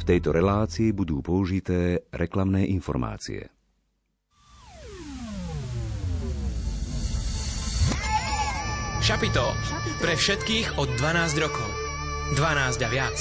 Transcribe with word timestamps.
V 0.00 0.08
tejto 0.08 0.32
relácii 0.32 0.96
budú 0.96 1.20
použité 1.20 2.08
reklamné 2.08 2.64
informácie. 2.72 3.52
Šapito. 9.04 9.44
Pre 10.00 10.14
všetkých 10.16 10.80
od 10.80 10.88
12 10.96 11.44
rokov. 11.44 11.68
12 12.32 12.80
a 12.80 12.88
viac. 12.88 13.16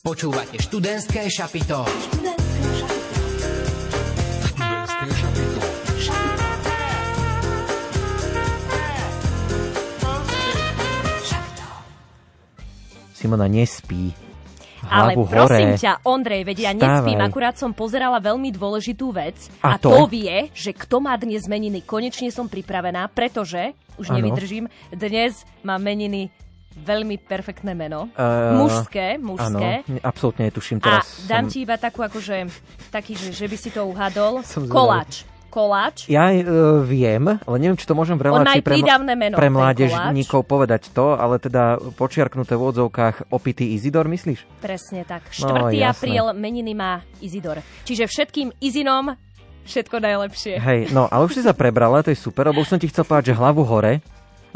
Počúvate 0.00 0.56
študentské 0.60 1.28
šapito. 1.28 1.84
Simona 13.22 13.46
nespí. 13.46 14.10
Ale 14.82 15.14
Hlavu 15.14 15.30
prosím 15.30 15.70
hore. 15.70 15.78
ťa, 15.78 15.92
Ondrej, 16.02 16.42
veď 16.42 16.58
ja 16.58 16.72
nespím, 16.74 17.22
akurát 17.22 17.54
som 17.54 17.70
pozerala 17.70 18.18
veľmi 18.18 18.50
dôležitú 18.50 19.14
vec. 19.14 19.46
A 19.62 19.78
A, 19.78 19.78
to? 19.78 19.94
to? 19.94 20.10
vie, 20.10 20.50
že 20.50 20.74
kto 20.74 20.98
má 20.98 21.14
dnes 21.14 21.46
meniny. 21.46 21.86
Konečne 21.86 22.34
som 22.34 22.50
pripravená, 22.50 23.06
pretože, 23.14 23.78
už 23.94 24.10
Áno. 24.10 24.18
nevydržím, 24.18 24.66
dnes 24.90 25.46
má 25.62 25.78
meniny 25.78 26.34
veľmi 26.74 27.14
perfektné 27.22 27.78
meno. 27.78 28.10
Eh, 28.10 28.58
mužské, 28.58 29.22
mužské. 29.22 29.86
Áno, 29.86 30.02
absolútne 30.02 30.50
netuším 30.50 30.82
A 30.82 30.98
teraz. 30.98 31.30
dám 31.30 31.46
som... 31.46 31.52
ti 31.54 31.62
iba 31.62 31.78
takú, 31.78 32.02
akože, 32.02 32.50
taký, 32.90 33.14
že, 33.14 33.30
že 33.30 33.46
by 33.46 33.56
si 33.62 33.70
to 33.70 33.86
uhadol. 33.86 34.42
Som. 34.42 34.66
Koláč. 34.66 35.22
Koláč. 35.52 36.08
Ja 36.08 36.32
e, 36.32 36.40
viem, 36.80 37.36
ale 37.36 37.56
neviem, 37.60 37.76
či 37.76 37.84
to 37.84 37.92
môžem 37.92 38.16
v 38.16 38.32
relácii 38.32 38.64
pre, 38.64 38.80
meno, 39.04 39.36
pre 39.36 39.52
mládežníkov 39.52 40.48
povedať 40.48 40.88
to, 40.96 41.12
ale 41.12 41.36
teda 41.36 41.76
počiarknuté 41.92 42.56
v 42.56 42.72
odzovkách 42.72 43.28
opitý 43.28 43.76
Izidor, 43.76 44.08
myslíš? 44.08 44.48
Presne 44.64 45.04
tak. 45.04 45.28
No, 45.44 45.68
4. 45.68 45.76
jasné. 45.76 45.84
apríl 45.92 46.24
meniny 46.32 46.72
má 46.72 47.04
Izidor. 47.20 47.60
Čiže 47.84 48.08
všetkým 48.08 48.56
Izinom 48.64 49.12
všetko 49.68 50.00
najlepšie. 50.00 50.56
Hej, 50.56 50.80
no 50.96 51.04
ale 51.12 51.28
už 51.28 51.36
si 51.36 51.42
sa 51.44 51.52
prebrala, 51.52 52.00
to 52.00 52.08
je 52.08 52.18
super, 52.18 52.48
lebo 52.48 52.64
už 52.64 52.72
som 52.72 52.80
ti 52.80 52.88
chcel 52.88 53.04
povedať, 53.04 53.36
že 53.36 53.38
hlavu 53.38 53.62
hore, 53.62 54.00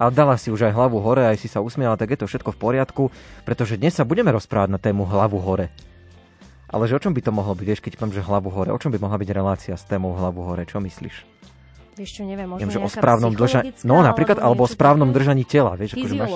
ale 0.00 0.10
dala 0.12 0.40
si 0.40 0.48
už 0.48 0.64
aj 0.64 0.72
hlavu 0.72 0.96
hore, 1.00 1.28
aj 1.28 1.36
si 1.36 1.48
sa 1.48 1.60
usmiala, 1.60 2.00
tak 2.00 2.16
je 2.16 2.24
to 2.24 2.26
všetko 2.28 2.56
v 2.56 2.58
poriadku, 2.58 3.04
pretože 3.44 3.76
dnes 3.76 3.92
sa 3.92 4.08
budeme 4.08 4.32
rozprávať 4.32 4.68
na 4.72 4.80
tému 4.80 5.04
hlavu 5.04 5.38
hore. 5.44 5.68
Ale 6.66 6.90
že 6.90 6.98
o 6.98 7.02
čom 7.02 7.14
by 7.14 7.22
to 7.22 7.30
mohlo 7.30 7.54
byť, 7.54 7.66
vieš, 7.66 7.80
keď 7.82 7.92
poviem, 7.98 8.14
že 8.14 8.26
hlavu 8.26 8.50
hore, 8.50 8.74
o 8.74 8.78
čom 8.78 8.90
by 8.90 8.98
mohla 8.98 9.18
byť 9.22 9.30
relácia 9.30 9.74
s 9.78 9.86
témou 9.86 10.18
hlavu 10.18 10.42
hore, 10.42 10.66
čo 10.66 10.82
myslíš? 10.82 11.36
Vieš 11.96 12.10
čo, 12.20 12.22
neviem, 12.28 12.44
možno 12.44 12.60
Viem, 12.60 12.74
že 12.76 12.80
o 12.82 12.90
správnom 12.92 13.32
držaní, 13.32 13.72
no 13.88 14.04
napríklad, 14.04 14.36
alebo 14.36 14.62
o 14.62 14.68
niečo 14.68 14.76
správnom 14.76 15.10
držaní 15.16 15.48
tela, 15.48 15.72
vieš, 15.80 15.96
akože 15.96 16.12
máš, 16.12 16.32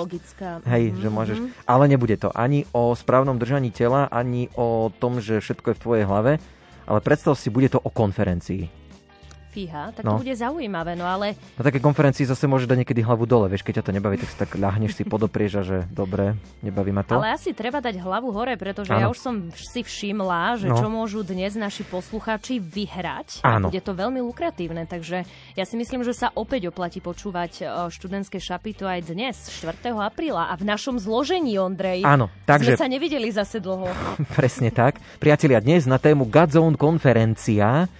hej, 0.65 0.83
Mhm, 0.89 0.97
že 0.97 1.09
môžeš, 1.13 1.37
mhm. 1.37 1.47
ale 1.69 1.83
nebude 1.85 2.15
to 2.17 2.33
ani 2.33 2.65
o 2.73 2.97
správnom 2.97 3.37
držaní 3.37 3.69
tela, 3.69 4.09
ani 4.09 4.49
o 4.57 4.89
tom, 4.89 5.21
že 5.21 5.37
všetko 5.37 5.69
je 5.69 5.75
v 5.77 5.83
tvojej 5.83 6.05
hlave, 6.09 6.41
ale 6.89 6.99
predstav 7.05 7.37
si, 7.37 7.53
bude 7.53 7.69
to 7.69 7.77
o 7.77 7.93
konferencii. 7.93 8.80
Fíha, 9.51 9.91
tak 9.91 10.01
No. 10.01 10.15
to 10.15 10.23
bude 10.23 10.31
zaujímavé, 10.31 10.95
no 10.95 11.03
ale 11.03 11.35
Na 11.53 11.61
takej 11.61 11.83
konferencii 11.83 12.23
zase 12.23 12.47
môže 12.47 12.63
dať 12.63 12.81
niekedy 12.81 13.03
hlavu 13.03 13.27
dole, 13.27 13.45
vieš, 13.45 13.61
keď 13.61 13.73
ťa 13.77 13.85
to 13.85 13.91
nebaví, 13.91 14.15
tak 14.15 14.29
si 14.31 14.37
tak 14.37 14.55
ľahneš 14.55 14.95
si 14.95 15.03
podoprieš 15.03 15.51
a 15.53 15.61
že 15.61 15.77
dobre, 15.85 16.33
nebaví 16.59 16.89
ma 16.89 17.03
to. 17.03 17.19
Ale 17.19 17.35
asi 17.35 17.51
treba 17.51 17.77
dať 17.77 17.99
hlavu 17.99 18.31
hore, 18.31 18.55
pretože 18.55 18.89
ja 18.89 19.05
Áno. 19.05 19.11
už 19.11 19.19
som 19.19 19.35
si 19.51 19.83
všimla, 19.83 20.55
že 20.57 20.71
No. 20.71 20.79
čo 20.79 20.87
môžu 20.87 21.19
dnes 21.21 21.51
naši 21.53 21.83
poslucháči 21.83 22.57
vyhrať. 22.57 23.43
Áno. 23.43 23.67
Bude 23.67 23.79
to 23.79 23.91
veľmi 23.91 24.23
lukratívne, 24.23 24.85
takže 24.85 25.27
ja 25.53 25.65
si 25.65 25.75
myslím, 25.75 26.01
že 26.01 26.15
sa 26.15 26.31
opäť 26.31 26.71
oplatí 26.71 26.97
počúvať 26.97 27.51
o, 27.61 27.67
študentské 27.89 28.39
šapito 28.39 28.87
aj 28.87 29.03
dnes, 29.05 29.35
4. 29.51 29.75
apríla. 29.91 30.47
A 30.47 30.55
v 30.55 30.63
našom 30.63 30.95
zložení, 30.95 31.59
Ondrej, 31.59 32.07
Áno, 32.07 32.31
takže 32.45 32.73
sme 32.73 32.79
sa 32.79 32.87
nevideli 32.87 33.27
zase 33.27 33.59
dlho. 33.59 33.91
presne 34.37 34.71
tak. 34.71 34.95
Priatelia, 35.19 35.59
dnes 35.59 35.83
na 35.83 35.99
tému 35.99 36.23
Godzone 36.23 36.79
konferencia 36.79 37.91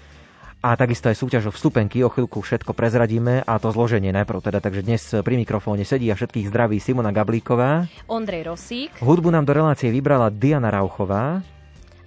a 0.61 0.77
takisto 0.77 1.09
aj 1.09 1.17
súťaž 1.17 1.49
o 1.49 1.51
vstupenky, 1.51 2.05
o 2.05 2.13
chvíľku 2.13 2.37
všetko 2.37 2.77
prezradíme 2.77 3.41
a 3.41 3.57
to 3.57 3.73
zloženie 3.73 4.13
najprv 4.13 4.45
teda. 4.45 4.61
Takže 4.61 4.85
dnes 4.85 5.01
pri 5.25 5.35
mikrofóne 5.41 5.81
sedí 5.81 6.13
a 6.13 6.15
všetkých 6.15 6.53
zdraví 6.53 6.77
Simona 6.77 7.09
Gablíková. 7.09 7.89
Ondrej 8.05 8.45
Rosík 8.45 8.93
Hudbu 9.01 9.33
nám 9.33 9.49
do 9.49 9.57
relácie 9.57 9.89
vybrala 9.89 10.29
Diana 10.29 10.69
Rauchová. 10.69 11.41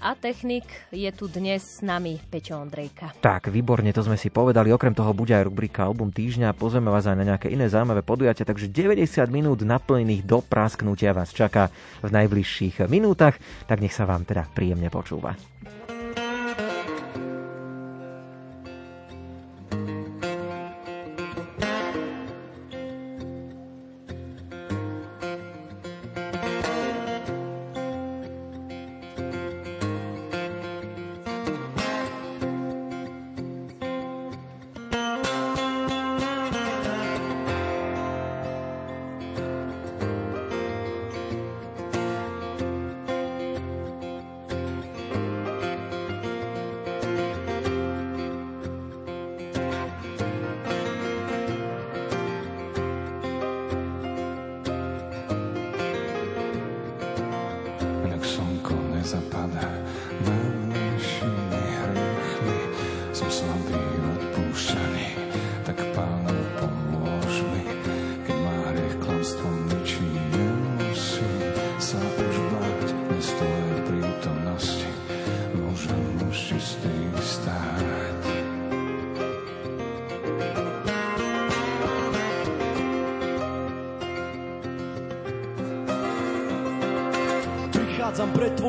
a 0.05 0.13
technik 0.13 0.69
je 0.93 1.09
tu 1.17 1.33
dnes 1.33 1.57
s 1.57 1.81
nami 1.81 2.21
Peťo 2.29 2.61
Ondrejka. 2.61 3.17
Tak, 3.25 3.49
výborne, 3.49 3.89
to 3.89 4.05
sme 4.05 4.21
si 4.21 4.29
povedali. 4.29 4.69
Okrem 4.69 4.93
toho 4.93 5.17
bude 5.17 5.33
aj 5.33 5.49
rubrika 5.49 5.89
Album 5.89 6.13
týždňa. 6.13 6.53
Pozveme 6.53 6.93
vás 6.93 7.09
aj 7.09 7.17
na 7.17 7.25
nejaké 7.25 7.49
iné 7.49 7.73
zaujímavé 7.73 8.05
podujatia, 8.05 8.45
takže 8.45 8.69
90 8.69 9.01
minút 9.33 9.65
naplnených 9.65 10.29
do 10.29 10.45
prasknutia 10.45 11.17
vás 11.17 11.33
čaká 11.33 11.73
v 12.05 12.13
najbližších 12.13 12.85
minútach. 12.85 13.41
Tak 13.65 13.81
nech 13.81 13.97
sa 13.97 14.05
vám 14.05 14.29
teda 14.29 14.45
príjemne 14.53 14.93
počúva. 14.93 15.33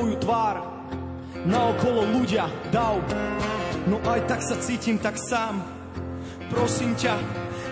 Tvoju 0.06 0.22
tvár 0.22 0.62
Na 1.50 1.74
okolo 1.74 2.06
ľudia 2.14 2.46
dav 2.70 3.02
No 3.90 3.98
aj 4.06 4.30
tak 4.30 4.38
sa 4.46 4.54
cítim 4.62 5.02
tak 5.02 5.18
sám. 5.18 5.66
Prosím 6.46 6.94
ťa, 6.94 7.18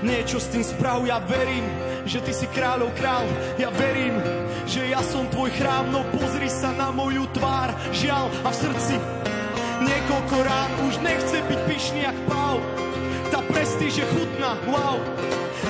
niečo 0.02 0.42
s 0.42 0.50
tým 0.50 0.66
sprav 0.66 1.06
Ja 1.06 1.22
verím, 1.22 1.62
že 2.10 2.26
ty 2.26 2.34
si 2.34 2.50
kráľov 2.50 2.90
král. 2.98 3.22
Ja 3.62 3.70
verím, 3.70 4.18
že 4.66 4.82
ja 4.90 5.06
som 5.06 5.30
tvoj 5.30 5.54
chrám 5.54 5.94
No 5.94 6.02
pozri 6.10 6.50
sa 6.50 6.74
na 6.74 6.90
moju 6.90 7.22
tvár. 7.38 7.70
Žiaľ 7.94 8.26
a 8.42 8.50
v 8.50 8.60
srdci 8.66 8.96
Niekoľko 9.86 10.38
rán 10.42 10.72
už 10.90 11.06
nechce 11.06 11.38
byť 11.38 11.60
pyšný 11.70 12.02
jak 12.02 12.18
pál. 12.26 12.58
Tá 13.30 13.46
prestíž 13.46 13.94
je 14.02 14.06
chutná, 14.10 14.58
wow. 14.74 14.98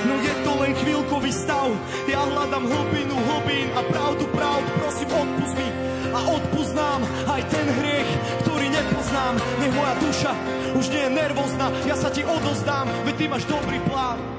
No 0.08 0.14
je 0.16 0.34
to 0.48 0.52
len 0.64 0.72
chvíľkový 0.80 1.28
stav. 1.28 1.68
Ja 2.08 2.24
hľadám 2.24 2.64
hlbinu 2.64 3.16
hlbín 3.20 3.68
a 3.76 3.84
pravdu 3.84 4.24
pravd 4.32 4.64
Prosím 4.80 5.12
odpust 5.12 5.56
mi 5.60 5.93
a 6.14 6.20
odpust 6.30 6.72
nám 6.78 7.02
Aj 7.26 7.42
ten 7.50 7.66
hriech, 7.66 8.10
ktorý 8.46 8.70
nepoznám. 8.70 9.34
Nech 9.60 9.74
moja 9.74 9.94
duša 10.00 10.32
už 10.74 10.90
nie 10.90 11.06
je 11.06 11.10
nervózna 11.10 11.66
Ja 11.86 11.94
sa 11.94 12.10
ti 12.10 12.26
odozdám, 12.26 12.90
veď 13.06 13.14
ty 13.14 13.24
máš 13.30 13.44
dobrý 13.46 13.78
plán 13.86 14.33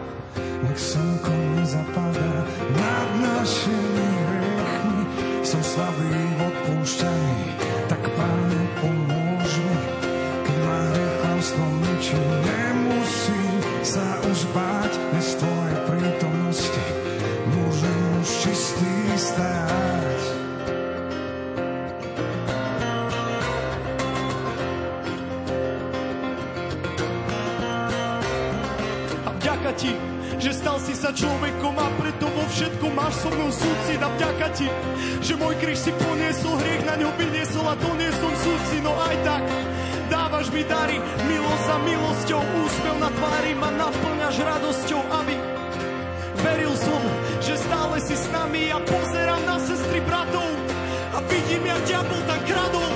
ti, 34.56 34.68
že 35.22 35.36
môj 35.36 35.54
kríž 35.60 35.80
si 35.80 35.92
poniesol, 35.92 36.56
hriech 36.58 36.84
na 36.88 36.96
ňo 36.96 37.10
vyniesol 37.20 37.66
a 37.68 37.76
doniesol 37.76 38.34
súci, 38.40 38.80
no 38.82 38.96
aj 38.96 39.16
tak 39.28 39.44
dávaš 40.10 40.48
mi 40.54 40.64
dary, 40.64 40.98
milosť 41.28 41.64
za 41.66 41.78
milosťou, 41.82 42.42
úspev 42.42 42.96
na 43.02 43.10
tvári 43.10 43.52
ma 43.58 43.70
naplňaš 43.74 44.36
radosťou, 44.38 45.02
aby 45.24 45.36
veril 46.46 46.74
som, 46.78 47.02
že 47.42 47.56
stále 47.58 47.98
si 48.04 48.16
s 48.16 48.26
nami. 48.30 48.70
A 48.70 48.78
pozerám 48.84 49.44
na 49.50 49.58
sestry 49.58 50.00
bratov 50.06 50.50
a 51.16 51.18
vidím, 51.26 51.64
jak 51.66 51.82
diabol 51.90 52.22
tam 52.30 52.42
kradol, 52.46 52.92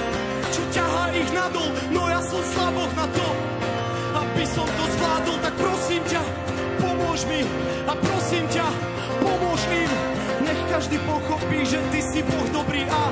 čo 0.53 0.61
ťahá 0.75 1.03
ich 1.17 1.29
nadol, 1.33 1.69
no 1.95 2.01
ja 2.07 2.21
som 2.21 2.41
slaboch 2.43 2.93
na 2.93 3.05
to, 3.09 3.27
aby 4.19 4.43
som 4.45 4.67
to 4.67 4.85
zvládol, 4.93 5.37
tak 5.41 5.53
prosím 5.57 6.01
ťa, 6.09 6.21
pomôž 6.83 7.19
mi 7.25 7.41
a 7.89 7.93
každý 10.79 10.95
pochopí, 11.03 11.59
že 11.67 11.75
ty 11.91 11.99
si 11.99 12.23
Boh 12.23 12.47
dobrý 12.55 12.87
a 12.87 13.11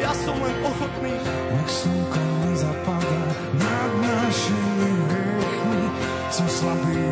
ja 0.00 0.08
som 0.24 0.32
len 0.40 0.56
ochotný. 0.64 1.12
Nech 1.52 1.68
slnko 1.68 2.20
nezapadá 2.48 3.20
nad 3.60 3.90
našimi 4.00 4.88
hriechmi, 5.04 5.84
som 6.32 6.48
slabý 6.48 7.11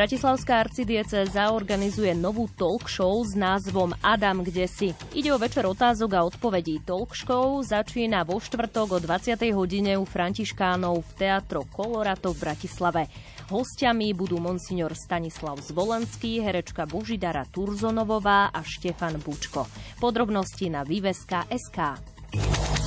Bratislavská 0.00 0.64
arcidiece 0.64 1.28
zaorganizuje 1.28 2.16
novú 2.16 2.48
talk 2.56 2.88
show 2.88 3.20
s 3.20 3.36
názvom 3.36 3.92
Adam, 4.00 4.40
kde 4.40 4.64
si. 4.64 4.96
Ide 5.12 5.28
o 5.28 5.36
večer 5.36 5.68
otázok 5.68 6.16
a 6.16 6.24
odpovedí. 6.24 6.80
Talk 6.88 7.12
show 7.12 7.60
začína 7.60 8.24
vo 8.24 8.40
štvrtok 8.40 8.96
o 8.96 8.98
20. 9.04 9.36
hodine 9.52 10.00
u 10.00 10.08
Františkánov 10.08 11.04
v 11.04 11.10
Teatro 11.20 11.68
Kolorato 11.68 12.32
v 12.32 12.48
Bratislave. 12.48 13.12
Hostiami 13.52 14.16
budú 14.16 14.40
monsignor 14.40 14.96
Stanislav 14.96 15.60
Zvolenský, 15.60 16.40
herečka 16.40 16.88
Božidara 16.88 17.44
Turzonovová 17.44 18.48
a 18.56 18.64
Štefan 18.64 19.20
Bučko. 19.20 19.68
Podrobnosti 20.00 20.64
na 20.72 20.80
Viveska.sk. 20.80 21.76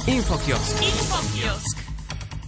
Infokiosk. 0.09 0.75
Infokiosk. 0.81 1.92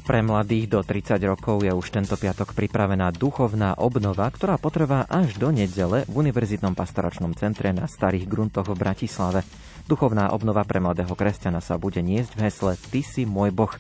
Pre 0.06 0.22
mladých 0.22 0.70
do 0.70 0.86
30 0.86 1.18
rokov 1.26 1.66
je 1.66 1.74
už 1.74 1.90
tento 1.90 2.14
piatok 2.14 2.54
pripravená 2.54 3.10
duchovná 3.10 3.74
obnova, 3.82 4.30
ktorá 4.30 4.62
potrvá 4.62 5.10
až 5.10 5.34
do 5.42 5.50
nedele 5.50 6.06
v 6.06 6.14
Univerzitnom 6.22 6.78
pastoračnom 6.78 7.34
centre 7.34 7.74
na 7.74 7.90
Starých 7.90 8.30
gruntoch 8.30 8.70
v 8.70 8.78
Bratislave. 8.78 9.42
Duchovná 9.90 10.30
obnova 10.30 10.62
pre 10.62 10.78
mladého 10.78 11.10
kresťana 11.10 11.58
sa 11.58 11.82
bude 11.82 12.06
niesť 12.06 12.38
v 12.38 12.44
hesle 12.46 12.72
Ty 12.78 13.02
si 13.02 13.26
môj 13.26 13.50
Boh. 13.50 13.74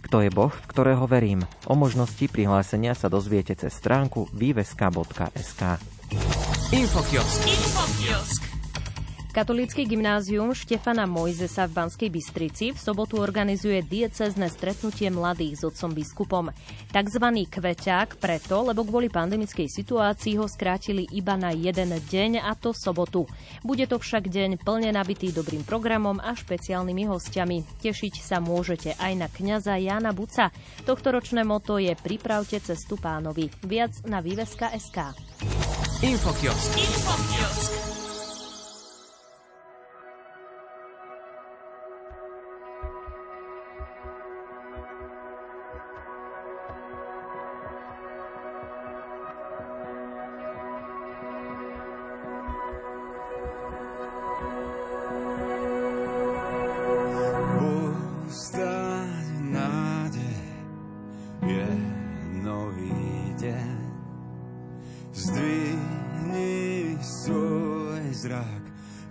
Kto 0.00 0.24
je 0.24 0.32
Boh, 0.32 0.48
v 0.48 0.64
ktorého 0.64 1.04
verím? 1.04 1.44
O 1.68 1.76
možnosti 1.76 2.24
prihlásenia 2.24 2.96
sa 2.96 3.12
dozviete 3.12 3.52
cez 3.52 3.76
stránku 3.76 4.32
viveska.sk. 4.32 5.76
Infokiosk. 6.72 7.40
Infokiosk. 7.44 8.45
Katolícky 9.36 9.84
gymnázium 9.84 10.56
Štefana 10.56 11.04
Mojzesa 11.04 11.68
v 11.68 11.76
Banskej 11.76 12.08
Bystrici 12.08 12.72
v 12.72 12.78
sobotu 12.80 13.20
organizuje 13.20 13.84
diecezne 13.84 14.48
stretnutie 14.48 15.12
mladých 15.12 15.60
s 15.60 15.62
otcom 15.68 15.92
biskupom. 15.92 16.44
Takzvaný 16.88 17.44
kveťák 17.44 18.16
preto, 18.16 18.64
lebo 18.64 18.88
kvôli 18.88 19.12
pandemickej 19.12 19.68
situácii 19.68 20.40
ho 20.40 20.48
skrátili 20.48 21.04
iba 21.12 21.36
na 21.36 21.52
jeden 21.52 21.92
deň 21.92 22.48
a 22.48 22.56
to 22.56 22.72
sobotu. 22.72 23.28
Bude 23.60 23.84
to 23.84 24.00
však 24.00 24.24
deň 24.24 24.56
plne 24.56 24.96
nabitý 24.96 25.28
dobrým 25.36 25.68
programom 25.68 26.16
a 26.16 26.32
špeciálnymi 26.32 27.04
hostiami. 27.04 27.84
Tešiť 27.84 28.24
sa 28.24 28.40
môžete 28.40 28.96
aj 28.96 29.12
na 29.20 29.28
kňaza 29.28 29.76
Jana 29.76 30.16
Buca. 30.16 30.48
Tohtoročné 30.88 31.44
moto 31.44 31.76
je 31.76 31.92
Pripravte 31.92 32.56
cestu 32.64 32.96
pánovi. 32.96 33.52
Viac 33.68 34.00
na 34.08 34.24
Viveska.sk. 34.24 35.12
Infokiosk. 36.00 36.70
Infokiosk. 36.72 38.05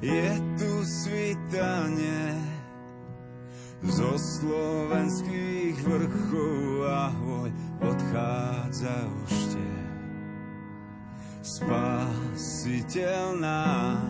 Je 0.06 0.30
tu 0.62 0.72
svitanie. 0.86 2.38
Zo 3.86 4.18
slovenských 4.18 5.78
vrchov 5.86 6.90
a 6.90 7.14
hôľ 7.22 7.50
odchádza 7.86 8.98
už 9.26 9.34
tie. 9.54 9.78
Spasiteľ 11.46 13.24
nám 13.38 14.02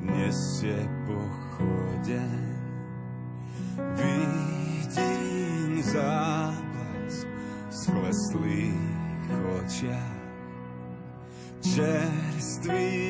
nesie 0.00 0.88
pochodeň. 1.04 2.40
Vidím 4.00 5.84
záblask 5.84 7.28
v 7.68 7.72
skleslých 7.76 9.28
očiach, 9.60 10.20
čerstvý 11.60 13.09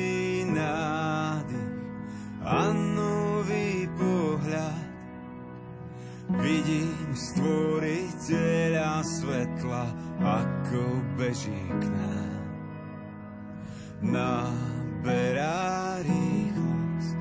beží 11.31 11.63
k 11.79 11.83
nám. 11.87 12.43
Naberá 14.03 15.95
rýchlosť 16.03 17.15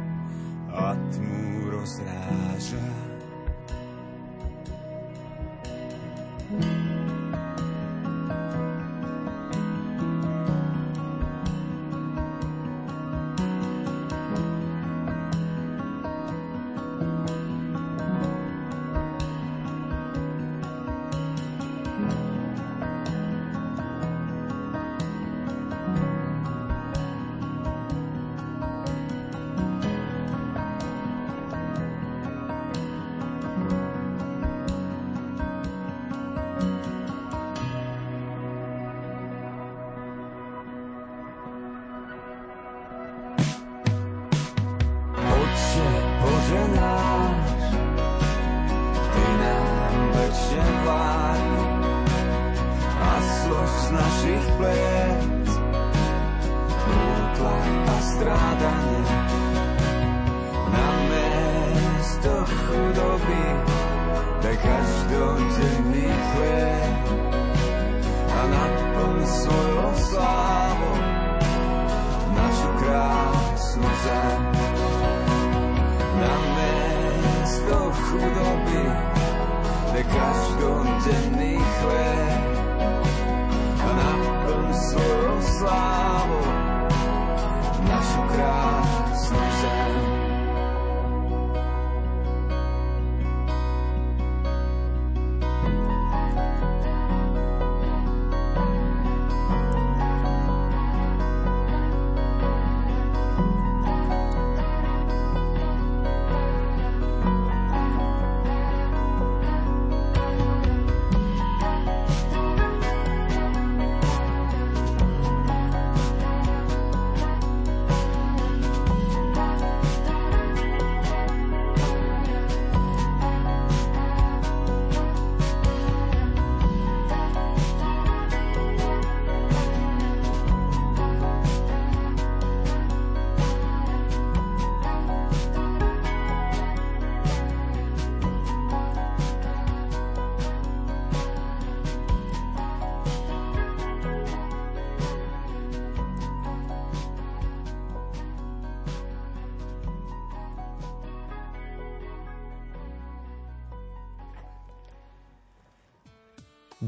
a 0.74 0.98
tmu 1.14 1.70
rozráža. 1.70 3.09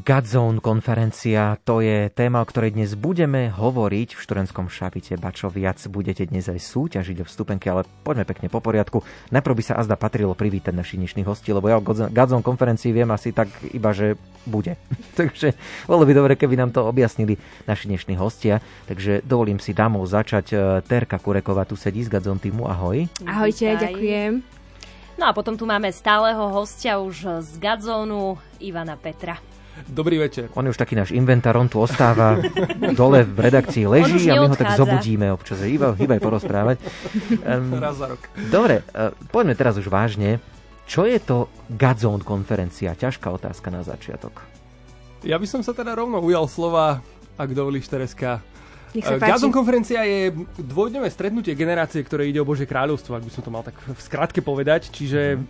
Godzone 0.03 0.59
konferencia, 0.59 1.55
to 1.63 1.79
je 1.79 2.11
téma, 2.11 2.43
o 2.43 2.47
ktorej 2.47 2.75
dnes 2.75 2.99
budeme 2.99 3.55
hovoriť 3.55 4.19
v 4.19 4.23
študentskom 4.27 4.67
šapite. 4.67 5.15
Bačo 5.15 5.47
viac 5.47 5.79
budete 5.87 6.27
dnes 6.27 6.51
aj 6.51 6.59
súťažiť 6.59 7.23
o 7.23 7.29
vstupenky, 7.31 7.71
ale 7.71 7.87
poďme 8.03 8.27
pekne 8.27 8.51
po 8.51 8.59
poriadku. 8.59 9.07
Najprv 9.31 9.55
by 9.55 9.63
sa 9.63 9.79
azda 9.79 9.95
patrilo 9.95 10.35
privítať 10.35 10.75
našich 10.75 10.99
dnešných 10.99 11.23
hostí, 11.23 11.55
lebo 11.55 11.71
ja 11.71 11.79
o 11.79 11.87
Godzone 11.87 12.43
konferencii 12.43 12.91
viem 12.91 13.07
asi 13.15 13.31
tak 13.31 13.47
iba, 13.71 13.95
že 13.95 14.19
bude. 14.43 14.75
Takže 15.21 15.55
bolo 15.87 16.03
by 16.03 16.19
dobre, 16.19 16.35
keby 16.35 16.59
nám 16.59 16.75
to 16.75 16.83
objasnili 16.83 17.39
naši 17.71 17.87
dnešní 17.87 18.19
hostia. 18.19 18.59
Takže 18.91 19.23
dovolím 19.23 19.63
si 19.63 19.71
dámov 19.71 20.03
začať. 20.11 20.83
Terka 20.83 21.23
Kureková 21.23 21.63
tu 21.63 21.79
sedí 21.79 22.03
z 22.03 22.11
Godzone 22.11 22.43
týmu. 22.43 22.67
Ahoj. 22.67 23.07
Ahojte, 23.23 23.79
ďakujem. 23.79 24.43
No 25.15 25.31
a 25.31 25.37
potom 25.37 25.55
tu 25.55 25.63
máme 25.63 25.95
stáleho 25.95 26.51
hostia 26.51 26.99
už 26.99 27.47
z 27.47 27.53
Gadzónu, 27.63 28.35
Ivana 28.59 28.99
Petra. 28.99 29.52
Dobrý 29.89 30.21
večer. 30.21 30.49
On 30.55 30.65
je 30.65 30.73
už 30.73 30.79
taký 30.79 30.95
náš 30.95 31.11
inventár, 31.13 31.57
on 31.57 31.69
tu 31.69 31.81
ostáva 31.81 32.39
dole 32.93 33.25
v 33.25 33.39
redakcii, 33.41 33.85
leží 33.89 34.29
a 34.29 34.41
my 34.41 34.53
ho 34.53 34.57
tak 34.57 34.77
zobudíme 34.77 35.33
občas. 35.33 35.65
Iba, 35.65 35.97
iba 35.97 36.17
aj 36.17 36.23
porozprávať. 36.23 36.77
Um, 37.45 37.77
Raz 37.81 37.97
za 37.99 38.13
rok. 38.13 38.21
dobre, 38.53 38.85
uh, 38.93 39.13
poďme 39.33 39.57
teraz 39.57 39.77
už 39.81 39.89
vážne. 39.89 40.39
Čo 40.85 41.09
je 41.09 41.17
to 41.23 41.49
Godzone 41.73 42.21
konferencia? 42.21 42.93
Ťažká 42.93 43.33
otázka 43.33 43.73
na 43.73 43.81
začiatok. 43.81 44.45
Ja 45.23 45.39
by 45.39 45.47
som 45.47 45.61
sa 45.63 45.73
teda 45.73 45.95
rovno 45.95 46.19
ujal 46.19 46.51
slova, 46.51 47.01
ak 47.39 47.51
dovolíš, 47.55 47.87
Tereska. 47.87 48.43
Páči. 48.93 49.25
Gazon 49.25 49.49
konferencia 49.49 50.05
je 50.05 50.37
dvojdňové 50.61 51.09
stretnutie 51.09 51.57
generácie, 51.57 52.05
ktoré 52.05 52.29
ide 52.29 52.45
o 52.45 52.49
Bože 52.49 52.69
kráľovstvo, 52.69 53.17
ak 53.17 53.25
by 53.25 53.33
som 53.33 53.41
to 53.41 53.49
mal 53.49 53.65
tak 53.65 53.73
v 53.81 53.97
skratke 53.97 54.45
povedať. 54.45 54.93
Čiže 54.93 55.41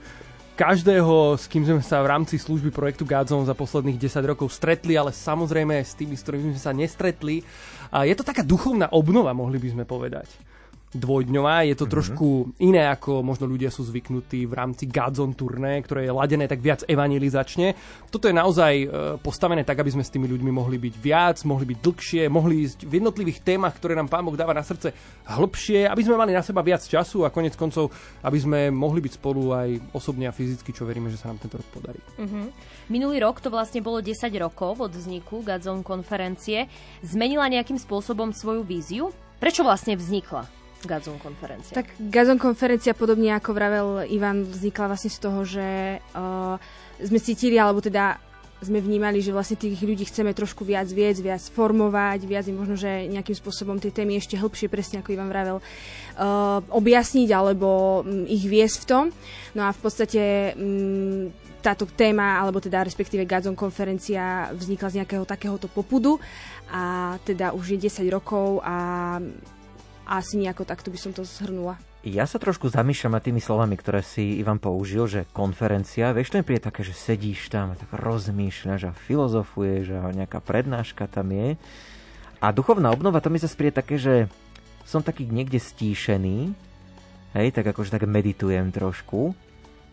každého, 0.54 1.40
s 1.40 1.48
kým 1.48 1.64
sme 1.64 1.82
sa 1.82 2.04
v 2.04 2.10
rámci 2.12 2.36
služby 2.36 2.68
projektu 2.70 3.08
Gazon 3.08 3.48
za 3.48 3.56
posledných 3.56 3.96
10 3.96 4.30
rokov 4.30 4.52
stretli, 4.52 4.94
ale 4.94 5.10
samozrejme 5.10 5.80
s 5.80 5.96
tými, 5.96 6.14
s 6.14 6.22
ktorými 6.22 6.54
sme 6.54 6.62
sa 6.62 6.72
nestretli. 6.76 7.40
A 7.88 8.04
je 8.04 8.14
to 8.14 8.24
taká 8.24 8.44
duchovná 8.44 8.92
obnova, 8.92 9.32
mohli 9.32 9.56
by 9.56 9.68
sme 9.72 9.84
povedať 9.88 10.51
dvojdňová. 10.92 11.64
Je 11.64 11.76
to 11.76 11.88
mm-hmm. 11.88 11.94
trošku 11.96 12.28
iné, 12.60 12.84
ako 12.92 13.24
možno 13.24 13.48
ľudia 13.48 13.72
sú 13.72 13.84
zvyknutí 13.88 14.44
v 14.44 14.52
rámci 14.52 14.84
Godzone 14.88 15.32
turné, 15.32 15.80
ktoré 15.80 16.04
je 16.04 16.12
ladené 16.12 16.44
tak 16.44 16.60
viac 16.60 16.84
evangelizačne. 16.84 17.72
Toto 18.12 18.28
je 18.28 18.34
naozaj 18.36 18.72
e, 18.76 18.86
postavené 19.24 19.64
tak, 19.64 19.80
aby 19.80 19.88
sme 19.88 20.04
s 20.04 20.12
tými 20.12 20.28
ľuďmi 20.28 20.52
mohli 20.52 20.76
byť 20.76 20.94
viac, 21.00 21.36
mohli 21.48 21.64
byť 21.72 21.78
dlhšie, 21.80 22.22
mohli 22.28 22.68
ísť 22.68 22.84
v 22.84 22.92
jednotlivých 23.00 23.40
témach, 23.40 23.72
ktoré 23.80 23.96
nám 23.96 24.12
Pán 24.12 24.24
Boh 24.28 24.36
dáva 24.36 24.52
na 24.52 24.60
srdce 24.60 24.92
hĺbšie, 25.24 25.88
aby 25.88 26.02
sme 26.04 26.20
mali 26.20 26.36
na 26.36 26.44
seba 26.44 26.60
viac 26.60 26.84
času 26.84 27.24
a 27.24 27.32
konec 27.32 27.56
koncov, 27.56 27.88
aby 28.20 28.36
sme 28.36 28.68
mohli 28.68 29.00
byť 29.00 29.12
spolu 29.16 29.56
aj 29.56 29.68
osobne 29.96 30.28
a 30.28 30.36
fyzicky, 30.36 30.76
čo 30.76 30.84
veríme, 30.84 31.08
že 31.08 31.16
sa 31.16 31.32
nám 31.32 31.40
tento 31.40 31.56
rok 31.56 31.68
podarí. 31.72 32.00
Minulý 32.92 33.24
rok 33.24 33.40
to 33.40 33.48
vlastne 33.48 33.80
bolo 33.80 34.04
10 34.04 34.28
rokov 34.36 34.76
od 34.76 34.92
vzniku 34.92 35.40
Gadzone 35.40 35.80
konferencie. 35.80 36.68
Zmenila 37.00 37.48
nejakým 37.48 37.80
spôsobom 37.80 38.36
svoju 38.36 38.60
víziu? 38.66 39.08
Prečo 39.40 39.64
vlastne 39.64 39.96
vznikla 39.96 40.61
Gadzone 40.82 41.22
konferencia? 41.22 41.74
Tak 41.74 41.94
Gazon 41.98 42.38
konferencia, 42.42 42.92
podobne 42.92 43.34
ako 43.38 43.50
vravel 43.54 43.88
Ivan, 44.10 44.42
vznikla 44.42 44.90
vlastne 44.90 45.10
z 45.10 45.18
toho, 45.22 45.40
že 45.46 45.68
uh, 46.14 46.58
sme 46.98 47.18
cítili, 47.22 47.56
alebo 47.56 47.78
teda 47.78 48.18
sme 48.62 48.78
vnímali, 48.78 49.18
že 49.18 49.34
vlastne 49.34 49.58
tých 49.58 49.82
ľudí 49.82 50.06
chceme 50.06 50.30
trošku 50.30 50.62
viac 50.62 50.86
viec, 50.86 51.18
viac 51.18 51.42
formovať, 51.42 52.22
viac 52.22 52.46
im 52.46 52.54
možno, 52.54 52.78
že 52.78 53.10
nejakým 53.10 53.34
spôsobom 53.34 53.82
tie 53.82 53.90
témy 53.90 54.14
ešte 54.14 54.38
hĺbšie, 54.38 54.70
presne 54.70 55.02
ako 55.02 55.18
Ivan 55.18 55.26
vravel, 55.26 55.58
uh, 55.58 56.62
objasniť 56.70 57.28
alebo 57.34 58.00
um, 58.06 58.22
ich 58.30 58.46
viesť 58.46 58.86
v 58.86 58.86
tom. 58.86 59.04
No 59.58 59.66
a 59.66 59.74
v 59.74 59.80
podstate 59.82 60.54
um, 60.54 61.34
táto 61.62 61.86
téma, 61.90 62.38
alebo 62.38 62.58
teda 62.58 62.82
respektíve 62.86 63.26
Gazon 63.26 63.58
konferencia 63.58 64.50
vznikla 64.54 64.88
z 64.90 64.96
nejakého 65.02 65.24
takéhoto 65.26 65.66
popudu 65.70 66.18
a 66.70 67.14
teda 67.22 67.54
už 67.54 67.78
je 67.78 67.86
10 67.86 68.10
rokov 68.10 68.62
a 68.66 69.18
asi 70.06 70.38
nejako 70.38 70.66
takto 70.66 70.90
by 70.90 70.98
som 70.98 71.12
to 71.14 71.22
zhrnula. 71.22 71.78
Ja 72.02 72.26
sa 72.26 72.42
trošku 72.42 72.66
zamýšľam 72.66 73.14
nad 73.14 73.22
tými 73.22 73.38
slovami, 73.38 73.78
ktoré 73.78 74.02
si 74.02 74.42
Ivan 74.42 74.58
použil, 74.58 75.06
že 75.06 75.30
konferencia, 75.30 76.10
vieš, 76.10 76.34
to 76.34 76.42
mi 76.42 76.46
príde 76.46 76.66
také, 76.66 76.82
že 76.82 76.98
sedíš 76.98 77.46
tam 77.46 77.72
a 77.72 77.78
tak 77.78 77.94
rozmýšľaš 77.94 78.90
a 78.90 78.98
filozofuješ 79.06 79.94
a 79.94 80.10
nejaká 80.10 80.42
prednáška 80.42 81.06
tam 81.06 81.30
je. 81.30 81.54
A 82.42 82.50
duchovná 82.50 82.90
obnova, 82.90 83.22
to 83.22 83.30
mi 83.30 83.38
zase 83.38 83.54
príde 83.54 83.78
také, 83.78 84.02
že 84.02 84.26
som 84.82 84.98
taký 84.98 85.30
niekde 85.30 85.62
stíšený, 85.62 86.50
hej, 87.38 87.48
tak 87.54 87.70
akože 87.70 87.94
tak 87.94 88.10
meditujem 88.10 88.74
trošku, 88.74 89.38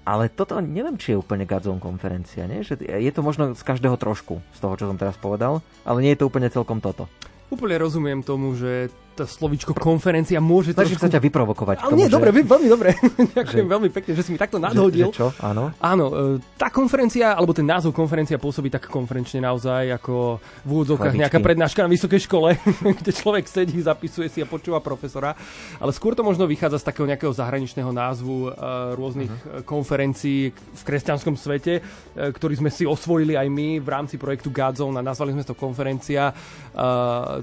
ale 0.01 0.34
toto 0.34 0.58
neviem, 0.58 0.98
či 0.98 1.13
je 1.13 1.22
úplne 1.22 1.46
Godzone 1.46 1.78
konferencia, 1.78 2.50
nie? 2.50 2.66
Že 2.66 2.82
je 2.82 3.12
to 3.13 3.22
možno 3.22 3.54
z 3.54 3.62
každého 3.62 3.94
trošku, 4.01 4.42
z 4.58 4.60
toho, 4.60 4.74
čo 4.74 4.89
som 4.89 4.98
teraz 4.98 5.13
povedal, 5.22 5.62
ale 5.86 6.01
nie 6.01 6.18
je 6.18 6.25
to 6.25 6.30
úplne 6.34 6.50
celkom 6.50 6.82
toto. 6.82 7.06
Úplne 7.54 7.78
rozumiem 7.78 8.25
tomu, 8.25 8.58
že 8.58 8.89
tá 9.20 9.28
slovičko 9.28 9.76
konferencia 9.76 10.40
môže 10.40 10.72
Snažím 10.72 10.96
trošku... 10.96 11.12
sa 11.12 11.12
ťa 11.12 11.22
vyprovokovať. 11.28 11.78
Ale 11.84 11.92
tomu, 11.92 12.00
nie, 12.00 12.08
že- 12.08 12.16
dobre, 12.16 12.30
veľmi 12.32 12.68
dobre. 12.72 12.90
Ďakujem 13.38 13.68
Že- 13.68 13.74
veľmi 13.76 13.90
pekne, 13.92 14.12
že 14.16 14.24
si 14.24 14.32
mi 14.32 14.40
takto 14.40 14.56
že, 14.56 14.64
nadhodil. 14.72 15.12
že 15.12 15.20
čo? 15.20 15.28
Áno. 15.44 15.76
Áno, 15.84 16.06
e, 16.40 16.56
tá 16.56 16.72
konferencia, 16.72 17.36
alebo 17.36 17.52
ten 17.52 17.68
názov 17.68 17.92
konferencia 17.92 18.40
pôsobí 18.40 18.72
tak 18.72 18.88
konferenčne 18.88 19.44
naozaj, 19.44 20.00
ako 20.00 20.40
v 20.64 20.70
úvodzovkách 20.72 21.20
nejaká 21.20 21.40
prednáška 21.44 21.84
na 21.84 21.92
vysokej 21.92 22.22
škole, 22.24 22.56
kde 23.04 23.12
človek 23.12 23.44
sedí, 23.52 23.84
zapisuje 23.84 24.32
si 24.32 24.40
a 24.40 24.48
počúva 24.48 24.80
profesora. 24.80 25.36
Ale 25.84 25.92
skôr 25.92 26.16
to 26.16 26.24
možno 26.24 26.48
vychádza 26.48 26.80
z 26.80 26.88
takého 26.88 27.10
nejakého 27.10 27.36
zahraničného 27.36 27.92
názvu 27.92 28.48
e, 28.48 28.50
rôznych 28.96 29.28
uh-huh. 29.28 29.68
konferencií 29.68 30.56
v 30.56 30.82
kresťanskom 30.88 31.36
svete, 31.36 31.84
ktorý 32.16 32.56
sme 32.56 32.72
si 32.72 32.88
osvojili 32.88 33.36
aj 33.36 33.48
my 33.52 33.68
v 33.84 33.88
rámci 33.90 34.16
projektu 34.16 34.54
Godzone 34.54 35.00
a 35.00 35.04
nazvali 35.04 35.36
sme 35.36 35.44
to 35.44 35.58
konferencia. 35.58 36.32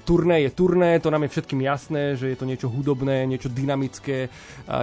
Turné 0.04 0.37
je 0.47 0.50
turné, 0.54 1.02
to 1.02 1.11
nám 1.11 1.26
je 1.26 1.33
všetkým 1.37 1.61
jasné, 1.66 2.14
že 2.14 2.30
je 2.30 2.38
to 2.38 2.46
niečo 2.46 2.70
hudobné, 2.70 3.26
niečo 3.26 3.50
dynamické, 3.50 4.30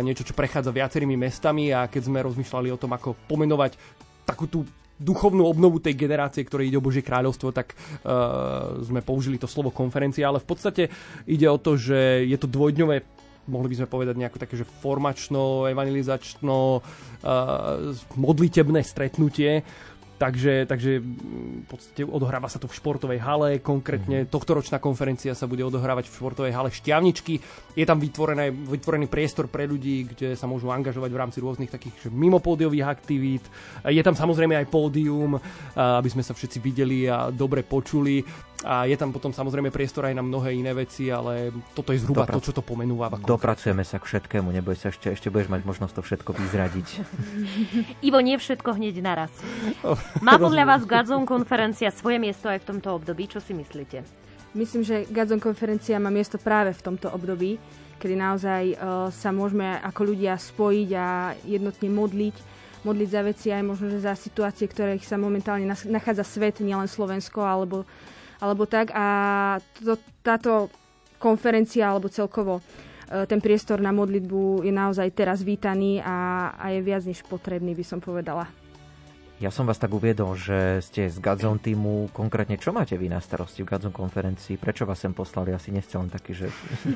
niečo, 0.04 0.28
čo 0.28 0.36
prechádza 0.36 0.76
viacerými 0.76 1.16
mestami. 1.16 1.72
A 1.72 1.88
keď 1.88 2.12
sme 2.12 2.20
rozmýšľali 2.22 2.70
o 2.76 2.80
tom, 2.80 2.92
ako 2.92 3.16
pomenovať 3.26 3.80
takú 4.28 4.46
tú 4.52 4.68
duchovnú 5.04 5.44
obnovu 5.44 5.82
tej 5.82 5.98
generácie, 5.98 6.46
ktoré 6.46 6.70
ide 6.70 6.80
o 6.80 6.86
Božie 6.86 7.04
kráľovstvo, 7.04 7.50
tak 7.52 7.74
uh, 7.74 8.80
sme 8.86 9.02
použili 9.02 9.42
to 9.42 9.50
slovo 9.50 9.74
konferencia, 9.74 10.30
ale 10.30 10.40
v 10.40 10.48
podstate 10.48 10.84
ide 11.28 11.50
o 11.50 11.58
to, 11.58 11.76
že 11.76 12.24
je 12.24 12.38
to 12.40 12.48
dvojdňové 12.48 13.24
mohli 13.44 13.76
by 13.76 13.84
sme 13.84 13.92
povedať 13.92 14.16
nejako 14.16 14.40
také, 14.40 14.56
že 14.56 14.64
formačno, 14.64 15.68
evangelizačno, 15.68 16.80
uh, 16.80 17.92
modlitebné 18.16 18.80
stretnutie, 18.88 19.68
Takže, 20.14 20.70
takže 20.70 21.02
v 21.02 21.68
podstate 21.68 22.06
odohráva 22.06 22.46
sa 22.46 22.62
to 22.62 22.70
v 22.70 22.78
športovej 22.78 23.20
hale, 23.20 23.60
konkrétne 23.60 24.24
mm. 24.24 24.30
tohtoročná 24.30 24.78
konferencia 24.78 25.34
sa 25.34 25.50
bude 25.50 25.66
odohrávať 25.66 26.08
v 26.08 26.16
športovej 26.16 26.54
hale 26.54 26.70
Šťavničky. 26.70 27.42
Je 27.74 27.84
tam 27.84 27.98
vytvorené, 27.98 28.54
vytvorený 28.54 29.10
priestor 29.10 29.50
pre 29.50 29.66
ľudí, 29.66 30.06
kde 30.14 30.38
sa 30.38 30.46
môžu 30.46 30.70
angažovať 30.70 31.12
v 31.12 31.20
rámci 31.20 31.38
rôznych 31.42 31.74
takých 31.74 32.14
mimopódiových 32.14 32.86
aktivít. 32.88 33.44
Je 33.90 34.00
tam 34.06 34.14
samozrejme 34.14 34.54
aj 34.54 34.72
pódium, 34.72 35.36
aby 35.76 36.10
sme 36.14 36.22
sa 36.22 36.38
všetci 36.38 36.62
videli 36.62 37.10
a 37.10 37.34
dobre 37.34 37.66
počuli. 37.66 38.22
A 38.64 38.88
je 38.88 38.96
tam 38.96 39.12
potom 39.12 39.36
samozrejme 39.36 39.76
priestor 39.76 40.08
aj 40.08 40.16
na 40.16 40.24
mnohé 40.24 40.56
iné 40.56 40.72
veci, 40.72 41.12
ale 41.12 41.52
toto 41.76 41.92
je 41.92 42.00
zhruba 42.00 42.24
Doprac- 42.24 42.40
to, 42.40 42.48
čo 42.48 42.54
to 42.56 42.64
pomenúva. 42.64 43.12
Dopracujeme 43.20 43.84
sa 43.84 44.00
k 44.00 44.08
všetkému, 44.08 44.56
neboj 44.56 44.80
sa, 44.80 44.88
ešte, 44.88 45.12
ešte 45.12 45.28
budeš 45.28 45.52
mať 45.52 45.68
možnosť 45.68 45.94
to 46.00 46.02
všetko 46.02 46.32
vyzradiť. 46.32 46.88
Ivo, 48.08 48.24
nie 48.24 48.40
všetko 48.40 48.80
hneď 48.80 49.04
naraz. 49.04 49.32
Má 50.24 50.40
podľa 50.40 50.64
vás 50.64 50.82
Gadzon 50.88 51.28
konferencia 51.28 51.92
svoje 51.92 52.24
miesto 52.24 52.48
aj 52.48 52.64
v 52.64 52.68
tomto 52.72 52.96
období? 52.96 53.28
Čo 53.28 53.44
si 53.44 53.52
myslíte? 53.52 54.08
Myslím, 54.56 54.88
že 54.88 55.04
Gadzon 55.12 55.44
konferencia 55.44 56.00
má 56.00 56.08
miesto 56.08 56.40
práve 56.40 56.72
v 56.72 56.82
tomto 56.88 57.12
období, 57.12 57.60
kedy 58.00 58.16
naozaj 58.16 58.64
uh, 58.74 59.10
sa 59.12 59.36
môžeme 59.36 59.76
ako 59.84 60.16
ľudia 60.16 60.40
spojiť 60.40 60.90
a 60.96 61.36
jednotne 61.44 61.92
modliť 61.92 62.56
modliť 62.84 63.10
za 63.10 63.22
veci 63.24 63.48
aj 63.48 63.64
možno 63.64 63.88
že 63.88 64.04
za 64.04 64.14
situácie, 64.14 64.68
ktorých 64.68 65.08
sa 65.08 65.16
momentálne 65.16 65.64
nachádza 65.68 66.28
svet, 66.28 66.60
nielen 66.60 66.92
Slovensko 66.92 67.40
alebo 67.40 67.88
alebo 68.44 68.68
tak. 68.68 68.92
A 68.92 69.06
to, 69.80 69.96
táto 70.20 70.68
konferencia 71.16 71.88
alebo 71.88 72.12
celkovo 72.12 72.60
e, 72.60 73.24
ten 73.24 73.40
priestor 73.40 73.80
na 73.80 73.96
modlitbu 73.96 74.68
je 74.68 74.74
naozaj 74.76 75.08
teraz 75.16 75.40
vítaný 75.40 76.04
a, 76.04 76.52
a 76.60 76.76
je 76.76 76.84
viac 76.84 77.08
než 77.08 77.24
potrebný, 77.24 77.72
by 77.72 77.86
som 77.88 78.04
povedala. 78.04 78.52
Ja 79.42 79.52
som 79.52 79.68
vás 79.68 79.76
tak 79.76 79.92
uviedol, 79.92 80.40
že 80.40 80.80
ste 80.80 81.12
z 81.12 81.20
Gadzon 81.20 81.60
týmu. 81.60 82.08
Konkrétne, 82.16 82.56
čo 82.56 82.72
máte 82.72 82.96
vy 82.96 83.12
na 83.12 83.20
starosti 83.20 83.66
v 83.66 83.76
Gadzon 83.76 83.92
konferencii? 83.92 84.56
Prečo 84.56 84.88
vás 84.88 85.04
sem 85.04 85.12
poslali? 85.12 85.52
Asi 85.52 85.68
nie 85.68 85.84
ste 85.84 86.00
len 86.00 86.08
taký, 86.08 86.32
že 86.32 86.48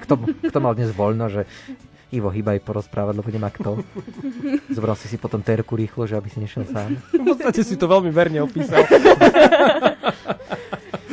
kto, 0.08 0.16
kto 0.48 0.60
mal 0.64 0.72
dnes 0.72 0.96
voľno, 0.96 1.28
že 1.28 1.44
Ivo, 2.08 2.32
hýbaj 2.32 2.64
porozprávať, 2.64 3.20
lebo 3.20 3.28
nemá 3.28 3.52
kto. 3.52 3.84
Zobral 4.72 4.96
si 4.96 5.12
si 5.12 5.20
potom 5.20 5.44
terku 5.44 5.76
rýchlo, 5.76 6.08
že 6.08 6.16
aby 6.16 6.32
si 6.32 6.40
nešiel 6.40 6.64
sám. 6.72 6.96
V 7.12 7.36
podstate 7.36 7.68
si 7.68 7.76
to 7.76 7.84
veľmi 7.84 8.16
verne 8.16 8.40
opísal. 8.40 8.80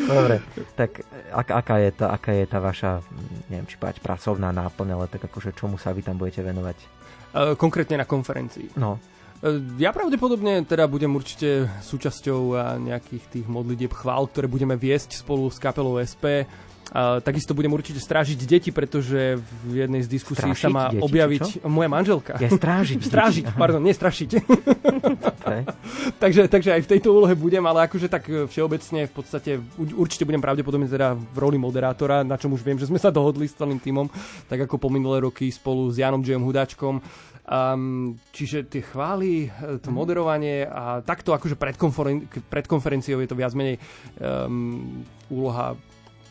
Dobre, 0.04 0.36
tak 0.76 1.00
ak, 1.32 1.48
aká, 1.50 1.76
je 1.80 1.90
tá, 1.96 2.06
aká 2.12 2.32
je 2.36 2.46
tá 2.46 2.58
vaša, 2.60 3.00
neviem, 3.48 3.66
či 3.66 3.80
povedať 3.80 4.04
pracovná 4.04 4.52
náplň, 4.52 4.88
ale 4.94 5.04
tak 5.08 5.24
akože 5.26 5.56
čomu 5.56 5.80
sa 5.80 5.96
vy 5.96 6.04
tam 6.04 6.20
budete 6.20 6.44
venovať? 6.44 6.78
Uh, 7.34 7.52
konkrétne 7.58 7.98
na 7.98 8.06
konferencii. 8.06 8.78
No. 8.78 9.00
Uh, 9.42 9.58
ja 9.80 9.90
pravdepodobne 9.90 10.62
teda 10.62 10.84
budem 10.86 11.10
určite 11.14 11.66
súčasťou 11.82 12.40
uh, 12.54 12.78
nejakých 12.78 13.24
tých 13.40 13.46
modlitieb 13.48 13.90
chvál, 13.90 14.28
ktoré 14.28 14.46
budeme 14.46 14.78
viesť 14.78 15.18
spolu 15.22 15.50
s 15.50 15.58
kapelou 15.58 15.98
SP 15.98 16.46
Uh, 16.94 17.18
takisto 17.24 17.56
budem 17.56 17.72
určite 17.72 17.96
strážiť 17.96 18.38
deti, 18.44 18.70
pretože 18.70 19.40
v 19.40 19.72
jednej 19.82 20.04
z 20.04 20.08
diskusí 20.20 20.44
strážiť 20.44 20.62
sa 20.62 20.68
má 20.68 20.84
deti, 20.92 21.00
objaviť 21.00 21.42
čo? 21.42 21.66
moja 21.66 21.88
manželka. 21.88 22.36
Je 22.36 22.46
strážiť. 22.52 23.00
strážiť, 23.10 23.44
deti. 23.48 23.56
pardon, 23.56 23.82
nestrašiť. 23.82 24.30
okay. 25.42 25.60
takže, 26.20 26.46
takže 26.46 26.70
aj 26.76 26.84
v 26.84 26.90
tejto 26.94 27.16
úlohe 27.16 27.32
budem, 27.32 27.64
ale 27.64 27.88
akože 27.88 28.06
tak 28.12 28.28
všeobecne 28.28 29.08
v 29.08 29.12
podstate 29.16 29.58
určite 29.96 30.28
budem 30.28 30.44
pravdepodobne 30.44 30.86
teda 30.86 31.16
v 31.16 31.36
roli 31.40 31.56
moderátora, 31.56 32.20
na 32.20 32.36
čom 32.36 32.52
už 32.52 32.60
viem, 32.60 32.76
že 32.76 32.86
sme 32.86 33.00
sa 33.00 33.08
dohodli 33.08 33.48
s 33.48 33.56
celým 33.56 33.80
týmom, 33.80 34.06
tak 34.46 34.62
ako 34.68 34.76
po 34.76 34.86
minulé 34.92 35.24
roky 35.24 35.48
spolu 35.48 35.88
s 35.88 35.96
Janom 35.96 36.20
Jom 36.20 36.44
Hudáčkom. 36.44 37.00
Um, 37.44 38.16
čiže 38.32 38.64
tie 38.64 38.80
chvály, 38.80 39.52
to 39.84 39.92
Mhm. 39.92 39.96
moderovanie 39.96 40.64
a 40.64 41.04
takto 41.04 41.36
akože 41.36 41.60
pred, 41.60 41.76
konferen- 41.76 42.24
pred 42.48 42.64
konferenciou 42.64 43.20
je 43.20 43.28
to 43.28 43.36
viac 43.36 43.52
menej 43.52 43.76
um, 44.16 45.04
úloha 45.28 45.76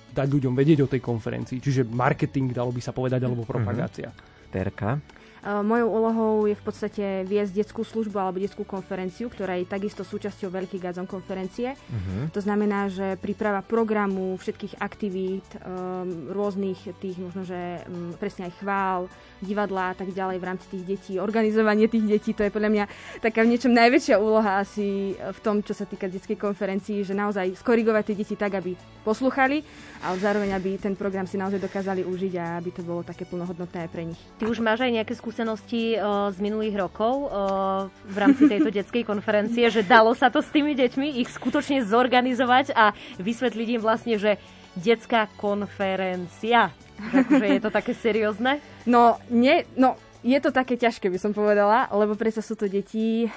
dať 0.10 0.28
ľuďom 0.30 0.54
vedieť 0.58 0.86
o 0.86 0.90
tej 0.90 1.02
konferencii. 1.02 1.62
Čiže 1.62 1.86
marketing, 1.86 2.50
dalo 2.54 2.74
by 2.74 2.82
sa 2.82 2.94
povedať, 2.94 3.22
alebo 3.26 3.46
propagácia. 3.46 4.10
Terka. 4.50 4.98
Uh, 5.44 5.60
Mojou 5.60 5.92
úlohou 5.92 6.34
je 6.48 6.56
v 6.56 6.64
podstate 6.64 7.04
viesť 7.28 7.52
detskú 7.52 7.84
službu 7.84 8.16
alebo 8.16 8.40
detskú 8.40 8.64
konferenciu, 8.64 9.28
ktorá 9.28 9.60
je 9.60 9.68
takisto 9.68 10.08
súčasťou 10.08 10.48
Veľký 10.48 10.80
Gazon 10.80 11.04
konferencie. 11.04 11.76
Mhm. 11.76 12.32
To 12.32 12.40
znamená, 12.40 12.88
že 12.88 13.20
príprava 13.20 13.60
programu, 13.60 14.40
všetkých 14.40 14.80
aktivít, 14.80 15.44
um, 15.60 16.32
rôznych 16.32 16.80
tých 17.04 17.20
možno, 17.20 17.44
že 17.44 17.84
um, 17.92 18.16
presne 18.16 18.48
aj 18.48 18.54
chvál, 18.64 19.12
divadlá 19.44 19.92
a 19.92 19.96
tak 20.00 20.16
ďalej 20.16 20.40
v 20.40 20.48
rámci 20.48 20.66
tých 20.72 20.84
detí, 20.88 21.14
organizovanie 21.20 21.92
tých 21.92 22.08
detí, 22.08 22.32
to 22.32 22.48
je 22.48 22.52
podľa 22.54 22.72
mňa 22.72 22.86
taká 23.20 23.44
v 23.44 23.52
niečom 23.52 23.76
najväčšia 23.76 24.16
úloha 24.16 24.64
asi 24.64 25.20
v 25.20 25.40
tom, 25.44 25.60
čo 25.60 25.76
sa 25.76 25.84
týka 25.84 26.08
detskej 26.08 26.40
konferencii, 26.40 27.04
že 27.04 27.12
naozaj 27.12 27.60
skorigovať 27.60 28.04
tie 28.08 28.16
deti 28.16 28.36
tak, 28.40 28.56
aby 28.56 28.80
posluchali, 29.04 29.60
ale 30.00 30.16
zároveň, 30.24 30.56
aby 30.56 30.80
ten 30.80 30.96
program 30.96 31.28
si 31.28 31.36
naozaj 31.36 31.60
dokázali 31.60 32.08
užiť 32.08 32.34
a 32.40 32.64
aby 32.64 32.72
to 32.72 32.82
bolo 32.88 33.04
také 33.04 33.28
plnohodnotné 33.28 33.84
aj 33.84 33.90
pre 33.92 34.08
nich. 34.08 34.22
Ty 34.40 34.48
už 34.48 34.64
máš 34.64 34.88
aj 34.88 34.96
nejaké 34.96 35.12
skúsenosti 35.12 35.33
uh, 35.40 36.30
z 36.30 36.38
minulých 36.38 36.78
rokov 36.78 37.14
uh, 37.26 37.90
v 38.06 38.18
rámci 38.18 38.46
tejto 38.46 38.70
detskej 38.70 39.02
konferencie, 39.02 39.66
že 39.74 39.82
dalo 39.82 40.14
sa 40.14 40.30
to 40.30 40.46
s 40.46 40.50
tými 40.54 40.78
deťmi, 40.78 41.20
ich 41.20 41.30
skutočne 41.34 41.82
zorganizovať 41.82 42.72
a 42.78 42.94
vysvetliť 43.18 43.68
im 43.78 43.82
vlastne, 43.82 44.16
že 44.22 44.38
detská 44.78 45.30
konferencia. 45.38 46.74
Že 47.14 47.18
akože 47.26 47.46
je 47.50 47.62
to 47.62 47.72
také 47.74 47.94
seriózne? 47.98 48.52
No, 48.86 49.18
nie, 49.30 49.66
no, 49.74 49.98
je 50.22 50.40
to 50.40 50.54
také 50.54 50.78
ťažké, 50.78 51.10
by 51.10 51.20
som 51.20 51.34
povedala, 51.36 51.90
lebo 51.92 52.14
predsa 52.16 52.42
sú 52.42 52.56
to 52.56 52.70
deti, 52.70 53.28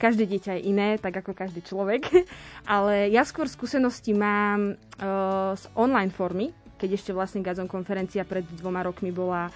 každé 0.00 0.24
dieťa 0.24 0.52
je 0.56 0.66
iné, 0.72 0.88
tak 0.96 1.20
ako 1.20 1.36
každý 1.36 1.60
človek. 1.60 2.08
Ale 2.64 3.12
ja 3.12 3.22
skôr 3.28 3.46
skúsenosti 3.46 4.16
mám 4.16 4.74
uh, 4.74 5.52
z 5.54 5.64
online 5.76 6.10
formy, 6.10 6.56
keď 6.80 6.96
ešte 6.96 7.12
vlastne 7.12 7.44
Gazon 7.44 7.68
konferencia 7.68 8.24
pred 8.24 8.48
dvoma 8.56 8.80
rokmi 8.80 9.12
bola 9.12 9.52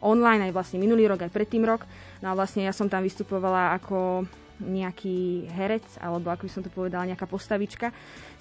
online, 0.00 0.50
aj 0.50 0.54
vlastne 0.54 0.78
minulý 0.78 1.10
rok, 1.10 1.26
aj 1.26 1.34
predtým 1.34 1.66
rok. 1.66 1.82
No 2.22 2.30
a 2.30 2.36
vlastne 2.38 2.62
ja 2.64 2.72
som 2.72 2.86
tam 2.86 3.02
vystupovala 3.02 3.74
ako 3.76 4.28
nejaký 4.60 5.48
herec, 5.48 5.84
alebo 5.96 6.28
ako 6.28 6.44
by 6.44 6.50
som 6.52 6.62
to 6.62 6.70
povedala, 6.70 7.08
nejaká 7.08 7.24
postavička. 7.24 7.88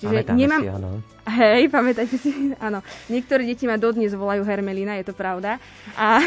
Čiže 0.04 0.28
Pamätáme 0.28 0.40
nemám... 0.40 0.62
si, 0.62 0.68
áno. 0.68 0.90
Hej, 1.32 1.62
pamätajte 1.72 2.18
si, 2.20 2.32
áno. 2.68 2.84
Niektoré 3.08 3.48
deti 3.48 3.64
ma 3.64 3.80
dodnes 3.80 4.12
volajú 4.12 4.44
Hermelina, 4.44 5.00
je 5.00 5.08
to 5.08 5.16
pravda. 5.16 5.58
A, 5.96 6.20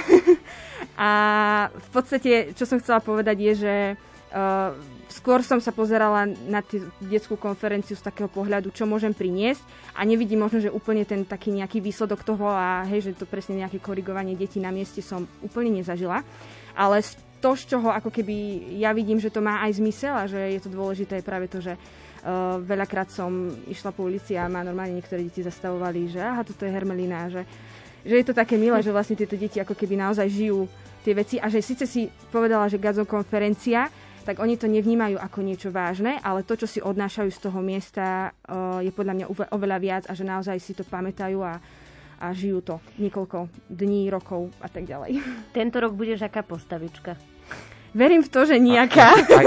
a 0.96 1.10
v 1.68 1.88
podstate, 1.92 2.56
čo 2.56 2.64
som 2.64 2.80
chcela 2.80 3.04
povedať 3.04 3.36
je, 3.52 3.52
že 3.68 3.74
uh, 4.32 4.72
skôr 5.12 5.44
som 5.44 5.60
sa 5.60 5.70
pozerala 5.70 6.24
na 6.48 6.64
tú 6.64 6.88
detskú 7.04 7.36
konferenciu 7.36 7.94
z 7.94 8.02
takého 8.02 8.32
pohľadu, 8.32 8.72
čo 8.72 8.88
môžem 8.88 9.12
priniesť 9.12 9.60
a 9.92 10.08
nevidím 10.08 10.40
možno, 10.40 10.64
že 10.64 10.72
úplne 10.72 11.04
ten 11.04 11.28
taký 11.28 11.52
nejaký 11.52 11.84
výsledok 11.84 12.24
toho 12.24 12.48
a 12.48 12.88
hej, 12.88 13.12
že 13.12 13.20
to 13.20 13.28
presne 13.28 13.60
nejaké 13.60 13.76
korigovanie 13.78 14.32
detí 14.32 14.56
na 14.56 14.72
mieste 14.72 15.04
som 15.04 15.28
úplne 15.44 15.84
nezažila. 15.84 16.24
Ale 16.72 17.04
to, 17.42 17.52
z 17.58 17.76
čoho 17.76 17.92
ako 17.92 18.08
keby 18.08 18.34
ja 18.78 18.94
vidím, 18.96 19.20
že 19.20 19.28
to 19.28 19.44
má 19.44 19.60
aj 19.66 19.82
zmysel 19.82 20.14
a 20.14 20.24
že 20.30 20.38
je 20.38 20.60
to 20.62 20.70
dôležité 20.70 21.20
je 21.20 21.26
práve 21.26 21.50
to, 21.50 21.58
že 21.58 21.74
uh, 21.74 22.62
veľakrát 22.62 23.10
som 23.10 23.50
išla 23.66 23.90
po 23.90 24.06
ulici 24.06 24.38
a 24.38 24.46
ma 24.46 24.62
normálne 24.62 24.96
niektoré 24.96 25.26
deti 25.26 25.42
zastavovali, 25.42 26.08
že 26.08 26.22
aha, 26.22 26.46
toto 26.46 26.62
je 26.62 26.70
Hermelina, 26.70 27.28
že, 27.28 27.42
že 28.06 28.14
je 28.22 28.24
to 28.24 28.32
také 28.32 28.54
milé, 28.54 28.78
že 28.80 28.94
vlastne 28.94 29.18
tieto 29.18 29.34
deti 29.34 29.58
ako 29.58 29.74
keby 29.74 29.98
naozaj 29.98 30.30
žijú 30.30 30.70
tie 31.02 31.12
veci 31.18 31.36
a 31.42 31.50
že 31.50 31.58
síce 31.58 31.84
si 31.84 32.06
povedala, 32.30 32.70
že 32.70 32.78
Gazon 32.78 33.04
konferencia, 33.10 33.90
tak 34.22 34.38
oni 34.38 34.54
to 34.56 34.70
nevnímajú 34.70 35.18
ako 35.18 35.38
niečo 35.42 35.68
vážne, 35.74 36.16
ale 36.22 36.46
to, 36.46 36.54
čo 36.54 36.66
si 36.70 36.78
odnášajú 36.78 37.30
z 37.30 37.40
toho 37.42 37.58
miesta, 37.58 38.30
uh, 38.46 38.78
je 38.78 38.94
podľa 38.94 39.14
mňa 39.18 39.26
oveľa 39.50 39.78
viac 39.82 40.04
a 40.06 40.14
že 40.14 40.22
naozaj 40.22 40.56
si 40.62 40.72
to 40.72 40.86
pamätajú 40.86 41.42
a, 41.42 41.58
a 42.22 42.26
žijú 42.30 42.62
to 42.62 42.74
niekoľko 43.02 43.50
dní, 43.66 44.08
rokov 44.08 44.54
a 44.62 44.70
tak 44.70 44.86
ďalej. 44.86 45.18
Tento 45.56 45.76
rok 45.82 45.92
budeš 45.92 46.22
aká 46.22 46.46
postavička? 46.46 47.18
Verím 47.92 48.24
v 48.24 48.30
to, 48.32 48.48
že 48.48 48.56
nejaká. 48.56 49.12
Aj, 49.40 49.46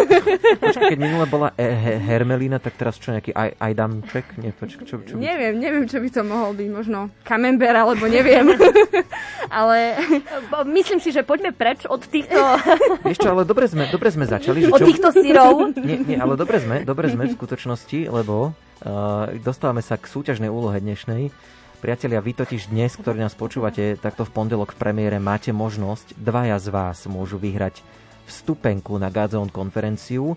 počkaj, 0.61 0.93
keď 0.93 0.99
minule 1.01 1.25
bola 1.25 1.49
e- 1.57 1.65
he- 1.65 1.97
Hermelína, 1.97 2.61
tak 2.61 2.77
teraz 2.77 3.01
čo 3.01 3.09
nejaký 3.09 3.33
aj, 3.33 3.57
Ajdamček? 3.57 4.37
Nie, 4.37 4.53
počkaj, 4.53 4.85
čo, 4.85 5.01
čo, 5.01 5.17
Neviem, 5.17 5.57
neviem, 5.57 5.89
čo 5.89 5.97
by 5.97 6.09
to 6.13 6.21
mohol 6.21 6.53
byť. 6.53 6.69
Možno 6.69 7.09
Camembert, 7.25 7.73
alebo 7.73 8.05
neviem. 8.05 8.45
ale... 9.55 9.95
Myslím 10.77 10.99
si, 10.99 11.15
že 11.15 11.23
poďme 11.23 11.55
preč 11.55 11.87
od 11.87 12.03
týchto... 12.03 12.35
Vieš 13.07 13.23
čo, 13.23 13.31
ale 13.31 13.47
dobre 13.47 13.71
sme, 13.71 13.87
dobre 13.87 14.11
sme 14.11 14.27
začali. 14.27 14.67
Že 14.67 14.75
od 14.75 14.81
čo? 14.83 14.87
týchto 14.91 15.09
syrov. 15.15 15.53
Nie, 15.87 16.03
nie, 16.03 16.17
ale 16.19 16.35
dobre 16.35 16.59
sme, 16.59 16.83
dobre 16.83 17.07
sme 17.07 17.31
v 17.31 17.37
skutočnosti, 17.39 18.11
lebo 18.11 18.51
uh, 18.51 19.31
dostávame 19.39 19.79
sa 19.79 19.95
k 19.95 20.11
súťažnej 20.11 20.51
úlohe 20.51 20.83
dnešnej. 20.83 21.31
Priatelia, 21.79 22.19
vy 22.19 22.33
totiž 22.35 22.73
dnes, 22.73 22.97
ktorí 22.97 23.21
nás 23.21 23.37
počúvate 23.37 23.95
takto 24.01 24.25
v 24.27 24.33
pondelok 24.33 24.73
v 24.73 24.81
premiére, 24.81 25.21
máte 25.21 25.53
možnosť, 25.53 26.17
dvaja 26.17 26.57
z 26.57 26.67
vás 26.73 27.05
môžu 27.05 27.37
vyhrať 27.37 27.85
vstupenku 28.25 28.97
na 28.97 29.13
Godzone 29.13 29.53
konferenciu 29.53 30.33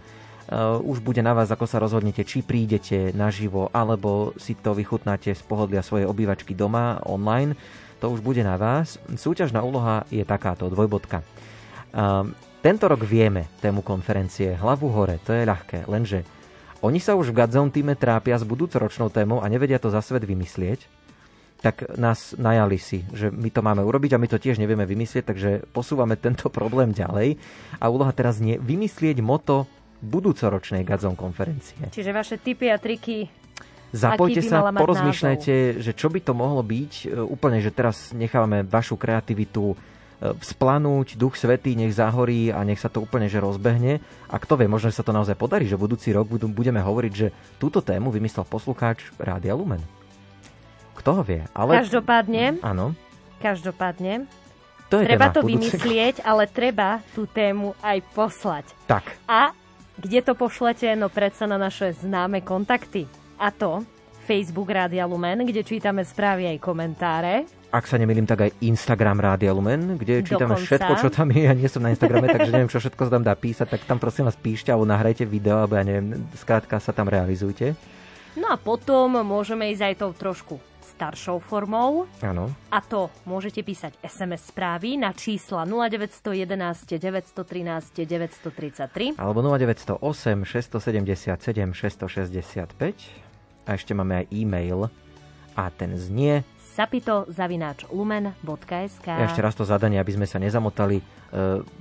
už 0.80 1.04
bude 1.04 1.20
na 1.20 1.36
vás, 1.36 1.52
ako 1.52 1.68
sa 1.68 1.76
rozhodnete, 1.76 2.24
či 2.24 2.40
prídete 2.40 3.12
naživo, 3.12 3.68
alebo 3.68 4.32
si 4.40 4.56
to 4.56 4.72
vychutnáte 4.72 5.36
z 5.36 5.42
pohodlia 5.44 5.84
svojej 5.84 6.08
obývačky 6.08 6.56
doma, 6.56 7.04
online. 7.04 7.52
To 7.98 8.14
už 8.14 8.22
bude 8.22 8.42
na 8.46 8.54
vás. 8.54 9.00
Súťažná 9.10 9.62
úloha 9.62 10.06
je 10.08 10.22
takáto, 10.22 10.70
dvojbodka. 10.70 11.26
Tento 12.58 12.84
rok 12.90 13.02
vieme 13.06 13.46
tému 13.62 13.86
konferencie 13.86 14.54
Hlavu 14.58 14.90
hore, 14.90 15.22
to 15.22 15.30
je 15.30 15.46
ľahké, 15.46 15.86
lenže 15.86 16.26
oni 16.78 17.02
sa 17.02 17.18
už 17.18 17.34
v 17.34 17.42
Gadzone 17.42 17.74
týme 17.74 17.98
trápia 17.98 18.38
s 18.38 18.46
budúcoročnou 18.46 19.10
témou 19.10 19.42
a 19.42 19.50
nevedia 19.50 19.82
to 19.82 19.90
za 19.90 19.98
svet 19.98 20.22
vymyslieť, 20.22 20.86
tak 21.58 21.98
nás 21.98 22.38
najali 22.38 22.78
si, 22.78 23.02
že 23.10 23.34
my 23.34 23.50
to 23.50 23.66
máme 23.66 23.82
urobiť 23.82 24.14
a 24.14 24.22
my 24.22 24.30
to 24.30 24.38
tiež 24.38 24.62
nevieme 24.62 24.86
vymyslieť, 24.86 25.24
takže 25.26 25.50
posúvame 25.74 26.14
tento 26.14 26.46
problém 26.54 26.94
ďalej. 26.94 27.34
A 27.82 27.90
úloha 27.90 28.14
teraz 28.14 28.38
nie 28.38 28.62
vymyslieť 28.62 29.18
moto 29.18 29.66
budúcoročnej 29.98 30.86
Gadzone 30.86 31.18
konferencie. 31.18 31.90
Čiže 31.90 32.14
vaše 32.14 32.38
tipy 32.38 32.70
a 32.70 32.78
triky 32.78 33.26
Zapojte 33.88 34.44
sa, 34.44 34.68
porozmýšľajte, 34.68 35.80
že 35.80 35.92
čo 35.96 36.12
by 36.12 36.20
to 36.20 36.36
mohlo 36.36 36.60
byť. 36.60 36.92
E, 37.08 37.24
úplne, 37.24 37.64
že 37.64 37.72
teraz 37.72 38.12
nechávame 38.12 38.64
vašu 38.64 39.00
kreativitu 39.00 39.76
splanúť, 40.18 41.14
duch 41.14 41.38
svetý 41.38 41.78
nech 41.78 41.94
zahorí 41.94 42.50
a 42.50 42.66
nech 42.66 42.82
sa 42.82 42.90
to 42.90 42.98
úplne 42.98 43.30
že 43.30 43.38
rozbehne. 43.38 44.02
A 44.26 44.36
kto 44.42 44.58
vie, 44.58 44.66
možno 44.66 44.90
sa 44.90 45.06
to 45.06 45.14
naozaj 45.14 45.38
podarí, 45.38 45.70
že 45.70 45.78
budúci 45.78 46.10
rok 46.10 46.26
budeme 46.26 46.82
hovoriť, 46.82 47.12
že 47.14 47.30
túto 47.62 47.78
tému 47.78 48.10
vymyslel 48.10 48.42
poslucháč 48.42 49.14
Rádia 49.14 49.54
Lumen. 49.54 49.78
Kto 50.98 51.10
ho 51.14 51.22
vie? 51.22 51.46
Ale... 51.54 51.78
Každopádne. 51.86 52.58
Áno. 52.66 52.98
Každopádne. 53.38 54.26
To 54.90 54.98
je 54.98 55.06
treba 55.06 55.30
to 55.30 55.46
budúce... 55.46 55.78
vymyslieť, 55.78 56.26
ale 56.26 56.50
treba 56.50 56.98
tú 57.14 57.30
tému 57.30 57.78
aj 57.78 58.02
poslať. 58.10 58.66
Tak. 58.90 59.06
A 59.30 59.54
kde 60.02 60.18
to 60.26 60.34
pošlete? 60.34 60.98
No 60.98 61.06
predsa 61.06 61.46
na 61.46 61.62
naše 61.62 61.94
známe 61.94 62.42
kontakty. 62.42 63.06
A 63.38 63.48
to 63.54 63.86
Facebook 64.26 64.68
Rádia 64.68 65.06
Lumen, 65.08 65.46
kde 65.46 65.64
čítame 65.64 66.04
správy 66.04 66.50
aj 66.50 66.58
komentáre 66.60 67.46
ak 67.68 67.84
sa 67.84 68.00
nemýlim, 68.00 68.24
tak 68.24 68.48
aj 68.48 68.64
Instagram 68.64 69.20
Rádia 69.20 69.52
Lumen, 69.52 70.00
kde 70.00 70.24
čítame 70.24 70.56
Dokonca. 70.56 70.64
všetko, 70.64 70.92
čo 71.04 71.08
tam 71.12 71.28
je. 71.36 71.44
Ja 71.44 71.52
nie 71.52 71.68
som 71.68 71.84
na 71.84 71.92
Instagrame, 71.92 72.32
takže 72.32 72.48
neviem, 72.48 72.72
čo 72.72 72.80
všetko 72.80 73.02
sa 73.04 73.12
tam 73.12 73.24
dá 73.24 73.36
písať, 73.36 73.68
tak 73.68 73.84
tam 73.84 74.00
prosím 74.00 74.24
vás 74.24 74.40
píšte 74.40 74.72
alebo 74.72 74.88
nahrajte 74.88 75.28
video, 75.28 75.60
alebo 75.60 75.76
ja 75.76 75.84
neviem, 75.84 76.16
skrátka 76.32 76.80
sa 76.80 76.96
tam 76.96 77.12
realizujte. 77.12 77.76
No 78.40 78.48
a 78.48 78.56
potom 78.56 79.20
môžeme 79.20 79.68
ísť 79.68 79.84
aj 79.84 79.94
tou 80.00 80.16
trošku 80.16 80.56
staršou 80.96 81.44
formou. 81.44 82.08
Áno. 82.24 82.48
A 82.72 82.80
to 82.80 83.12
môžete 83.28 83.60
písať 83.60 84.00
SMS 84.00 84.48
správy 84.48 84.96
na 84.96 85.12
čísla 85.12 85.68
0911 85.68 86.48
913 86.96 88.08
933 88.08 89.20
alebo 89.20 89.44
0908 89.44 90.00
677 90.00 91.36
665 91.76 93.27
a 93.68 93.76
ešte 93.76 93.92
máme 93.92 94.24
aj 94.24 94.26
e-mail 94.32 94.88
a 95.52 95.68
ten 95.68 95.92
znie 96.00 96.40
sapito.lumen.sk 96.78 99.06
Ja 99.10 99.26
ešte 99.26 99.42
raz 99.42 99.58
to 99.58 99.66
zadanie, 99.66 99.98
aby 99.98 100.14
sme 100.14 100.30
sa 100.30 100.38
nezamotali. 100.38 101.02
E, 101.02 101.04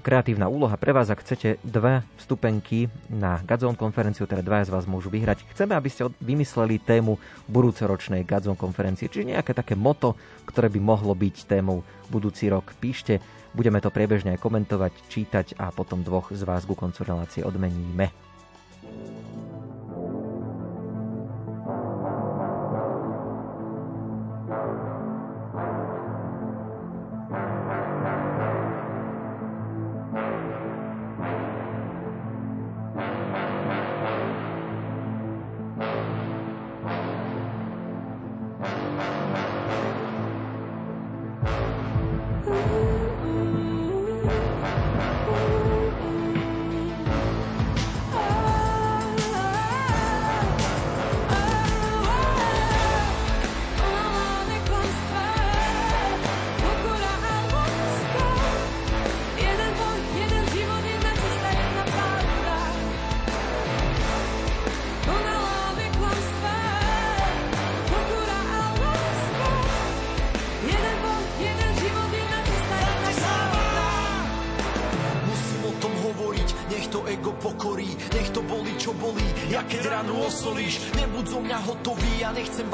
kreatívna 0.01 0.49
úloha 0.49 0.73
pre 0.73 0.89
vás, 0.89 1.13
ak 1.13 1.21
chcete 1.21 1.61
dve 1.61 2.01
vstupenky 2.17 2.89
na 3.13 3.37
Gadzone 3.45 3.77
konferenciu, 3.77 4.25
teda 4.25 4.41
dvaja 4.41 4.65
z 4.65 4.73
vás 4.73 4.89
môžu 4.89 5.13
vyhrať. 5.13 5.45
Chceme, 5.53 5.77
aby 5.77 5.93
ste 5.93 6.09
vymysleli 6.17 6.81
tému 6.81 7.21
budúcoročnej 7.45 8.25
Gadzone 8.25 8.57
konferencie, 8.57 9.05
čiže 9.05 9.37
nejaké 9.37 9.53
také 9.53 9.77
moto, 9.77 10.17
ktoré 10.49 10.73
by 10.73 10.81
mohlo 10.81 11.13
byť 11.13 11.45
témou 11.45 11.85
budúci 12.09 12.49
rok. 12.49 12.73
Píšte, 12.81 13.21
budeme 13.53 13.77
to 13.77 13.93
priebežne 13.93 14.33
aj 14.33 14.41
komentovať, 14.41 14.97
čítať 15.13 15.61
a 15.61 15.69
potom 15.69 16.01
dvoch 16.01 16.33
z 16.33 16.41
vás 16.41 16.65
ku 16.65 16.73
koncu 16.73 17.05
relácie 17.05 17.45
odmeníme. 17.45 18.09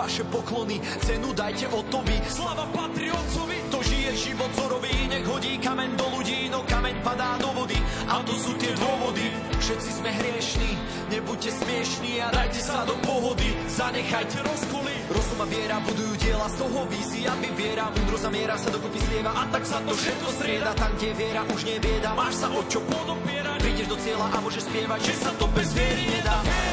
vaše 0.04 0.24
poklony, 0.28 0.84
cenu 1.00 1.32
dajte 1.32 1.72
otovi. 1.72 2.20
Slava 2.28 2.68
patrí 2.76 3.08
otcovi, 3.08 3.58
to 3.72 3.80
žije 3.80 4.12
život, 4.16 4.52
co 4.52 4.64
robí, 4.68 4.92
nech 5.08 5.24
hodí 5.24 5.56
kamen 5.64 5.96
do 5.96 6.04
ľudí, 6.12 6.52
no 6.52 6.60
kameň 6.68 6.96
padá 7.00 7.40
do 7.40 7.48
vody. 7.56 7.80
A 8.12 8.20
to 8.28 8.36
sú 8.36 8.52
tie 8.60 8.76
dôvody, 8.76 9.32
všetci 9.64 9.90
sme 10.04 10.12
hriešni, 10.12 10.72
nebuďte 11.08 11.56
smiešni 11.56 12.20
a 12.20 12.28
dajte 12.36 12.60
sa 12.60 12.84
do 12.84 13.00
pohody, 13.00 13.48
zanechajte 13.72 14.44
rozkoly. 14.44 14.92
Rozum 15.08 15.40
a 15.40 15.48
viera 15.48 15.80
budujú 15.80 16.14
diela, 16.20 16.48
z 16.52 16.56
toho 16.60 16.80
vízia 16.92 17.32
vyviera, 17.40 17.88
múdro 17.96 18.18
zamiera 18.20 18.60
sa 18.60 18.68
dokopy 18.76 19.00
slieva 19.08 19.32
a 19.32 19.44
tak 19.56 19.64
sa 19.64 19.80
to 19.88 19.96
všetko 19.96 20.28
strieda, 20.36 20.72
tam 20.76 20.92
kde 21.00 21.16
viera 21.16 21.42
už 21.48 21.62
nevieda, 21.64 22.12
máš 22.12 22.44
sa 22.44 22.52
o 22.52 22.60
čo 22.68 22.84
podopierať, 22.84 23.58
prídeš 23.64 23.88
do 23.88 23.98
cieľa 24.04 24.28
a 24.36 24.38
môžeš 24.44 24.68
spievať, 24.68 25.00
že 25.00 25.14
sa 25.16 25.32
to 25.40 25.48
bez 25.56 25.72
viery 25.72 26.12
nedá. 26.12 26.44
Hey! 26.44 26.73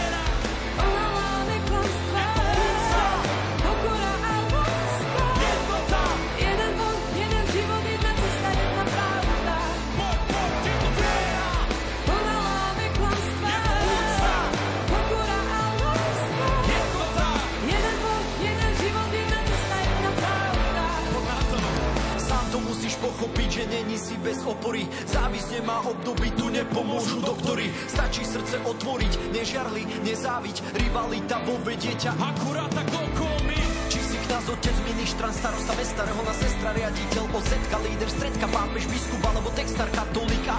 bez 24.20 24.38
opory. 24.44 24.86
Závisť 25.08 25.60
nemá 25.60 25.82
období, 25.88 26.30
tu 26.36 26.52
nepomôžu 26.52 27.20
doktory. 27.24 27.72
Stačí 27.88 28.22
srdce 28.22 28.60
otvoriť, 28.62 29.32
nežiarli, 29.32 29.82
nezáviť. 30.04 30.56
Rivalita 30.76 31.42
vo 31.44 31.56
vedieťa 31.64 32.10
akurát 32.20 32.70
tak 32.70 32.88
okolmi 32.92 33.58
Či 33.90 33.98
si 33.98 34.18
nás 34.30 34.46
otec, 34.46 34.76
ministran, 34.86 35.32
starosta 35.34 35.72
starého 35.80 36.22
na 36.22 36.34
sestra, 36.36 36.70
riaditeľ, 36.76 37.24
ozetka, 37.34 37.76
líder, 37.82 38.08
stredka, 38.08 38.46
pápež, 38.46 38.86
biskup 38.86 39.22
alebo 39.26 39.48
textár, 39.56 39.88
katolíka. 39.90 40.56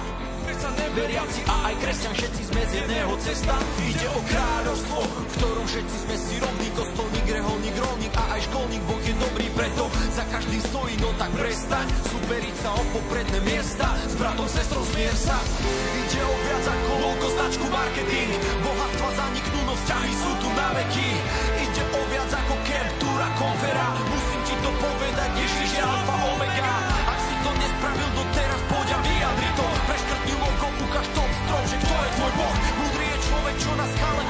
Veriaci 0.92 1.40
a 1.48 1.72
aj 1.72 1.74
kresťan, 1.80 2.12
všetci 2.12 2.42
sme 2.52 2.62
z 2.68 2.72
jedného 2.84 3.14
cesta. 3.24 3.56
Ide 3.80 4.06
o 4.12 4.20
kráľovstvo, 4.28 4.98
v 5.00 5.32
ktorom 5.40 5.64
všetci 5.64 5.96
sme 6.04 6.16
si 6.20 6.34
rovní, 6.36 6.68
kostolník, 6.76 7.26
reholník, 7.32 7.76
rolník 7.80 8.12
a 8.12 8.24
aj 8.36 8.40
školník, 8.52 8.82
Boh 8.84 9.00
je 9.00 9.14
dobrý, 9.16 9.46
preto 9.56 9.88
za 10.22 10.38
každým 10.38 10.62
stojí, 10.70 10.94
no 11.02 11.10
tak 11.18 11.34
prestaň. 11.34 11.86
Superiť 12.06 12.54
sa 12.62 12.70
o 12.78 12.82
popredné 12.94 13.42
miesta, 13.42 13.90
s 14.06 14.14
bratom, 14.14 14.46
sestrou 14.46 14.86
zmier 14.94 15.10
sa. 15.18 15.34
Ide 15.98 16.22
o 16.22 16.34
viac 16.46 16.62
ako 16.62 16.92
logo, 17.02 17.26
značku, 17.34 17.66
marketing. 17.66 18.30
Bohatstva 18.62 19.08
zaniknú, 19.18 19.58
no 19.66 19.74
vzťahy 19.74 20.12
sú 20.14 20.30
tu 20.38 20.48
na 20.54 20.68
veky. 20.78 21.10
Ide 21.66 21.82
o 21.90 22.00
viac 22.06 22.30
ako 22.30 22.54
kemp, 22.62 22.90
túra, 23.02 23.28
konfera. 23.34 23.88
Musím 24.14 24.40
ti 24.46 24.54
to 24.62 24.70
povedať, 24.78 25.30
Ježiš 25.42 25.70
je 25.74 25.82
alfa, 25.82 26.16
omega. 26.30 26.70
Ak 27.10 27.18
si 27.18 27.34
to 27.42 27.50
nespravil 27.58 28.08
no 28.14 28.22
doteraz, 28.22 28.62
poď 28.70 28.88
a 28.94 28.98
vyjadri 29.02 29.50
to. 29.58 29.66
Preškrtni 29.90 30.34
logo, 30.38 30.66
ukáž 30.86 31.06
tom 31.18 31.30
strom, 31.34 31.62
že 31.66 31.76
kto 31.82 31.94
je 31.98 32.10
tvoj 32.14 32.32
boh. 32.38 32.56
Múdry 32.78 33.04
je 33.10 33.18
človek, 33.26 33.54
čo 33.58 33.70
na 33.74 33.86
skale 33.90 34.22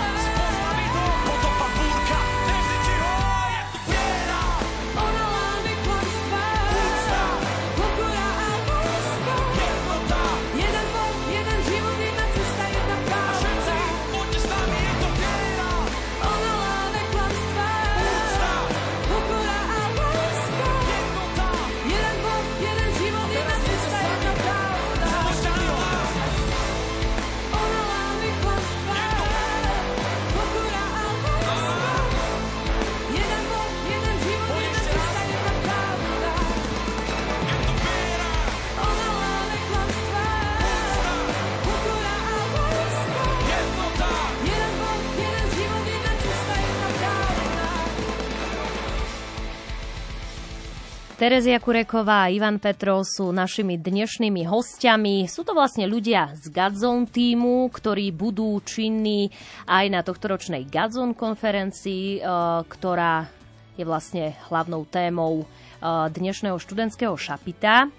Terezia 51.22 51.62
Kureková 51.62 52.26
a 52.26 52.35
Ivan 52.35 52.58
Petrov 52.58 53.06
sú 53.06 53.30
našimi 53.30 53.78
dnešnými 53.78 54.42
hostiami. 54.42 55.30
Sú 55.30 55.46
to 55.46 55.54
vlastne 55.54 55.87
ľudia 55.87 56.35
z 56.35 56.50
Gadzone 56.50 57.06
týmu, 57.06 57.70
ktorí 57.70 58.11
budú 58.11 58.58
činní 58.66 59.30
aj 59.70 59.87
na 59.87 60.02
tohtoročnej 60.02 60.66
Gadzone 60.66 61.14
konferencii, 61.14 62.18
eh, 62.18 62.22
ktorá 62.66 63.30
je 63.78 63.87
vlastne 63.87 64.35
hlavnou 64.50 64.82
témou 64.90 65.46
eh, 65.46 66.11
dnešného 66.11 66.58
študentského 66.58 67.14
šapita. 67.14 67.87
Eh, 67.87 67.90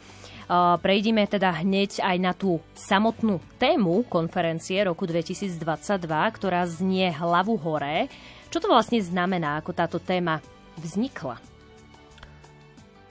prejdime 0.84 1.24
teda 1.24 1.64
hneď 1.64 2.04
aj 2.04 2.18
na 2.20 2.36
tú 2.36 2.60
samotnú 2.76 3.40
tému 3.56 4.04
konferencie 4.12 4.84
roku 4.84 5.08
2022, 5.08 5.64
ktorá 6.12 6.68
znie 6.68 7.08
hlavu 7.16 7.56
hore. 7.56 8.12
Čo 8.52 8.60
to 8.60 8.68
vlastne 8.68 9.00
znamená, 9.00 9.64
ako 9.64 9.72
táto 9.72 9.96
téma 10.04 10.44
vznikla? 10.76 11.53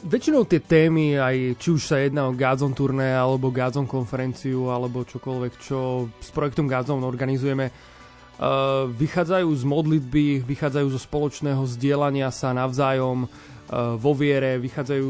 Väčšinou 0.03 0.43
tie 0.51 0.59
témy, 0.59 1.15
aj 1.15 1.63
či 1.63 1.69
už 1.79 1.83
sa 1.87 2.03
jedná 2.03 2.27
o 2.27 2.35
Gazon 2.35 2.75
turné, 2.75 3.15
alebo 3.15 3.55
Gazon 3.55 3.87
konferenciu, 3.87 4.67
alebo 4.67 5.07
čokoľvek, 5.07 5.53
čo 5.63 6.11
s 6.19 6.35
projektom 6.35 6.67
Gazon 6.67 7.07
organizujeme, 7.07 7.71
uh, 7.71 8.91
vychádzajú 8.91 9.47
z 9.47 9.63
modlitby, 9.63 10.27
vychádzajú 10.43 10.89
zo 10.91 10.99
spoločného 10.99 11.63
zdieľania 11.79 12.35
sa 12.35 12.51
navzájom 12.51 13.31
uh, 13.31 13.95
vo 13.95 14.13
viere, 14.19 14.59
vychádzajú 14.59 15.09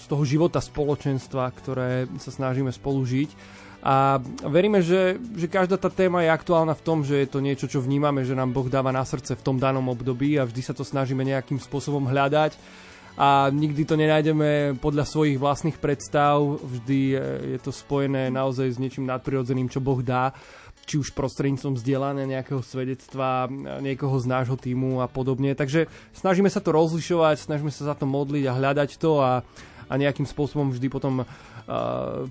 z 0.00 0.04
toho 0.08 0.24
života 0.24 0.56
spoločenstva, 0.56 1.44
ktoré 1.60 2.08
sa 2.16 2.32
snažíme 2.32 2.72
spolu 2.72 3.04
žiť. 3.04 3.28
A 3.84 4.24
veríme, 4.48 4.80
že, 4.80 5.20
že 5.36 5.52
každá 5.52 5.76
tá 5.76 5.92
téma 5.92 6.24
je 6.24 6.32
aktuálna 6.32 6.72
v 6.72 6.84
tom, 6.88 7.04
že 7.04 7.20
je 7.20 7.28
to 7.28 7.44
niečo, 7.44 7.68
čo 7.68 7.84
vnímame, 7.84 8.24
že 8.24 8.32
nám 8.32 8.56
Boh 8.56 8.72
dáva 8.72 8.88
na 8.88 9.04
srdce 9.04 9.36
v 9.36 9.44
tom 9.44 9.60
danom 9.60 9.84
období 9.92 10.40
a 10.40 10.48
vždy 10.48 10.64
sa 10.64 10.72
to 10.72 10.80
snažíme 10.80 11.20
nejakým 11.20 11.60
spôsobom 11.60 12.08
hľadať 12.08 12.56
a 13.14 13.46
nikdy 13.54 13.86
to 13.86 13.94
nenájdeme 13.94 14.74
podľa 14.82 15.06
svojich 15.06 15.38
vlastných 15.38 15.78
predstav, 15.78 16.42
vždy 16.42 17.00
je 17.54 17.58
to 17.62 17.70
spojené 17.70 18.26
naozaj 18.26 18.74
s 18.74 18.80
niečím 18.82 19.06
nadprirodzeným, 19.06 19.70
čo 19.70 19.78
Boh 19.78 20.02
dá 20.02 20.34
či 20.84 21.00
už 21.00 21.16
prostredníctvom 21.16 21.80
vzdelania 21.80 22.28
nejakého 22.28 22.60
svedectva, 22.60 23.48
niekoho 23.80 24.20
z 24.20 24.26
nášho 24.28 24.56
týmu 24.60 25.00
a 25.00 25.08
podobne. 25.08 25.56
Takže 25.56 25.88
snažíme 26.12 26.52
sa 26.52 26.60
to 26.60 26.76
rozlišovať, 26.76 27.40
snažíme 27.40 27.72
sa 27.72 27.92
za 27.92 27.94
to 27.96 28.04
modliť 28.04 28.44
a 28.44 28.56
hľadať 28.56 28.90
to 29.00 29.16
a, 29.24 29.40
a 29.88 29.94
nejakým 29.96 30.28
spôsobom 30.28 30.70
vždy 30.76 30.92
potom 30.92 31.24
uh, 31.24 31.26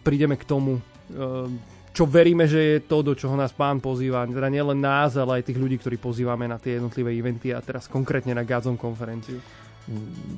prídeme 0.06 0.38
k 0.38 0.46
tomu, 0.46 0.78
uh, 0.78 1.50
čo 1.94 2.10
veríme, 2.10 2.46
že 2.46 2.62
je 2.62 2.78
to, 2.86 3.02
do 3.06 3.14
čoho 3.18 3.34
nás 3.34 3.54
pán 3.54 3.82
pozýva. 3.82 4.26
Teda 4.26 4.50
nielen 4.50 4.82
nás, 4.82 5.18
ale 5.18 5.42
aj 5.42 5.50
tých 5.50 5.62
ľudí, 5.62 5.78
ktorí 5.78 5.98
pozývame 5.98 6.50
na 6.50 6.58
tie 6.58 6.78
jednotlivé 6.78 7.14
eventy 7.14 7.54
a 7.54 7.62
teraz 7.62 7.86
konkrétne 7.86 8.34
na 8.34 8.46
Gazon 8.46 8.78
konferenciu 8.78 9.42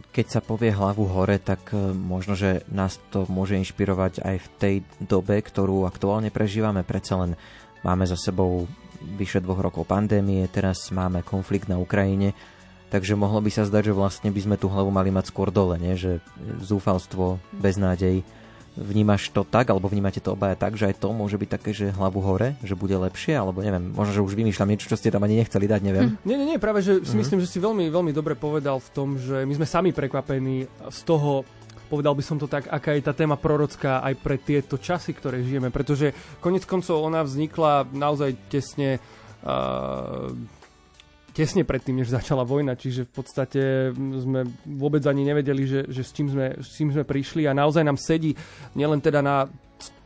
keď 0.09 0.25
sa 0.25 0.41
povie 0.41 0.73
hlavu 0.73 1.05
hore, 1.05 1.37
tak 1.37 1.69
e, 1.69 1.93
možno, 1.93 2.33
že 2.33 2.65
nás 2.73 2.97
to 3.13 3.29
môže 3.29 3.53
inšpirovať 3.61 4.25
aj 4.25 4.35
v 4.41 4.47
tej 4.57 4.75
dobe, 4.97 5.37
ktorú 5.37 5.85
aktuálne 5.85 6.33
prežívame. 6.33 6.81
Predsa 6.81 7.21
len 7.21 7.31
máme 7.85 8.09
za 8.09 8.17
sebou 8.17 8.65
vyše 9.05 9.37
dvoch 9.45 9.61
rokov 9.61 9.85
pandémie, 9.85 10.49
teraz 10.49 10.89
máme 10.89 11.21
konflikt 11.21 11.69
na 11.69 11.77
Ukrajine, 11.77 12.33
takže 12.89 13.13
mohlo 13.13 13.37
by 13.37 13.53
sa 13.53 13.69
zdať, 13.69 13.93
že 13.93 13.97
vlastne 13.97 14.29
by 14.33 14.41
sme 14.41 14.55
tú 14.57 14.65
hlavu 14.65 14.89
mali 14.89 15.13
mať 15.13 15.29
skôr 15.29 15.53
dole, 15.53 15.77
nie? 15.77 15.93
že 15.93 16.25
zúfalstvo, 16.65 17.37
beznádej 17.53 18.25
Vnímaš 18.75 19.31
to 19.31 19.47
tak, 19.47 19.71
alebo 19.71 19.87
vnímate 19.87 20.19
to 20.19 20.35
obaja 20.35 20.59
tak, 20.59 20.75
že 20.75 20.91
aj 20.91 20.99
to 20.99 21.15
môže 21.15 21.39
byť 21.39 21.49
také, 21.49 21.71
že 21.71 21.95
hlavu 21.95 22.19
hore, 22.19 22.59
že 22.59 22.75
bude 22.75 22.91
lepšie, 22.91 23.31
alebo 23.31 23.63
neviem, 23.63 23.95
možno, 23.95 24.11
že 24.11 24.25
už 24.27 24.35
vymýšľam 24.35 24.67
niečo, 24.67 24.91
čo 24.91 24.99
ste 24.99 25.15
tam 25.15 25.23
ani 25.23 25.39
nechceli 25.39 25.63
dať, 25.63 25.81
neviem. 25.81 26.07
Hm. 26.11 26.15
Nie, 26.27 26.35
nie, 26.35 26.47
nie, 26.51 26.59
práve, 26.59 26.83
že 26.83 26.99
si 26.99 27.15
mm-hmm. 27.15 27.19
myslím, 27.23 27.39
že 27.39 27.47
si 27.47 27.57
veľmi, 27.63 27.87
veľmi 27.87 28.11
dobre 28.11 28.35
povedal 28.35 28.83
v 28.83 28.89
tom, 28.91 29.15
že 29.15 29.47
my 29.47 29.53
sme 29.55 29.67
sami 29.67 29.95
prekvapení 29.95 30.67
z 30.91 30.99
toho, 31.07 31.47
povedal 31.87 32.17
by 32.17 32.23
som 32.25 32.35
to 32.35 32.51
tak, 32.51 32.67
aká 32.67 32.97
je 32.97 33.05
tá 33.05 33.13
téma 33.15 33.39
prorocká 33.39 34.03
aj 34.03 34.13
pre 34.19 34.35
tieto 34.41 34.75
časy, 34.75 35.15
ktoré 35.15 35.45
žijeme, 35.45 35.71
pretože 35.71 36.11
konec 36.41 36.67
koncov 36.67 36.99
ona 36.99 37.23
vznikla 37.23 37.87
naozaj 37.93 38.35
tesne 38.51 38.97
uh, 39.45 40.33
tesne 41.35 41.67
predtým, 41.67 41.99
než 41.99 42.15
začala 42.15 42.47
vojna, 42.47 42.79
čiže 42.79 43.03
v 43.03 43.11
podstate 43.11 43.61
sme 43.93 44.47
vôbec 44.63 45.03
ani 45.03 45.27
nevedeli, 45.27 45.67
že, 45.67 45.81
že 45.91 46.01
s, 46.07 46.15
čím 46.15 46.31
sme, 46.31 46.55
s 46.63 46.79
čím 46.79 46.95
sme 46.95 47.03
prišli 47.03 47.43
a 47.43 47.51
naozaj 47.51 47.83
nám 47.83 47.99
sedí 47.99 48.31
nielen 48.71 49.03
teda 49.03 49.19
na 49.19 49.43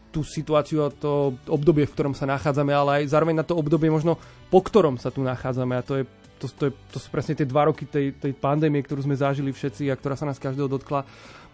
tú 0.10 0.26
situáciu 0.26 0.90
a 0.90 0.90
to 0.90 1.38
obdobie, 1.46 1.86
v 1.86 1.94
ktorom 1.94 2.18
sa 2.18 2.26
nachádzame, 2.26 2.74
ale 2.74 2.90
aj 3.06 3.14
zároveň 3.14 3.38
na 3.38 3.46
to 3.46 3.54
obdobie 3.54 3.94
možno 3.94 4.18
po 4.50 4.66
ktorom 4.66 4.98
sa 4.98 5.14
tu 5.14 5.22
nachádzame 5.22 5.78
a 5.78 5.86
to 5.86 6.02
je 6.02 6.04
to, 6.40 6.48
to, 6.56 6.64
je, 6.72 6.74
to 6.96 6.98
sú 7.04 7.08
presne 7.12 7.36
tie 7.36 7.44
dva 7.44 7.68
roky 7.68 7.84
tej, 7.84 8.16
tej 8.16 8.32
pandémie, 8.32 8.80
ktorú 8.80 9.04
sme 9.04 9.12
zažili 9.12 9.52
všetci 9.52 9.92
a 9.92 10.00
ktorá 10.00 10.16
sa 10.16 10.24
nás 10.24 10.40
každého 10.40 10.72
dotkla 10.72 11.04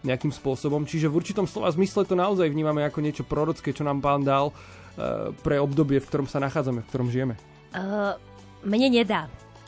nejakým 0.06 0.30
spôsobom. 0.30 0.86
Čiže 0.86 1.10
v 1.10 1.18
určitom 1.18 1.50
slova 1.50 1.74
zmysle 1.74 2.06
to 2.06 2.14
naozaj 2.14 2.46
vnímame 2.46 2.86
ako 2.86 3.02
niečo 3.02 3.26
prorocké, 3.26 3.74
čo 3.74 3.82
nám 3.82 4.06
pán 4.06 4.22
dal 4.22 4.54
uh, 4.54 5.34
pre 5.42 5.58
obdobie, 5.58 5.98
v 5.98 6.06
ktorom 6.06 6.30
sa 6.30 6.38
nachádzame, 6.38 6.86
v 6.86 6.90
ktorom 6.94 7.10
žijeme. 7.10 7.34
Uh, 7.74 8.14
mne 8.62 9.02
nedá 9.02 9.26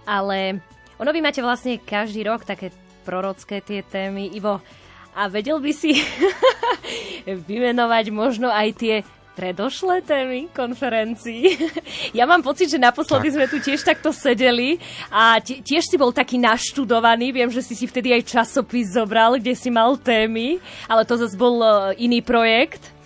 ale 0.07 0.63
ono 0.95 1.11
vy 1.11 1.19
máte 1.19 1.43
vlastne 1.43 1.77
každý 1.83 2.23
rok 2.23 2.47
také 2.47 2.71
prorocké 3.03 3.59
tie 3.59 3.83
témy. 3.83 4.31
Ivo, 4.33 4.63
a 5.17 5.25
vedel 5.27 5.57
by 5.57 5.71
si 5.73 5.97
vymenovať 7.49 8.05
možno 8.13 8.53
aj 8.53 8.69
tie 8.77 8.95
predošlé 9.37 10.01
témy 10.01 10.49
konferencií. 10.49 11.57
ja 12.17 12.25
mám 12.25 12.41
pocit, 12.41 12.73
že 12.73 12.81
naposledy 12.81 13.29
tak. 13.29 13.35
sme 13.37 13.45
tu 13.45 13.57
tiež 13.61 13.81
takto 13.85 14.09
sedeli 14.09 14.81
a 15.13 15.37
tiež 15.41 15.85
si 15.85 15.97
bol 15.97 16.09
taký 16.09 16.41
naštudovaný. 16.41 17.29
Viem, 17.29 17.53
že 17.53 17.61
si 17.61 17.77
si 17.77 17.85
vtedy 17.85 18.17
aj 18.17 18.25
časopis 18.25 18.97
zobral, 18.97 19.37
kde 19.37 19.53
si 19.53 19.69
mal 19.69 19.93
témy, 19.93 20.57
ale 20.89 21.05
to 21.05 21.13
zase 21.21 21.37
bol 21.37 21.61
e, 21.61 22.01
iný 22.01 22.25
projekt. 22.25 22.96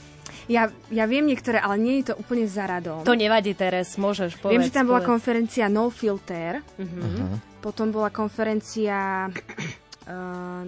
Ja, 0.51 0.67
ja 0.91 1.07
viem 1.07 1.23
niektoré, 1.23 1.63
ale 1.63 1.79
nie 1.79 2.03
je 2.03 2.11
to 2.11 2.19
úplne 2.19 2.43
za 2.43 2.67
radom. 2.67 3.07
To 3.07 3.15
nevadí, 3.15 3.55
Teres, 3.55 3.95
môžeš 3.95 4.35
povedať. 4.35 4.51
Viem, 4.59 4.67
že 4.67 4.75
tam 4.75 4.91
bola 4.91 4.99
povedz. 4.99 5.11
konferencia 5.15 5.65
No 5.71 5.87
Filter, 5.87 6.59
uh-huh. 6.59 6.83
Uh-huh. 6.83 7.39
potom 7.63 7.87
bola 7.87 8.11
konferencia 8.11 9.31
uh, 9.31 10.63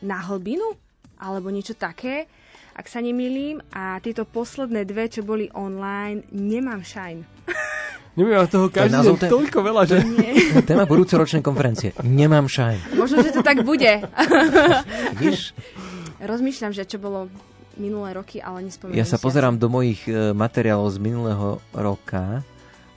na 0.00 0.18
hlbinu, 0.24 0.72
alebo 1.20 1.52
niečo 1.52 1.76
také, 1.76 2.24
ak 2.72 2.88
sa 2.88 3.04
nemýlim. 3.04 3.60
A 3.76 4.00
tieto 4.00 4.24
posledné 4.24 4.88
dve, 4.88 5.12
čo 5.12 5.20
boli 5.20 5.52
online, 5.52 6.24
nemám 6.32 6.80
shine. 6.80 7.28
Nemám 8.10 8.50
toho 8.50 8.66
každý 8.74 9.06
deň 9.06 9.16
ten... 9.22 9.30
toľko 9.30 9.58
veľa, 9.62 9.82
že... 9.86 9.96
Nie. 10.02 10.34
Téma 10.68 10.82
budúcoročnej 10.82 11.46
konferencie. 11.46 11.94
Nemám 12.02 12.50
shine. 12.50 12.82
Možno, 12.98 13.22
že 13.22 13.30
to 13.30 13.40
tak 13.40 13.62
bude. 13.62 14.02
Víš? 15.22 15.54
Rozmýšľam, 16.18 16.74
že 16.74 16.90
čo 16.90 16.98
bolo 16.98 17.30
minulé 17.80 18.12
roky, 18.12 18.38
ale 18.38 18.68
nespomeniem 18.68 19.00
Ja 19.00 19.08
sa 19.08 19.16
si 19.16 19.24
pozerám 19.24 19.56
asi. 19.56 19.62
do 19.64 19.68
mojich 19.72 20.00
e, 20.04 20.36
materiálov 20.36 20.92
z 20.92 20.98
minulého 21.00 21.58
roka, 21.72 22.44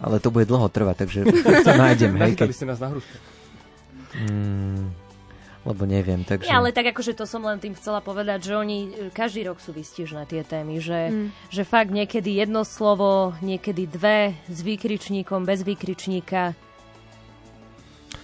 ale 0.03 0.15
to 0.19 0.29
bude 0.29 0.43
dlho 0.45 0.67
trvať, 0.67 0.95
takže 1.07 1.19
to 1.65 1.71
nájdem. 1.73 2.19
hej, 2.19 2.35
keď... 2.35 2.47
ste 2.51 2.67
nás 2.67 2.83
na 2.83 2.91
mm, 2.91 4.83
lebo 5.63 5.87
neviem, 5.87 6.27
takže... 6.27 6.51
Ja, 6.51 6.59
ale 6.59 6.75
tak 6.75 6.91
akože 6.91 7.15
to 7.15 7.23
som 7.23 7.47
len 7.47 7.63
tým 7.63 7.71
chcela 7.79 8.03
povedať, 8.03 8.51
že 8.51 8.53
oni 8.59 8.77
e, 8.83 8.89
každý 9.15 9.47
rok 9.47 9.63
sú 9.63 9.71
vystižné 9.71 10.27
tie 10.27 10.43
témy, 10.43 10.83
že, 10.83 11.01
mm. 11.07 11.27
že 11.47 11.63
fakt 11.63 11.95
niekedy 11.95 12.43
jedno 12.43 12.67
slovo, 12.67 13.31
niekedy 13.39 13.87
dve, 13.87 14.35
s 14.51 14.59
výkričníkom, 14.59 15.47
bez 15.47 15.63
výkričníka, 15.63 16.51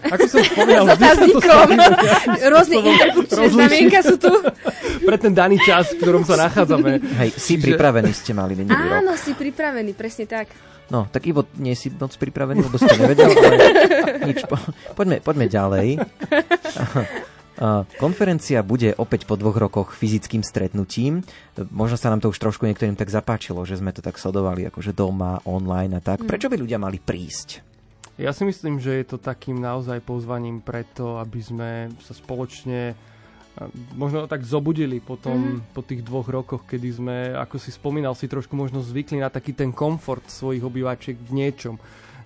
ako 0.08 0.24
som 0.32 0.40
spomínal, 0.56 0.86
s 0.88 0.90
otáznikom. 0.96 1.68
Rôzne 2.56 2.76
interpunkčné 2.80 3.46
znamienka 3.52 4.00
sú 4.04 4.16
tu. 4.16 4.32
Pre 5.08 5.18
ten 5.20 5.34
daný 5.36 5.60
čas, 5.60 5.92
v 5.96 6.04
ktorom 6.04 6.24
sa 6.24 6.40
nachádzame. 6.40 7.04
Hej, 7.20 7.30
si 7.36 7.60
Čiže... 7.60 7.74
pripravený 7.74 8.12
ste 8.16 8.32
mali 8.32 8.56
minulý 8.56 8.80
rok. 8.80 9.00
Áno, 9.04 9.14
si 9.20 9.36
pripravený, 9.36 9.92
presne 9.96 10.26
tak. 10.30 10.48
No, 10.90 11.06
tak 11.06 11.30
Ivo, 11.30 11.46
nie 11.62 11.78
si 11.78 11.94
moc 11.94 12.10
pripravený, 12.10 12.66
lebo 12.66 12.76
si 12.82 12.90
to 12.90 12.98
nevedel, 12.98 13.30
ale 13.30 13.62
nič, 14.26 14.42
po, 14.50 14.58
poďme, 14.98 15.22
poďme 15.22 15.46
ďalej. 15.46 16.02
Konferencia 18.02 18.66
bude 18.66 18.98
opäť 18.98 19.30
po 19.30 19.38
dvoch 19.38 19.54
rokoch 19.54 19.94
fyzickým 19.94 20.42
stretnutím. 20.42 21.22
Možno 21.70 21.94
sa 21.94 22.10
nám 22.10 22.26
to 22.26 22.34
už 22.34 22.42
trošku 22.42 22.66
niektorým 22.66 22.98
tak 22.98 23.14
zapáčilo, 23.14 23.62
že 23.70 23.78
sme 23.78 23.94
to 23.94 24.02
tak 24.02 24.18
sledovali 24.18 24.66
akože 24.74 24.96
doma, 24.96 25.46
online 25.46 26.00
a 26.00 26.02
tak. 26.02 26.26
Mm. 26.26 26.30
Prečo 26.32 26.50
by 26.50 26.58
ľudia 26.58 26.82
mali 26.82 26.98
prísť? 26.98 27.69
Ja 28.20 28.36
si 28.36 28.44
myslím, 28.44 28.84
že 28.84 29.00
je 29.00 29.16
to 29.16 29.18
takým 29.18 29.64
naozaj 29.64 30.04
pozvaním 30.04 30.60
preto, 30.60 31.24
aby 31.24 31.40
sme 31.40 31.72
sa 32.04 32.12
spoločne 32.12 32.92
možno 33.96 34.28
tak 34.28 34.44
zobudili 34.44 35.00
po, 35.00 35.16
tom, 35.16 35.60
mm. 35.60 35.76
po 35.76 35.82
tých 35.84 36.04
dvoch 36.04 36.28
rokoch, 36.28 36.64
kedy 36.68 36.90
sme, 36.92 37.18
ako 37.36 37.56
si 37.60 37.72
spomínal, 37.72 38.16
si 38.16 38.28
trošku 38.28 38.56
možno 38.56 38.84
zvykli 38.84 39.20
na 39.20 39.32
taký 39.32 39.56
ten 39.56 39.72
komfort 39.72 40.28
svojich 40.28 40.64
obývačiek 40.64 41.16
v 41.16 41.32
niečom. 41.32 41.76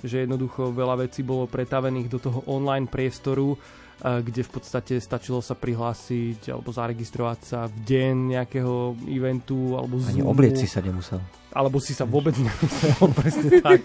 Že 0.04 0.28
jednoducho 0.28 0.76
veľa 0.76 1.06
vecí 1.08 1.22
bolo 1.22 1.46
pretavených 1.46 2.12
do 2.12 2.20
toho 2.20 2.40
online 2.50 2.90
priestoru 2.90 3.56
kde 4.04 4.44
v 4.44 4.52
podstate 4.52 5.00
stačilo 5.00 5.40
sa 5.40 5.56
prihlásiť 5.56 6.52
alebo 6.52 6.76
zaregistrovať 6.76 7.40
sa 7.40 7.60
v 7.72 7.78
deň 7.88 8.16
nejakého 8.36 9.00
eventu 9.08 9.80
alebo 9.80 9.96
Ani 10.04 10.20
Zoomu. 10.20 10.36
oblieť 10.36 10.60
si 10.60 10.68
sa 10.68 10.84
nemusel. 10.84 11.24
Alebo 11.54 11.80
si 11.80 11.96
sa 11.96 12.04
vôbec 12.04 12.36
nemusel, 12.36 13.00
presne 13.20 13.64
tak. 13.64 13.80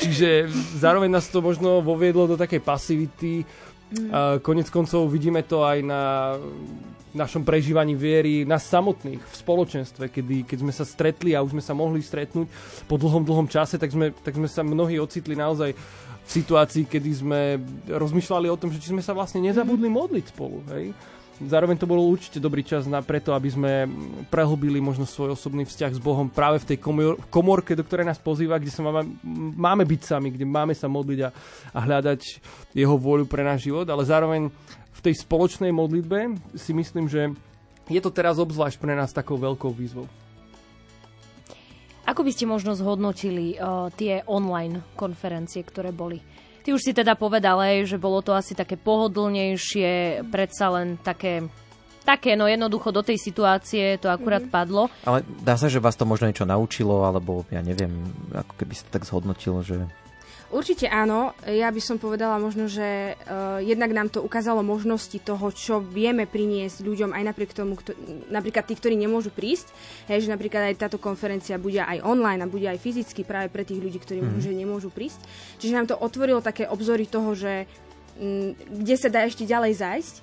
Čiže 0.00 0.48
zároveň 0.80 1.12
nás 1.12 1.28
to 1.28 1.44
možno 1.44 1.84
voviedlo 1.84 2.24
do 2.24 2.40
takej 2.40 2.64
pasivity, 2.64 3.44
Mm. 3.88 4.44
Konec 4.44 4.68
koncov 4.68 5.08
vidíme 5.08 5.40
to 5.48 5.64
aj 5.64 5.78
na 5.80 6.36
našom 7.16 7.40
prežívaní 7.40 7.96
viery, 7.96 8.44
nás 8.44 8.68
samotných 8.68 9.18
v 9.18 9.34
spoločenstve, 9.34 10.12
kedy, 10.12 10.44
keď 10.44 10.58
sme 10.60 10.72
sa 10.72 10.84
stretli 10.84 11.32
a 11.32 11.40
už 11.40 11.56
sme 11.56 11.64
sa 11.64 11.72
mohli 11.72 12.04
stretnúť 12.04 12.46
po 12.84 13.00
dlhom, 13.00 13.24
dlhom 13.24 13.48
čase, 13.48 13.80
tak 13.80 13.88
sme, 13.88 14.12
tak 14.12 14.36
sme 14.36 14.46
sa 14.46 14.60
mnohí 14.60 15.00
ocitli 15.00 15.32
naozaj 15.32 15.72
v 16.28 16.30
situácii, 16.30 16.84
kedy 16.84 17.10
sme 17.24 17.40
rozmýšľali 17.88 18.52
o 18.52 18.60
tom, 18.60 18.68
že 18.68 18.78
či 18.78 18.92
sme 18.92 19.00
sa 19.00 19.16
vlastne 19.16 19.40
nezabudli 19.40 19.88
modliť 19.88 20.24
spolu. 20.36 20.60
Hej? 20.76 20.92
Zároveň 21.38 21.78
to 21.78 21.86
bol 21.86 22.02
určite 22.02 22.42
dobrý 22.42 22.66
čas 22.66 22.90
na 22.90 22.98
preto, 22.98 23.30
aby 23.30 23.46
sme 23.46 23.72
prehlbili 24.26 24.82
možno 24.82 25.06
svoj 25.06 25.38
osobný 25.38 25.62
vzťah 25.62 25.94
s 25.94 26.02
Bohom 26.02 26.26
práve 26.26 26.58
v 26.58 26.74
tej 26.74 26.78
komorke, 27.30 27.78
do 27.78 27.86
ktorej 27.86 28.10
nás 28.10 28.18
pozýva, 28.18 28.58
kde 28.58 28.74
sa 28.74 28.82
máme, 28.82 29.06
máme 29.54 29.86
byť 29.86 30.00
sami, 30.02 30.34
kde 30.34 30.42
máme 30.42 30.74
sa 30.74 30.90
modliť 30.90 31.20
a, 31.22 31.30
a 31.74 31.78
hľadať 31.78 32.20
jeho 32.74 32.98
vôľu 32.98 33.30
pre 33.30 33.46
náš 33.46 33.70
život, 33.70 33.86
ale 33.86 34.02
zároveň 34.02 34.50
v 34.98 35.00
tej 35.00 35.14
spoločnej 35.22 35.70
modlitbe 35.70 36.34
si 36.58 36.74
myslím, 36.74 37.06
že 37.06 37.30
je 37.86 38.00
to 38.02 38.10
teraz 38.10 38.42
obzvlášť 38.42 38.82
pre 38.82 38.98
nás 38.98 39.14
takou 39.14 39.38
veľkou 39.38 39.70
výzvou. 39.70 40.10
Ako 42.08 42.24
by 42.24 42.34
ste 42.34 42.50
možno 42.50 42.72
zhodnotili 42.74 43.54
uh, 43.54 43.92
tie 43.94 44.24
online 44.26 44.80
konferencie, 44.98 45.62
ktoré 45.62 45.94
boli? 45.94 46.18
Ty 46.68 46.76
už 46.76 46.84
si 46.84 46.92
teda 46.92 47.16
povedal, 47.16 47.64
že 47.88 47.96
bolo 47.96 48.20
to 48.20 48.36
asi 48.36 48.52
také 48.52 48.76
pohodlnejšie, 48.76 50.20
predsa 50.28 50.68
len 50.68 51.00
také 51.00 51.48
také, 52.04 52.36
no 52.36 52.44
jednoducho 52.44 52.92
do 52.92 53.00
tej 53.00 53.16
situácie 53.16 53.96
to 53.96 54.12
akurát 54.12 54.44
mm-hmm. 54.44 54.52
padlo. 54.52 54.92
Ale 55.08 55.24
dá 55.40 55.56
sa, 55.56 55.72
že 55.72 55.80
vás 55.80 55.96
to 55.96 56.04
možno 56.04 56.28
niečo 56.28 56.44
naučilo, 56.44 57.08
alebo 57.08 57.48
ja 57.48 57.64
neviem, 57.64 58.12
ako 58.36 58.52
keby 58.52 58.72
si 58.76 58.84
to 58.84 58.92
tak 58.92 59.08
zhodnotil, 59.08 59.64
že 59.64 59.88
Určite 60.48 60.88
áno. 60.88 61.36
Ja 61.44 61.68
by 61.68 61.76
som 61.76 62.00
povedala 62.00 62.40
možno, 62.40 62.72
že 62.72 63.12
uh, 63.12 63.60
jednak 63.60 63.92
nám 63.92 64.08
to 64.08 64.24
ukázalo 64.24 64.64
možnosti 64.64 65.20
toho, 65.20 65.52
čo 65.52 65.84
vieme 65.84 66.24
priniesť 66.24 66.80
ľuďom 66.80 67.12
aj 67.12 67.22
napriek 67.28 67.52
tomu, 67.52 67.76
kto, 67.76 67.92
napríklad 68.32 68.64
tí, 68.64 68.72
ktorí 68.72 68.96
nemôžu 68.96 69.28
prísť. 69.28 69.68
Hej, 70.08 70.24
že 70.24 70.32
napríklad 70.32 70.72
aj 70.72 70.88
táto 70.88 70.96
konferencia 70.96 71.60
bude 71.60 71.84
aj 71.84 72.00
online 72.00 72.40
a 72.40 72.48
bude 72.48 72.64
aj 72.64 72.80
fyzicky 72.80 73.28
práve 73.28 73.52
pre 73.52 73.68
tých 73.68 73.76
ľudí, 73.76 74.00
ktorí 74.00 74.24
mm. 74.24 74.28
možno, 74.40 74.52
nemôžu 74.56 74.88
prísť. 74.88 75.20
Čiže 75.60 75.76
nám 75.76 75.86
to 75.92 76.00
otvorilo 76.00 76.40
také 76.40 76.64
obzory 76.64 77.04
toho, 77.04 77.36
že 77.36 77.68
m, 78.16 78.56
kde 78.56 78.96
sa 78.96 79.12
dá 79.12 79.28
ešte 79.28 79.44
ďalej 79.44 79.84
zájsť. 79.84 80.14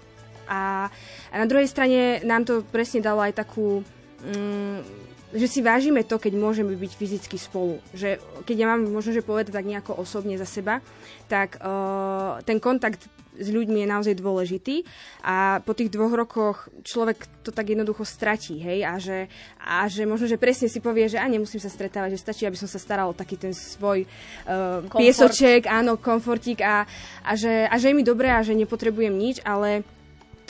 A, 0.49 0.89
a 1.29 1.35
na 1.37 1.45
druhej 1.45 1.69
strane 1.69 2.25
nám 2.25 2.49
to 2.49 2.65
presne 2.73 2.97
dalo 2.97 3.21
aj 3.21 3.45
takú... 3.45 3.85
M, 4.25 5.04
že 5.35 5.51
si 5.51 5.59
vážime 5.59 6.07
to, 6.07 6.15
keď 6.15 6.33
môžeme 6.39 6.73
byť 6.79 6.91
fyzicky 6.95 7.35
spolu. 7.35 7.83
Že 7.91 8.23
keď 8.47 8.55
ja 8.55 8.67
mám 8.71 8.87
možno, 8.87 9.11
že 9.11 9.25
povedať 9.25 9.51
tak 9.51 9.67
nejako 9.67 9.99
osobne 9.99 10.39
za 10.39 10.47
seba, 10.47 10.79
tak 11.27 11.59
uh, 11.59 12.39
ten 12.47 12.63
kontakt 12.63 13.11
s 13.35 13.51
ľuďmi 13.51 13.83
je 13.83 13.91
naozaj 13.91 14.15
dôležitý 14.15 14.87
a 15.19 15.59
po 15.59 15.75
tých 15.75 15.91
dvoch 15.91 16.15
rokoch 16.15 16.71
človek 16.87 17.27
to 17.43 17.51
tak 17.51 17.67
jednoducho 17.67 18.07
stratí, 18.07 18.57
hej, 18.63 18.87
a 18.87 18.95
že, 18.95 19.27
a 19.59 19.85
že 19.91 20.07
možno, 20.07 20.25
že 20.25 20.39
presne 20.39 20.71
si 20.71 20.79
povie, 20.79 21.11
že 21.11 21.19
a 21.19 21.27
nemusím 21.27 21.59
sa 21.59 21.67
stretávať, 21.67 22.15
že 22.15 22.23
stačí, 22.23 22.43
aby 22.47 22.55
som 22.55 22.71
sa 22.71 22.79
staral 22.79 23.11
o 23.11 23.17
taký 23.17 23.35
ten 23.35 23.51
svoj 23.51 24.07
uh, 24.47 24.87
piesoček, 24.87 25.67
áno, 25.67 25.99
komfortík 25.99 26.63
a, 26.63 26.87
a, 27.27 27.31
že, 27.35 27.67
a 27.67 27.75
že 27.75 27.91
je 27.91 27.97
mi 27.97 28.07
dobré 28.07 28.31
a 28.31 28.39
že 28.39 28.55
nepotrebujem 28.55 29.13
nič, 29.13 29.43
ale 29.43 29.83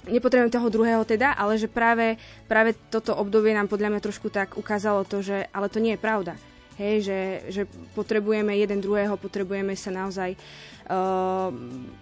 nepotrebujem 0.10 0.54
toho 0.54 0.68
druhého 0.70 1.04
teda, 1.06 1.34
ale 1.34 1.58
že 1.58 1.70
práve, 1.70 2.18
práve 2.46 2.74
toto 2.90 3.16
obdobie 3.18 3.54
nám 3.54 3.70
podľa 3.70 3.96
mňa 3.96 4.02
trošku 4.02 4.28
tak 4.30 4.58
ukázalo 4.58 5.04
to, 5.06 5.22
že 5.22 5.50
ale 5.52 5.70
to 5.70 5.82
nie 5.82 5.98
je 5.98 6.02
pravda. 6.02 6.34
Hej, 6.76 7.08
že, 7.08 7.20
že 7.48 7.62
potrebujeme 7.96 8.52
jeden 8.60 8.84
druhého, 8.84 9.16
potrebujeme 9.16 9.80
sa 9.80 9.96
naozaj 9.96 10.36
uh, 10.36 11.48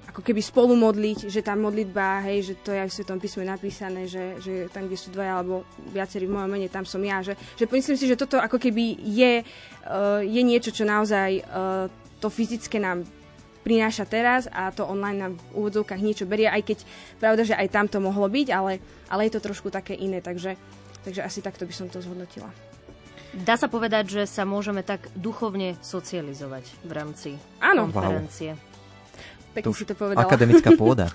ako 0.10 0.22
keby 0.26 0.42
spolu 0.42 0.74
modliť, 0.74 1.30
že 1.30 1.46
tá 1.46 1.54
modlitba, 1.54 2.26
hej, 2.26 2.42
že 2.42 2.54
to 2.58 2.74
je 2.74 2.82
aj 2.82 2.89
v 2.89 2.96
Svetom 2.98 3.22
písme 3.22 3.46
napísané, 3.46 4.10
že, 4.10 4.42
že 4.42 4.66
tam, 4.74 4.89
kde 4.89 4.98
sú 4.98 5.13
dvaja 5.13 5.38
alebo 5.38 5.62
viacerí 5.94 6.26
v 6.26 6.42
mojom 6.42 6.50
mene, 6.50 6.74
tam 6.74 6.89
som 6.89 6.98
ja. 7.06 7.22
Že, 7.22 7.38
že 7.54 7.70
myslím 7.70 7.98
si, 8.02 8.10
že 8.10 8.18
toto 8.18 8.42
ako 8.42 8.58
keby 8.58 8.98
je, 9.13 9.34
uh, 9.46 10.26
je 10.26 10.42
niečo, 10.42 10.74
čo 10.74 10.89
naozaj 10.89 11.46
uh, 11.46 11.86
to 12.18 12.34
fyzické 12.34 12.82
nám 12.82 13.06
prináša 13.63 14.04
teraz 14.04 14.52
a 14.52 14.69
to 14.69 14.84
online 14.84 15.19
nám 15.19 15.34
v 15.39 15.63
úvodzovkách 15.63 16.04
niečo 16.04 16.28
berie, 16.28 16.52
aj 16.52 16.62
keď 16.67 16.78
pravda, 17.17 17.41
že 17.47 17.56
aj 17.56 17.67
tam 17.71 17.88
to 17.88 18.04
mohlo 18.04 18.28
byť, 18.28 18.47
ale, 18.52 18.84
ale 19.08 19.26
je 19.26 19.34
to 19.39 19.41
trošku 19.41 19.71
také 19.71 19.95
iné, 19.95 20.19
takže, 20.19 20.60
takže 21.08 21.23
asi 21.23 21.39
takto 21.39 21.63
by 21.63 21.73
som 21.73 21.88
to 21.88 22.04
zhodnotila. 22.04 22.52
Dá 23.34 23.58
sa 23.58 23.65
povedať, 23.65 24.21
že 24.21 24.23
sa 24.30 24.45
môžeme 24.45 24.86
tak 24.86 25.10
duchovne 25.17 25.73
socializovať 25.82 26.86
v 26.86 26.91
rámci 26.93 27.30
Áno. 27.58 27.89
konferencie. 27.89 28.54
Wow. 28.54 28.72
Pekne 29.54 29.74
si 29.78 29.86
to 29.86 29.94
povedala. 29.94 30.26
Akademická 30.26 30.74
pôda. 30.82 31.13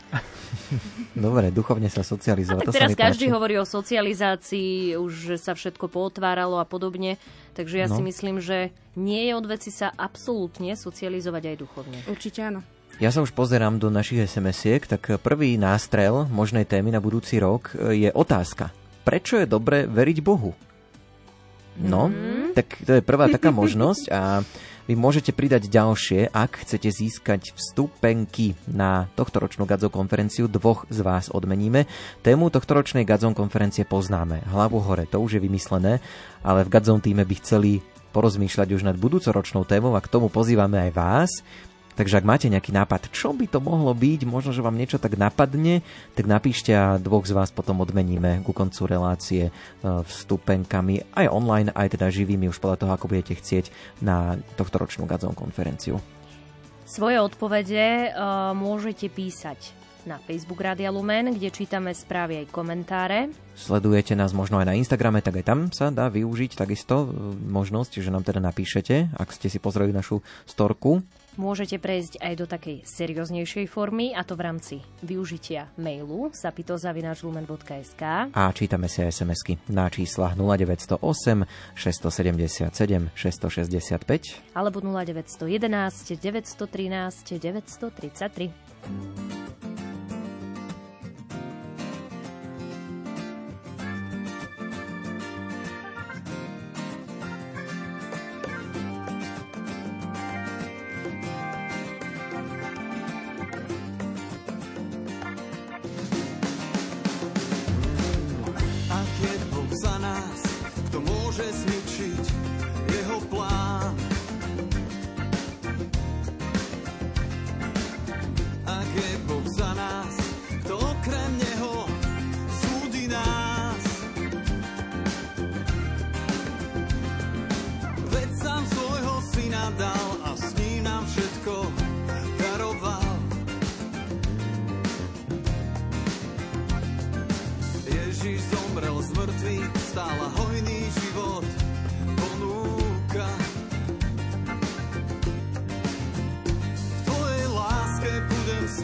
Dobre, 1.19 1.51
duchovne 1.51 1.91
sa 1.91 2.07
socializovať. 2.07 2.63
A 2.63 2.67
tak 2.67 2.71
to 2.71 2.79
teraz 2.79 2.95
každý 2.95 3.27
páči. 3.27 3.35
hovorí 3.35 3.55
o 3.59 3.67
socializácii, 3.67 4.95
už 4.95 5.43
sa 5.43 5.59
všetko 5.59 5.91
pootváralo 5.91 6.63
a 6.63 6.67
podobne, 6.67 7.19
takže 7.59 7.83
ja 7.83 7.89
no. 7.91 7.99
si 7.99 8.03
myslím, 8.07 8.39
že 8.39 8.71
nie 8.95 9.27
je 9.27 9.33
od 9.35 9.47
veci 9.51 9.75
sa 9.75 9.91
absolútne 9.91 10.79
socializovať 10.79 11.43
aj 11.51 11.57
duchovne. 11.59 11.99
Určite 12.07 12.47
áno. 12.47 12.63
Ja 12.99 13.15
sa 13.15 13.23
už 13.23 13.31
pozerám 13.31 13.79
do 13.79 13.95
našich 13.95 14.27
SMS-iek, 14.27 14.83
tak 14.87 15.23
prvý 15.23 15.55
nástrel 15.55 16.27
možnej 16.31 16.67
témy 16.67 16.91
na 16.91 16.99
budúci 16.99 17.39
rok 17.39 17.71
je 17.75 18.11
otázka. 18.11 18.75
Prečo 19.07 19.39
je 19.39 19.47
dobre 19.47 19.87
veriť 19.87 20.19
Bohu? 20.19 20.51
No, 21.79 22.11
mm. 22.11 22.59
tak 22.59 22.75
to 22.83 22.99
je 22.99 23.03
prvá 23.07 23.31
taká 23.31 23.55
možnosť 23.55 24.11
a 24.11 24.43
vy 24.89 24.97
môžete 24.97 25.37
pridať 25.37 25.69
ďalšie, 25.69 26.33
ak 26.33 26.65
chcete 26.65 26.89
získať 26.89 27.53
vstupenky 27.53 28.57
na 28.65 29.13
tohtoročnú 29.21 29.69
Gadzov 29.69 29.93
konferenciu. 29.93 30.49
Dvoch 30.49 30.89
z 30.89 31.05
vás 31.05 31.29
odmeníme. 31.29 31.85
Tému 32.25 32.49
tohtoročnej 32.49 33.05
Gadzov 33.05 33.37
konferencie 33.37 33.85
poznáme. 33.85 34.49
Hlavu 34.49 34.81
hore, 34.81 35.05
to 35.05 35.21
už 35.21 35.37
je 35.37 35.45
vymyslené, 35.45 36.01
ale 36.41 36.65
v 36.65 36.73
Gadzov 36.73 37.05
týme 37.05 37.29
by 37.29 37.35
chceli 37.45 37.85
porozmýšľať 38.17 38.69
už 38.73 38.83
nad 38.89 38.97
budúcoročnou 38.97 39.69
témou 39.69 39.93
a 39.93 40.01
k 40.01 40.09
tomu 40.09 40.33
pozývame 40.33 40.81
aj 40.89 40.91
vás. 40.97 41.31
Takže 41.99 42.23
ak 42.23 42.31
máte 42.31 42.47
nejaký 42.47 42.71
nápad, 42.71 43.11
čo 43.11 43.35
by 43.35 43.51
to 43.51 43.59
mohlo 43.59 43.91
byť, 43.91 44.23
možno, 44.23 44.55
že 44.55 44.63
vám 44.63 44.79
niečo 44.79 45.03
tak 45.03 45.19
napadne, 45.19 45.83
tak 46.15 46.31
napíšte 46.31 46.71
a 46.71 46.95
dvoch 46.95 47.27
z 47.27 47.35
vás 47.35 47.51
potom 47.51 47.83
odmeníme 47.83 48.47
ku 48.47 48.55
koncu 48.55 48.87
relácie 48.87 49.51
e, 49.51 49.53
vstupenkami 49.83 51.11
aj 51.19 51.27
online, 51.27 51.75
aj 51.75 51.99
teda 51.99 52.07
živými, 52.15 52.47
už 52.47 52.63
podľa 52.63 52.87
toho, 52.87 52.93
ako 52.95 53.11
budete 53.11 53.35
chcieť 53.35 53.75
na 53.99 54.39
tohto 54.55 54.79
ročnú 54.79 55.11
Gazon 55.11 55.35
konferenciu. 55.35 55.99
Svoje 56.89 57.21
odpovede 57.21 58.15
uh, 58.15 58.57
môžete 58.57 59.13
písať 59.13 59.77
na 60.09 60.17
Facebook 60.17 60.65
Rádia 60.65 60.89
Lumen, 60.89 61.37
kde 61.37 61.53
čítame 61.53 61.93
správy 61.93 62.41
aj 62.41 62.47
komentáre. 62.49 63.29
Sledujete 63.53 64.17
nás 64.17 64.33
možno 64.33 64.57
aj 64.57 64.73
na 64.73 64.79
Instagrame, 64.79 65.21
tak 65.21 65.37
aj 65.37 65.45
tam 65.45 65.59
sa 65.69 65.93
dá 65.93 66.09
využiť 66.09 66.57
takisto 66.57 67.05
e, 67.05 67.07
možnosť, 67.45 68.01
že 68.01 68.09
nám 68.09 68.25
teda 68.25 68.41
napíšete, 68.41 69.13
ak 69.13 69.29
ste 69.37 69.53
si 69.53 69.61
pozreli 69.61 69.93
našu 69.93 70.25
storku 70.49 71.05
Môžete 71.39 71.79
prejsť 71.79 72.19
aj 72.19 72.35
do 72.35 72.51
takej 72.51 72.83
serióznejšej 72.83 73.71
formy, 73.71 74.11
a 74.11 74.27
to 74.27 74.35
v 74.35 74.43
rámci 74.43 74.83
využitia 75.07 75.71
mailu 75.79 76.35
sapitozavináčlumen.sk 76.35 78.03
A 78.35 78.43
čítame 78.51 78.91
si 78.91 79.07
SMS-ky 79.07 79.55
na 79.71 79.87
čísla 79.87 80.35
0908 80.35 80.99
677 81.79 82.75
665 83.15 84.51
alebo 84.51 84.83
0911 84.83 86.19
913 86.19 87.39
933. 87.39 89.87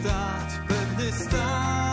stáť 0.05 0.49
pevne 0.69 1.09
stáť. 1.09 1.84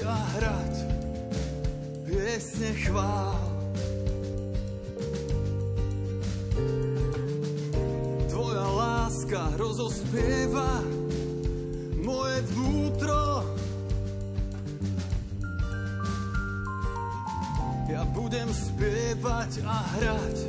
Spievať 0.00 0.08
a 0.08 0.16
hrať 0.32 0.74
piesne 2.08 2.70
chvál. 2.88 3.40
Tvoja 8.32 8.66
láska 8.80 9.42
rozospieva 9.60 10.80
moje 12.00 12.38
vnútro. 12.56 13.44
Ja 17.92 18.06
budem 18.16 18.48
spievať 18.48 19.60
a 19.68 19.76
hrať 20.00 20.39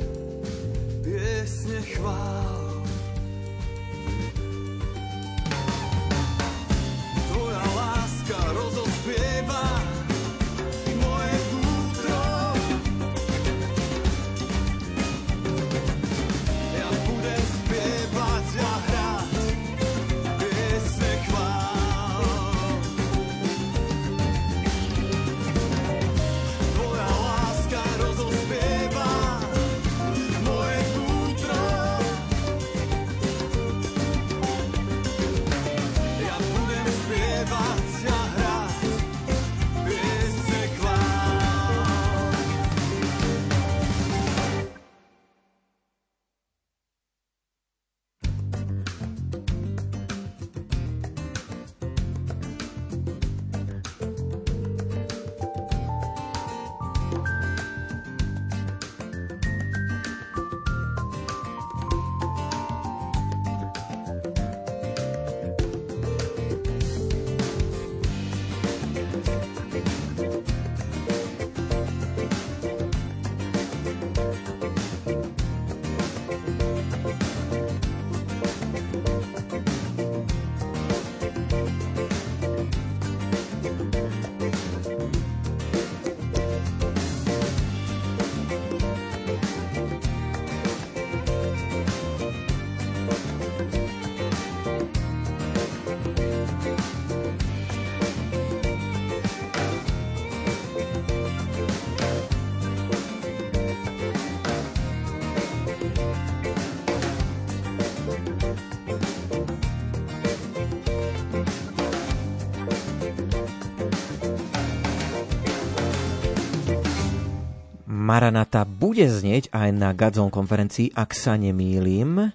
Maranata 118.12 118.68
bude 118.68 119.08
znieť 119.08 119.48
aj 119.56 119.68
na 119.72 119.96
Gadzon 119.96 120.28
konferencii, 120.28 120.92
ak 120.92 121.16
sa 121.16 121.40
nemýlim. 121.40 122.28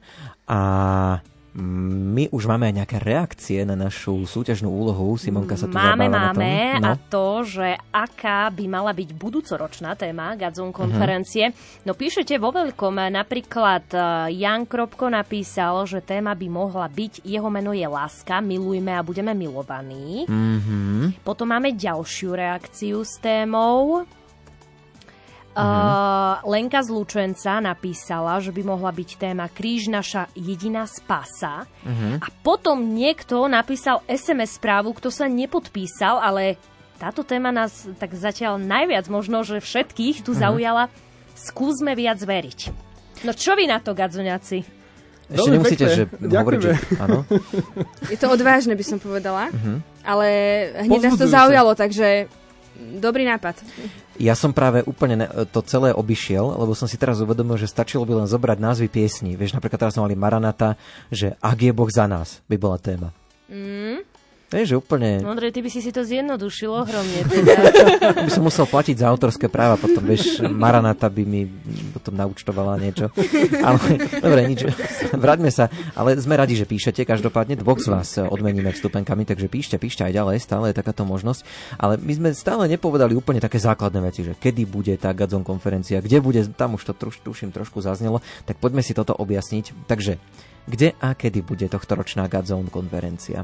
A 0.50 0.62
my 1.58 2.30
už 2.34 2.46
máme 2.50 2.70
aj 2.70 2.76
nejaké 2.82 2.98
reakcie 2.98 3.62
na 3.62 3.78
našu 3.78 4.26
súťažnú 4.26 4.70
úlohu. 4.70 5.18
Simonka 5.22 5.54
sa 5.54 5.70
tu 5.70 5.78
Máme, 5.78 6.10
máme. 6.10 6.82
No. 6.82 6.94
A 6.94 6.98
to, 6.98 7.46
že 7.46 7.78
aká 7.94 8.50
by 8.50 8.66
mala 8.66 8.90
byť 8.90 9.10
budúcoročná 9.14 9.94
téma 9.94 10.34
Gadzon 10.34 10.74
konferencie. 10.74 11.54
No 11.86 11.94
píšete 11.94 12.42
vo 12.42 12.50
veľkom, 12.50 12.98
napríklad 13.14 13.86
eh, 13.94 14.02
Jan 14.38 14.66
Kropko 14.66 15.14
napísal, 15.14 15.86
že 15.86 16.02
téma 16.02 16.34
by 16.34 16.48
mohla 16.50 16.90
byť, 16.90 17.22
jeho 17.22 17.50
meno 17.54 17.70
je 17.74 17.86
Láska, 17.86 18.42
milujme 18.42 18.98
a 18.98 19.06
budeme 19.06 19.38
milovaní. 19.38 20.26
Mhm. 20.26 21.22
Potom 21.22 21.54
máme 21.54 21.78
ďalšiu 21.78 22.34
reakciu 22.34 23.06
s 23.06 23.22
témou. 23.22 24.10
Uh, 25.58 26.38
Lenka 26.46 26.80
z 26.80 26.90
Lučenca 26.90 27.58
napísala, 27.58 28.38
že 28.38 28.54
by 28.54 28.62
mohla 28.64 28.90
byť 28.90 29.10
téma 29.18 29.50
Kríž 29.50 29.90
naša 29.90 30.30
jediná 30.32 30.86
spása. 30.86 31.66
Mhm. 31.82 32.22
A 32.22 32.28
potom 32.42 32.94
niekto 32.94 33.42
napísal 33.46 34.06
SMS 34.06 34.56
správu, 34.56 34.94
kto 34.94 35.10
sa 35.10 35.26
nepodpísal, 35.26 36.22
ale 36.22 36.62
táto 36.98 37.22
téma 37.22 37.50
nás 37.50 37.90
tak 37.98 38.14
zatiaľ 38.14 38.58
najviac 38.58 39.06
možno, 39.08 39.42
že 39.42 39.58
všetkých 39.58 40.22
tu 40.22 40.34
Mhm. 40.34 40.40
zaujala. 40.40 40.84
Skúsme 41.34 41.94
viac 41.94 42.18
veriť. 42.18 42.60
No 43.22 43.34
čo 43.34 43.54
vy 43.54 43.66
na 43.66 43.78
to, 43.78 43.94
gadzuňaci? 43.94 44.58
Ešte 45.28 45.34
Veľmi 45.34 45.56
nemusíte, 45.60 45.84
pekné. 45.84 45.98
že 45.98 46.04
hovoriť, 46.08 46.60
že 46.62 46.72
Ďakujeme. 46.72 47.02
áno. 47.04 47.18
Je 48.14 48.18
to 48.18 48.28
odvážne, 48.30 48.74
by 48.74 48.86
som 48.86 48.98
povedala. 48.98 49.50
Mhm. 49.52 49.74
Ale 50.02 50.28
hneď 50.88 51.02
nás 51.04 51.18
to 51.18 51.28
zaujalo, 51.28 51.76
takže 51.76 52.32
dobrý 52.78 53.26
nápad. 53.26 53.60
Ja 54.18 54.34
som 54.34 54.50
práve 54.50 54.82
úplne 54.84 55.16
ne- 55.26 55.32
to 55.54 55.62
celé 55.62 55.94
obišiel, 55.94 56.58
lebo 56.58 56.74
som 56.74 56.90
si 56.90 56.98
teraz 56.98 57.22
uvedomil, 57.22 57.58
že 57.62 57.70
stačilo 57.70 58.02
by 58.02 58.26
len 58.26 58.28
zobrať 58.28 58.58
názvy 58.58 58.90
piesní. 58.90 59.38
Vieš, 59.38 59.54
napríklad 59.54 59.78
teraz 59.78 59.94
sme 59.94 60.10
mali 60.10 60.18
Maranata, 60.18 60.74
že 61.14 61.38
Ak 61.38 61.62
je 61.62 61.70
Boh 61.70 61.90
za 61.90 62.10
nás, 62.10 62.42
by 62.50 62.58
bola 62.58 62.82
téma. 62.82 63.14
Mm? 63.48 64.17
Vieš, 64.48 64.80
úplne... 64.80 65.20
Ondrej, 65.28 65.52
ty 65.52 65.60
by 65.60 65.68
si 65.68 65.84
si 65.84 65.92
to 65.92 66.08
zjednodušil 66.08 66.72
ohromne. 66.72 67.20
Teda. 67.28 67.52
by 68.28 68.32
som 68.32 68.48
musel 68.48 68.64
platiť 68.64 69.04
za 69.04 69.12
autorské 69.12 69.52
práva, 69.52 69.76
potom 69.76 70.00
vieš, 70.08 70.40
Maranata 70.40 71.12
by 71.12 71.24
mi 71.28 71.52
potom 71.92 72.16
naučtovala 72.16 72.80
niečo. 72.80 73.12
Ale, 73.60 74.08
dobre, 74.24 74.48
nič, 74.48 74.72
vráťme 75.12 75.52
sa. 75.52 75.68
Ale 76.00 76.16
sme 76.16 76.40
radi, 76.40 76.56
že 76.56 76.64
píšete, 76.64 77.04
každopádne 77.04 77.60
dvoch 77.60 77.84
z 77.84 77.92
vás 77.92 78.08
odmeníme 78.24 78.72
vstupenkami, 78.72 79.28
takže 79.28 79.52
píšte, 79.52 79.76
píšte 79.76 80.08
aj 80.08 80.16
ďalej, 80.16 80.40
stále 80.40 80.72
je 80.72 80.80
takáto 80.80 81.04
možnosť. 81.04 81.44
Ale 81.76 82.00
my 82.00 82.14
sme 82.16 82.30
stále 82.32 82.72
nepovedali 82.72 83.20
úplne 83.20 83.44
také 83.44 83.60
základné 83.60 84.00
veci, 84.00 84.24
že 84.24 84.32
kedy 84.32 84.64
bude 84.64 84.96
tá 84.96 85.12
Gadzon 85.12 85.44
konferencia, 85.44 86.00
kde 86.00 86.24
bude, 86.24 86.40
tam 86.56 86.80
už 86.80 86.88
to 86.88 86.94
truš, 86.96 87.20
tuším 87.20 87.52
trošku 87.52 87.84
zaznelo, 87.84 88.24
tak 88.48 88.64
poďme 88.64 88.80
si 88.80 88.96
toto 88.96 89.12
objasniť. 89.12 89.92
Takže, 89.92 90.16
kde 90.72 90.96
a 91.04 91.12
kedy 91.12 91.44
bude 91.44 91.68
tohtoročná 91.68 92.32
Gadzon 92.32 92.72
konferencia? 92.72 93.44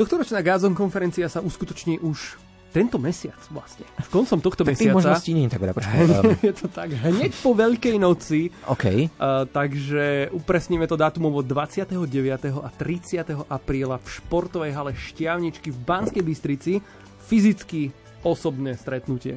Tohtoročná 0.00 0.40
Gazon 0.40 0.72
konferencia 0.72 1.28
sa 1.28 1.44
uskutoční 1.44 2.00
už 2.00 2.40
tento 2.72 2.96
mesiac 2.96 3.36
vlastne. 3.52 3.84
Už 4.00 4.08
koncom 4.08 4.40
tohto 4.40 4.64
Tak 4.64 4.72
mesiaca. 4.72 4.96
možností 4.96 5.36
nie 5.36 5.44
je 5.44 5.52
tak 5.52 5.60
veľa. 5.60 5.76
Je 6.48 6.54
to 6.56 6.72
tak. 6.72 6.96
Hneď 6.96 7.36
po 7.44 7.52
Veľkej 7.52 8.00
noci. 8.00 8.48
OK. 8.64 9.12
Uh, 9.12 9.44
takže 9.52 10.32
upresníme 10.32 10.88
to 10.88 10.96
dátumovo 10.96 11.44
29. 11.44 12.00
a 12.64 12.68
30. 12.72 13.44
apríla 13.44 14.00
v 14.00 14.06
športovej 14.08 14.72
hale 14.72 14.96
Štiavničky 14.96 15.68
v 15.68 15.78
Banskej 15.84 16.24
Bystrici. 16.24 16.72
Fyzicky 17.28 17.92
osobné 18.24 18.80
stretnutie. 18.80 19.36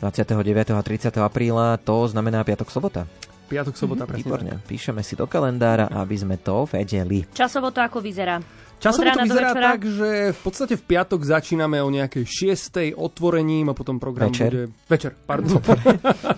29. 0.00 0.72
a 0.72 0.80
30. 0.80 1.20
apríla, 1.20 1.76
to 1.84 2.08
znamená 2.08 2.40
piatok, 2.48 2.72
sobota. 2.72 3.04
Piatok, 3.52 3.74
sobota, 3.74 4.04
presne. 4.04 4.24
Výborne. 4.24 4.52
Píšeme 4.62 5.00
si 5.00 5.12
do 5.12 5.24
kalendára, 5.24 5.92
aby 5.92 6.16
sme 6.16 6.36
to 6.36 6.64
vedeli. 6.66 7.28
Časovo 7.28 7.68
to 7.68 7.78
ako 7.78 8.00
vyzerá? 8.00 8.40
Časovo 8.78 9.06
to 9.06 9.22
vyzerá 9.22 9.52
tak, 9.52 9.84
že 9.84 10.08
v 10.32 10.40
podstate 10.40 10.74
v 10.74 10.82
piatok 10.82 11.20
začíname 11.22 11.78
o 11.78 11.88
nejakej 11.88 12.24
6. 12.50 12.96
otvorením 12.96 13.68
a 13.68 13.74
potom 13.74 13.94
program 13.96 14.26
Večer. 14.28 14.50
bude... 14.50 14.64
Večer, 14.88 15.12
pardon. 15.14 15.60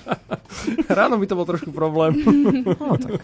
Ráno 0.90 1.16
by 1.16 1.24
to 1.24 1.34
bol 1.34 1.46
trošku 1.46 1.70
problém. 1.70 2.18
No, 2.74 2.98
tak, 2.98 3.16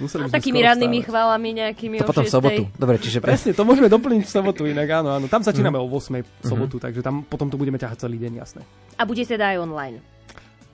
Museli 0.00 0.24
by 0.24 0.28
sme 0.28 0.34
Takými 0.34 0.58
skoro 0.58 0.68
rannými 0.68 0.90
vstávať. 0.96 1.06
chválami 1.06 1.48
nejakými 1.54 1.96
To 1.96 2.02
o 2.02 2.08
potom 2.08 2.24
v 2.24 2.26
6:00. 2.26 2.34
sobotu. 2.34 2.62
Dobre, 2.74 2.96
čiže 2.98 3.18
pre... 3.18 3.28
Presne, 3.30 3.50
to 3.52 3.62
môžeme 3.62 3.86
doplniť 3.86 4.22
v 4.22 4.32
sobotu 4.32 4.62
inak, 4.64 4.88
áno, 4.96 5.08
áno. 5.12 5.26
Tam 5.28 5.38
začíname 5.40 5.76
Mhm. 5.76 5.84
o 5.84 5.86
8. 5.86 6.18
v 6.18 6.42
sobotu, 6.42 6.76
takže 6.76 7.00
tam 7.00 7.22
potom 7.22 7.46
to 7.46 7.54
budeme 7.54 7.76
ťahať 7.76 7.98
celý 8.00 8.18
deň, 8.18 8.32
jasné. 8.36 8.62
A 8.96 9.04
bude 9.04 9.22
teda 9.22 9.54
aj 9.54 9.58
online. 9.60 10.02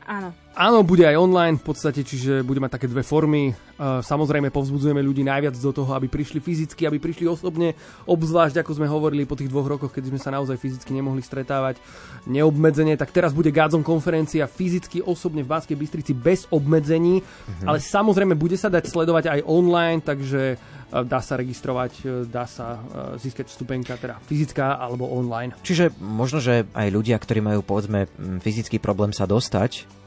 Áno. 0.09 0.33
Áno, 0.57 0.81
bude 0.81 1.05
aj 1.05 1.21
online 1.21 1.61
v 1.61 1.69
podstate, 1.69 2.01
čiže 2.01 2.41
bude 2.41 2.59
mať 2.59 2.81
také 2.81 2.89
dve 2.89 3.05
formy. 3.05 3.53
Uh, 3.77 4.01
Samozrejme 4.01 4.49
povzbudzujeme 4.49 5.05
ľudí 5.05 5.21
najviac 5.21 5.53
do 5.61 5.71
toho, 5.71 5.93
aby 5.93 6.09
prišli 6.09 6.41
fyzicky, 6.41 6.89
aby 6.89 6.97
prišli 6.97 7.29
osobne, 7.29 7.77
obzvlášť 8.09 8.65
ako 8.65 8.73
sme 8.81 8.89
hovorili 8.89 9.29
po 9.29 9.37
tých 9.37 9.53
dvoch 9.53 9.69
rokoch, 9.69 9.93
keď 9.93 10.09
sme 10.09 10.19
sa 10.19 10.33
naozaj 10.33 10.57
fyzicky 10.57 10.97
nemohli 10.97 11.21
stretávať 11.21 11.77
neobmedzenie, 12.25 12.97
tak 12.97 13.13
teraz 13.13 13.37
bude 13.37 13.53
Gádzom 13.53 13.85
konferencia 13.85 14.49
fyzicky 14.49 15.05
osobne 15.05 15.45
v 15.45 15.53
Banskej 15.53 15.77
Bystrici 15.77 16.17
bez 16.17 16.49
obmedzení, 16.49 17.21
ale 17.69 17.79
samozrejme 17.79 18.33
bude 18.33 18.57
sa 18.57 18.73
dať 18.73 18.89
sledovať 18.89 19.25
aj 19.29 19.41
online, 19.47 20.01
takže 20.01 20.57
dá 20.89 21.21
sa 21.21 21.37
registrovať, 21.37 21.93
uh, 22.05 22.09
dá 22.25 22.49
sa 22.49 22.81
uh, 22.81 23.15
získať 23.21 23.49
vstupenka, 23.53 23.95
teda 23.97 24.21
fyzická 24.25 24.81
alebo 24.81 25.09
online. 25.09 25.53
Čiže 25.63 25.93
možno, 26.01 26.41
že 26.41 26.65
aj 26.73 26.89
ľudia, 26.89 27.17
ktorí 27.21 27.41
majú 27.45 27.61
povedzme 27.61 28.09
fyzický 28.41 28.81
problém 28.81 29.13
sa 29.13 29.29
dostať 29.29 29.99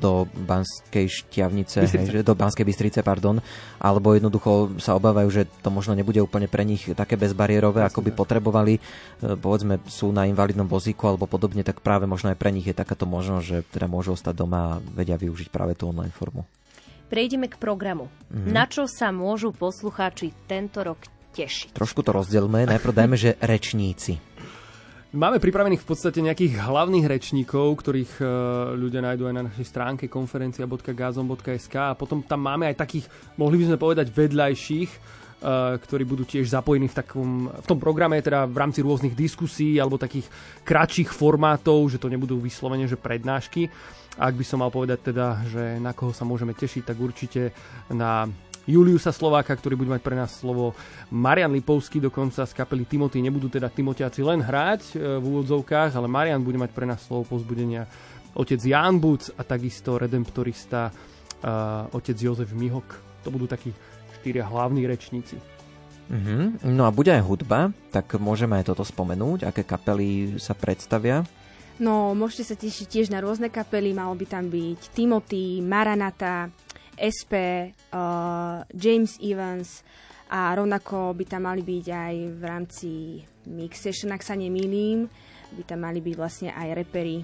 do 0.00 0.24
Banskej 0.48 1.12
šťavnice, 1.12 1.84
Bystrice. 1.84 2.08
hej, 2.08 2.24
do 2.24 2.32
Banskej 2.32 2.64
Bystrice, 2.64 3.04
pardon, 3.04 3.44
alebo 3.76 4.16
jednoducho 4.16 4.80
sa 4.80 4.96
obávajú, 4.96 5.28
že 5.28 5.42
to 5.60 5.68
možno 5.68 5.92
nebude 5.92 6.24
úplne 6.24 6.48
pre 6.48 6.64
nich 6.64 6.88
také 6.96 7.20
bezbariérové, 7.20 7.84
ako 7.84 8.00
by 8.00 8.10
potrebovali, 8.16 8.80
povedzme 9.20 9.76
sú 9.92 10.08
na 10.08 10.24
invalidnom 10.24 10.64
vozíku 10.64 11.04
alebo 11.04 11.28
podobne, 11.28 11.60
tak 11.60 11.84
práve 11.84 12.08
možno 12.08 12.32
aj 12.32 12.40
pre 12.40 12.48
nich 12.48 12.64
je 12.64 12.72
takáto 12.72 13.04
možnosť, 13.04 13.44
že 13.44 13.58
teda 13.68 13.86
môžu 13.92 14.16
ostať 14.16 14.32
doma 14.32 14.76
a 14.76 14.80
vedia 14.80 15.20
využiť 15.20 15.52
práve 15.52 15.76
tú 15.76 15.92
online 15.92 16.16
formu. 16.16 16.48
Prejdeme 17.06 17.46
k 17.46 17.56
programu. 17.58 18.10
Mhm. 18.34 18.50
Na 18.50 18.66
čo 18.66 18.90
sa 18.90 19.14
môžu 19.14 19.54
poslucháči 19.54 20.34
tento 20.50 20.82
rok 20.82 20.98
tešiť? 21.36 21.76
Trošku 21.76 22.02
to 22.02 22.10
rozdelme, 22.10 22.66
najprv 22.66 22.92
dajme, 22.92 23.16
že 23.16 23.38
rečníci. 23.38 24.36
Máme 25.16 25.40
pripravených 25.40 25.80
v 25.80 25.88
podstate 25.88 26.20
nejakých 26.20 26.60
hlavných 26.60 27.08
rečníkov, 27.08 27.80
ktorých 27.80 28.20
e, 28.20 28.24
ľudia 28.76 29.00
nájdú 29.00 29.24
aj 29.30 29.34
na 29.38 29.46
našej 29.48 29.64
stránke 29.64 30.04
konferencia.gazon.sk 30.12 31.72
a 31.72 31.96
potom 31.96 32.20
tam 32.20 32.44
máme 32.44 32.68
aj 32.68 32.76
takých, 32.76 33.08
mohli 33.40 33.62
by 33.62 33.64
sme 33.70 33.78
povedať, 33.80 34.12
vedľajších, 34.12 34.90
e, 34.92 34.98
ktorí 35.80 36.04
budú 36.04 36.28
tiež 36.28 36.50
zapojení 36.52 36.92
v, 36.92 36.96
takom, 37.00 37.48
v 37.48 37.66
tom 37.70 37.80
programe, 37.80 38.20
teda 38.20 38.44
v 38.44 38.60
rámci 38.60 38.84
rôznych 38.84 39.16
diskusí 39.16 39.80
alebo 39.80 39.96
takých 39.96 40.28
kratších 40.66 41.08
formátov, 41.08 41.86
že 41.86 42.02
to 42.02 42.12
nebudú 42.12 42.36
vyslovene, 42.36 42.84
že 42.84 43.00
prednášky. 43.00 43.72
Ak 44.16 44.32
by 44.32 44.44
som 44.44 44.64
mal 44.64 44.72
povedať 44.72 45.12
teda, 45.12 45.44
že 45.44 45.76
na 45.76 45.92
koho 45.92 46.12
sa 46.16 46.24
môžeme 46.24 46.56
tešiť, 46.56 46.88
tak 46.88 46.96
určite 46.96 47.52
na 47.92 48.24
Juliusa 48.66 49.14
Slováka, 49.14 49.54
ktorý 49.54 49.78
bude 49.78 49.94
mať 49.94 50.02
pre 50.02 50.18
nás 50.18 50.42
slovo 50.42 50.74
Marian 51.14 51.54
Lipovský, 51.54 52.02
dokonca 52.02 52.42
z 52.42 52.52
kapely 52.56 52.82
Timothy. 52.82 53.22
Nebudú 53.22 53.46
teda 53.46 53.70
Timotiaci 53.70 54.26
len 54.26 54.42
hrať 54.42 54.98
e, 54.98 55.22
v 55.22 55.24
úvodzovkách, 55.24 55.94
ale 55.94 56.10
Marian 56.10 56.42
bude 56.42 56.58
mať 56.58 56.74
pre 56.74 56.82
nás 56.82 56.98
slovo 57.06 57.38
pozbudenia 57.38 57.86
otec 58.36 58.60
Jan 58.60 59.00
Buc 59.00 59.32
a 59.32 59.42
takisto 59.48 59.96
redemptorista 59.96 60.92
uh, 60.92 61.88
otec 61.96 62.16
Jozef 62.20 62.52
Mihok. 62.52 62.84
To 63.24 63.32
budú 63.32 63.48
takí 63.48 63.72
štyria 64.20 64.44
hlavní 64.44 64.84
rečníci. 64.84 65.40
Mhm. 66.06 66.68
No 66.70 66.86
a 66.86 66.94
bude 66.94 67.10
aj 67.10 67.24
hudba, 67.24 67.72
tak 67.90 68.14
môžeme 68.20 68.60
aj 68.60 68.70
toto 68.70 68.86
spomenúť, 68.86 69.42
aké 69.42 69.66
kapely 69.66 70.38
sa 70.38 70.54
predstavia. 70.54 71.26
No, 71.76 72.16
môžete 72.16 72.44
sa 72.52 72.56
tešiť 72.56 72.86
tiež 72.88 73.06
na 73.12 73.20
rôzne 73.20 73.52
kapely, 73.52 73.92
malo 73.92 74.16
by 74.16 74.24
tam 74.24 74.48
byť 74.48 74.96
Timothy, 74.96 75.60
Maranata, 75.60 76.48
SP, 76.96 77.32
uh, 77.92 78.64
James 78.72 79.20
Evans 79.20 79.84
a 80.32 80.56
rovnako 80.56 81.12
by 81.12 81.24
tam 81.28 81.44
mali 81.44 81.60
byť 81.60 81.86
aj 81.92 82.14
v 82.32 82.42
rámci 82.42 82.90
Mix 83.46 83.84
Session, 83.84 84.10
ak 84.16 84.24
sa 84.24 84.32
nemýlim, 84.32 85.04
by 85.52 85.62
tam 85.68 85.84
mali 85.84 86.00
byť 86.00 86.14
vlastne 86.16 86.48
aj 86.50 86.68
repery 86.74 87.20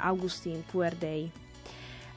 Augustín, 0.00 0.64
Day 0.98 1.28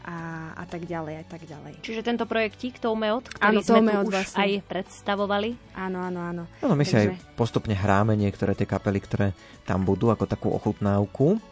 a, 0.07 0.15
a 0.55 0.63
tak 0.63 0.87
ďalej, 0.87 1.19
a 1.19 1.25
tak 1.27 1.43
ďalej. 1.43 1.83
Čiže 1.83 2.01
tento 2.01 2.23
projektík 2.23 2.79
Toumeot, 2.79 3.27
ktorý 3.27 3.43
Áno, 3.43 3.61
sme 3.61 3.75
Toumeot 3.83 4.03
tu 4.07 4.09
už 4.09 4.15
vlastne. 4.15 4.39
aj 4.39 4.51
predstavovali. 4.71 5.49
Áno, 5.75 5.99
áno, 5.99 6.19
áno. 6.23 6.43
No, 6.63 6.73
my 6.79 6.83
si 6.87 6.95
aj 6.95 7.11
Takže- 7.11 7.35
postupne 7.35 7.75
hráme 7.75 8.15
niektoré 8.15 8.55
tie 8.55 8.63
kapely, 8.63 9.03
ktoré 9.03 9.27
tam 9.67 9.83
budú 9.83 10.07
ako 10.07 10.23
takú 10.23 10.47
ochutnávku. 10.55 11.43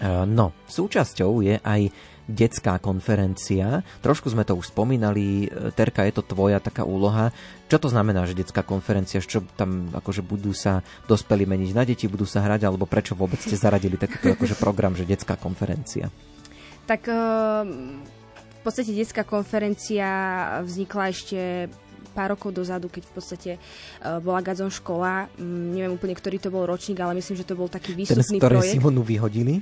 E, 0.00 0.24
No, 0.24 0.56
súčasťou 0.66 1.44
je 1.44 1.60
aj 1.60 1.92
detská 2.30 2.78
konferencia. 2.78 3.82
Trošku 4.00 4.30
sme 4.30 4.46
to 4.46 4.54
už 4.54 4.72
spomínali. 4.72 5.50
E, 5.50 5.74
Terka, 5.74 6.06
je 6.06 6.14
to 6.16 6.24
tvoja 6.24 6.62
taká 6.62 6.86
úloha. 6.86 7.34
Čo 7.68 7.82
to 7.82 7.88
znamená, 7.92 8.24
že 8.24 8.38
detská 8.38 8.64
konferencia? 8.64 9.20
Čo 9.20 9.44
tam 9.58 9.90
akože 9.92 10.22
budú 10.24 10.54
sa 10.56 10.80
dospelí 11.10 11.44
meniť 11.44 11.70
na 11.74 11.82
deti, 11.84 12.08
budú 12.08 12.24
sa 12.24 12.40
hrať, 12.40 12.64
alebo 12.64 12.88
prečo 12.88 13.18
vôbec 13.18 13.42
ste 13.42 13.58
zaradili 13.58 14.00
takýto 14.00 14.32
akože 14.38 14.56
program, 14.56 14.96
že 14.96 15.04
detská 15.04 15.36
konferencia? 15.36 16.08
Tak 16.88 17.06
ehm, 17.06 18.02
v 18.60 18.60
podstate 18.62 18.94
detská 18.94 19.22
konferencia 19.26 20.08
vznikla 20.64 21.04
ešte 21.12 21.70
pár 22.10 22.34
rokov 22.34 22.50
dozadu, 22.52 22.90
keď 22.90 23.02
v 23.06 23.12
podstate 23.14 23.50
uh, 23.56 24.18
bola 24.18 24.42
Gazon 24.42 24.70
škola. 24.70 25.30
Mm, 25.38 25.66
neviem 25.74 25.92
úplne, 25.94 26.14
ktorý 26.14 26.36
to 26.42 26.50
bol 26.50 26.66
ročník, 26.66 26.98
ale 27.00 27.18
myslím, 27.18 27.38
že 27.38 27.46
to 27.46 27.54
bol 27.54 27.70
taký 27.70 27.94
Ten, 27.94 28.04
výstupný 28.04 28.38
ktorej 28.38 28.58
projekt. 28.60 28.74
Simonu 28.76 29.02
vyhodili? 29.02 29.54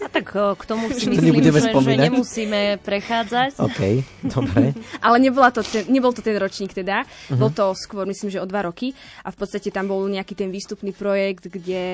A 0.00 0.08
tak 0.08 0.32
o, 0.36 0.56
k 0.56 0.64
tomu 0.64 0.88
si 0.96 1.08
To 1.08 1.12
myslím, 1.12 1.40
že, 1.40 1.72
že 1.72 1.94
nemusíme 1.96 2.60
prechádzať. 2.84 3.60
OK, 3.68 3.80
dobre. 4.24 4.72
Ale 5.04 5.16
nebola 5.20 5.52
to 5.52 5.60
ten, 5.64 5.88
nebol 5.88 6.12
to 6.12 6.24
ten 6.24 6.36
ročník 6.36 6.72
teda, 6.72 7.04
Mhm. 7.30 7.38
bol 7.38 7.50
to 7.54 7.72
skôr 7.76 8.04
myslím, 8.06 8.30
že 8.30 8.42
o 8.42 8.46
dva 8.48 8.66
roky 8.66 8.90
a 9.22 9.30
v 9.30 9.36
podstate 9.36 9.70
tam 9.70 9.86
bol 9.86 10.02
nejaký 10.06 10.34
ten 10.34 10.50
výstupný 10.50 10.90
projekt, 10.90 11.46
kde 11.46 11.84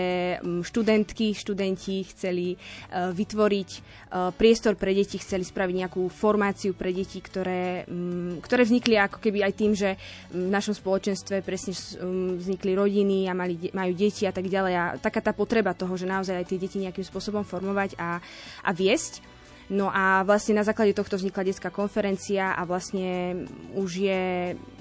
mm, 0.40 0.62
študentky, 0.64 1.36
študenti 1.36 2.04
chceli 2.08 2.56
uh, 2.56 3.12
vytvoriť 3.12 3.70
uh, 3.76 4.32
priestor 4.32 4.74
pre 4.80 4.96
deti, 4.96 5.20
chceli 5.20 5.44
spraviť 5.44 5.74
nejakú 5.84 6.08
formáciu 6.08 6.72
pre 6.72 6.92
deti, 6.94 7.20
ktoré, 7.20 7.84
um, 7.88 8.40
ktoré 8.40 8.64
vznikli 8.64 8.96
ako 8.96 9.20
keby 9.20 9.35
aj 9.42 9.52
tým, 9.56 9.72
že 9.72 9.96
v 10.30 10.48
našom 10.52 10.76
spoločenstve 10.76 11.40
presne 11.40 11.72
um, 12.00 12.36
vznikli 12.36 12.72
rodiny 12.76 13.26
a 13.26 13.32
mali, 13.32 13.72
majú 13.72 13.92
deti 13.96 14.28
a 14.28 14.32
tak 14.32 14.46
ďalej 14.46 14.74
a 14.76 14.84
taká 15.00 15.24
tá 15.24 15.32
potreba 15.32 15.72
toho, 15.72 15.96
že 15.96 16.08
naozaj 16.08 16.36
aj 16.40 16.46
tie 16.46 16.58
deti 16.60 16.78
nejakým 16.80 17.04
spôsobom 17.04 17.42
formovať 17.42 17.96
a, 17.96 18.20
a 18.62 18.70
viesť. 18.70 19.24
No 19.66 19.90
a 19.90 20.22
vlastne 20.22 20.54
na 20.54 20.62
základe 20.62 20.94
tohto 20.94 21.18
vznikla 21.18 21.42
detská 21.42 21.74
konferencia 21.74 22.54
a 22.54 22.62
vlastne 22.62 23.42
už 23.74 23.90
je, 23.98 24.22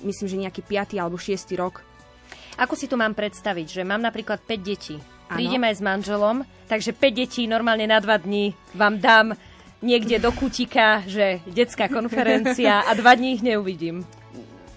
myslím, 0.05 0.27
že 0.29 0.41
nejaký 0.45 0.61
5. 0.61 1.01
alebo 1.01 1.17
6. 1.17 1.33
rok. 1.57 1.81
Ako 2.55 2.77
si 2.77 2.85
to 2.85 2.95
mám 2.95 3.17
predstaviť, 3.17 3.81
že 3.81 3.81
mám 3.81 3.99
napríklad 3.99 4.45
5 4.45 4.61
detí. 4.61 4.95
Áno. 5.25 5.41
Prídem 5.41 5.65
aj 5.65 5.81
s 5.81 5.81
manželom, 5.81 6.45
takže 6.69 6.93
5 6.93 7.01
detí 7.17 7.49
normálne 7.49 7.89
na 7.89 7.97
2 7.97 8.29
dní 8.29 8.53
vám 8.77 9.01
dám 9.01 9.27
niekde 9.85 10.17
do 10.21 10.31
kutika, 10.31 11.05
že 11.05 11.45
detská 11.45 11.85
konferencia 11.89 12.81
a 12.81 12.91
dva 12.97 13.13
dní 13.13 13.37
ich 13.37 13.43
neuvidím. 13.45 14.01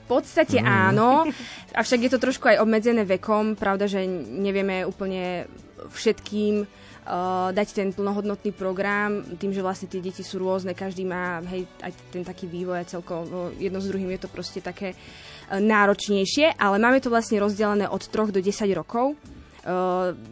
Podstate 0.09 0.65
áno, 0.65 1.29
avšak 1.77 2.09
je 2.09 2.11
to 2.11 2.19
trošku 2.19 2.49
aj 2.49 2.65
obmedzené 2.65 3.05
vekom. 3.05 3.55
Pravda, 3.55 3.85
že 3.85 4.09
nevieme 4.09 4.89
úplne 4.89 5.45
všetkým 5.93 6.65
uh, 6.65 7.53
dať 7.53 7.69
ten 7.77 7.89
plnohodnotný 7.93 8.51
program, 8.57 9.23
tým, 9.37 9.53
že 9.53 9.63
vlastne 9.63 9.87
tie 9.87 10.03
deti 10.03 10.25
sú 10.25 10.41
rôzne, 10.43 10.75
každý 10.75 11.05
má 11.05 11.45
hej, 11.53 11.69
aj 11.85 11.93
ten 12.11 12.25
taký 12.25 12.49
vývoj 12.49 12.83
a 12.83 12.89
celkovo 12.89 13.55
jedno 13.61 13.79
s 13.79 13.87
druhým 13.87 14.11
je 14.17 14.27
to 14.27 14.33
proste 14.33 14.65
také 14.65 14.97
uh, 14.97 15.61
náročnejšie, 15.61 16.57
ale 16.57 16.81
máme 16.81 16.99
to 16.99 17.13
vlastne 17.13 17.39
rozdelené 17.39 17.87
od 17.87 18.03
3 18.03 18.35
do 18.35 18.41
10 18.41 18.65
rokov. 18.75 19.15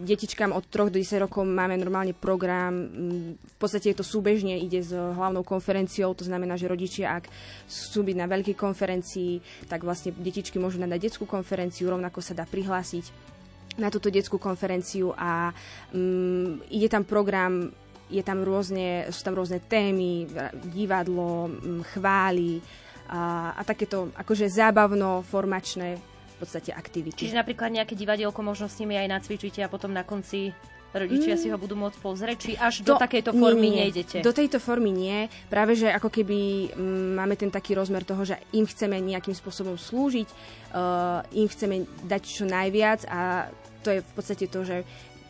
Detičkám 0.01 0.49
od 0.57 0.65
3 0.65 0.89
do 0.89 0.97
10 0.97 1.21
rokov 1.21 1.45
máme 1.45 1.77
normálne 1.77 2.17
program, 2.17 2.73
mm, 2.73 3.31
v 3.37 3.57
podstate 3.61 3.93
je 3.93 4.01
to 4.01 4.07
súbežne, 4.07 4.57
ide 4.57 4.81
s 4.81 4.97
hlavnou 4.97 5.45
konferenciou, 5.45 6.17
to 6.17 6.25
znamená, 6.25 6.57
že 6.57 6.71
rodičia, 6.71 7.21
ak 7.21 7.29
chcú 7.69 8.01
byť 8.01 8.17
na 8.17 8.27
veľkej 8.33 8.57
konferencii, 8.57 9.33
tak 9.69 9.85
vlastne 9.85 10.17
detičky 10.17 10.57
môžu 10.57 10.81
nadať 10.81 11.13
detskú 11.13 11.29
konferenciu, 11.29 11.93
rovnako 11.93 12.25
sa 12.25 12.33
dá 12.33 12.49
prihlásiť 12.49 13.37
na 13.77 13.93
túto 13.93 14.09
detskú 14.09 14.41
konferenciu 14.41 15.13
a 15.13 15.53
um, 15.93 16.57
ide 16.73 16.89
tam 16.89 17.05
program, 17.05 17.69
je 18.09 18.25
tam 18.25 18.41
rôzne, 18.41 19.13
sú 19.13 19.21
tam 19.21 19.37
rôzne 19.37 19.61
témy, 19.61 20.25
divadlo, 20.73 21.53
um, 21.53 21.85
chvály 21.85 22.65
a, 23.13 23.53
a 23.53 23.63
takéto 23.69 24.09
akože 24.17 24.49
zábavno-formačné 24.49 26.16
v 26.37 26.45
podstate 26.45 26.71
aktivity. 26.77 27.17
Čiže 27.17 27.41
napríklad 27.41 27.73
nejaké 27.73 27.97
divadielko 27.97 28.45
možno 28.45 28.69
s 28.69 28.77
nimi 28.77 28.93
aj 29.01 29.09
nacvičíte 29.09 29.65
a 29.65 29.73
potom 29.73 29.89
na 29.97 30.05
konci 30.05 30.53
rodičia 30.97 31.37
si 31.37 31.53
ho 31.53 31.59
budú 31.61 31.77
môcť 31.77 31.99
pozrieť, 32.01 32.39
či 32.41 32.53
až 32.57 32.81
do, 32.81 32.97
takejto 32.97 33.37
formy 33.37 33.69
nie, 33.69 33.73
nie. 33.73 33.81
nejdete? 33.89 34.17
Do 34.25 34.33
tejto 34.33 34.59
formy 34.59 34.91
nie. 34.93 35.29
Práve, 35.53 35.77
že 35.77 35.93
ako 35.93 36.09
keby 36.09 36.73
mm, 36.73 37.11
máme 37.21 37.35
ten 37.37 37.53
taký 37.53 37.77
rozmer 37.77 38.03
toho, 38.03 38.25
že 38.25 38.41
im 38.57 38.65
chceme 38.65 38.97
nejakým 39.01 39.37
spôsobom 39.37 39.77
slúžiť, 39.77 40.29
uh, 40.73 41.21
im 41.37 41.49
chceme 41.49 41.85
dať 42.09 42.23
čo 42.25 42.45
najviac 42.49 43.05
a 43.09 43.51
to 43.85 43.93
je 43.93 44.01
v 44.03 44.13
podstate 44.17 44.47
to, 44.49 44.61
že 44.65 44.77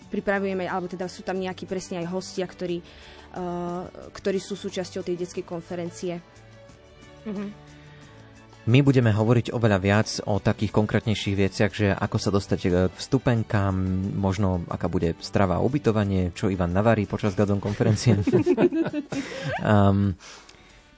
pripravujeme, 0.08 0.64
alebo 0.70 0.86
teda 0.86 1.10
sú 1.10 1.26
tam 1.26 1.36
nejakí 1.36 1.66
presne 1.66 1.98
aj 1.98 2.06
hostia, 2.14 2.46
ktorí, 2.46 2.78
uh, 3.34 3.90
ktorí 4.14 4.38
sú 4.38 4.54
súčasťou 4.54 5.02
tej 5.02 5.18
detskej 5.18 5.44
konferencie. 5.44 6.22
Mhm. 7.26 7.65
My 8.66 8.82
budeme 8.82 9.14
hovoriť 9.14 9.54
oveľa 9.54 9.78
viac 9.78 10.08
o 10.26 10.42
takých 10.42 10.74
konkrétnejších 10.74 11.38
veciach, 11.38 11.70
že 11.70 11.94
ako 11.94 12.16
sa 12.18 12.34
dostať 12.34 12.58
k 12.66 12.74
vstupenkám, 12.98 13.74
možno 14.18 14.66
aká 14.66 14.90
bude 14.90 15.14
strava 15.22 15.62
a 15.62 15.64
ubytovanie, 15.64 16.34
čo 16.34 16.50
Ivan 16.50 16.74
navarí 16.74 17.06
počas 17.06 17.38
Gazon 17.38 17.62
konferencie. 17.62 18.18
um, 19.62 20.10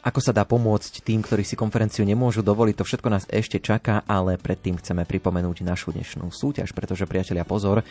ako 0.01 0.21
sa 0.25 0.33
dá 0.33 0.49
pomôcť 0.49 1.05
tým, 1.05 1.21
ktorí 1.21 1.45
si 1.45 1.61
konferenciu 1.61 2.09
nemôžu 2.09 2.41
dovoliť, 2.41 2.81
to 2.81 2.89
všetko 2.89 3.09
nás 3.13 3.29
ešte 3.29 3.61
čaká, 3.61 4.01
ale 4.09 4.41
predtým 4.41 4.81
chceme 4.81 5.05
pripomenúť 5.05 5.61
našu 5.61 5.93
dnešnú 5.93 6.33
súťaž, 6.33 6.73
pretože 6.73 7.05
priatelia 7.05 7.45
pozor, 7.45 7.85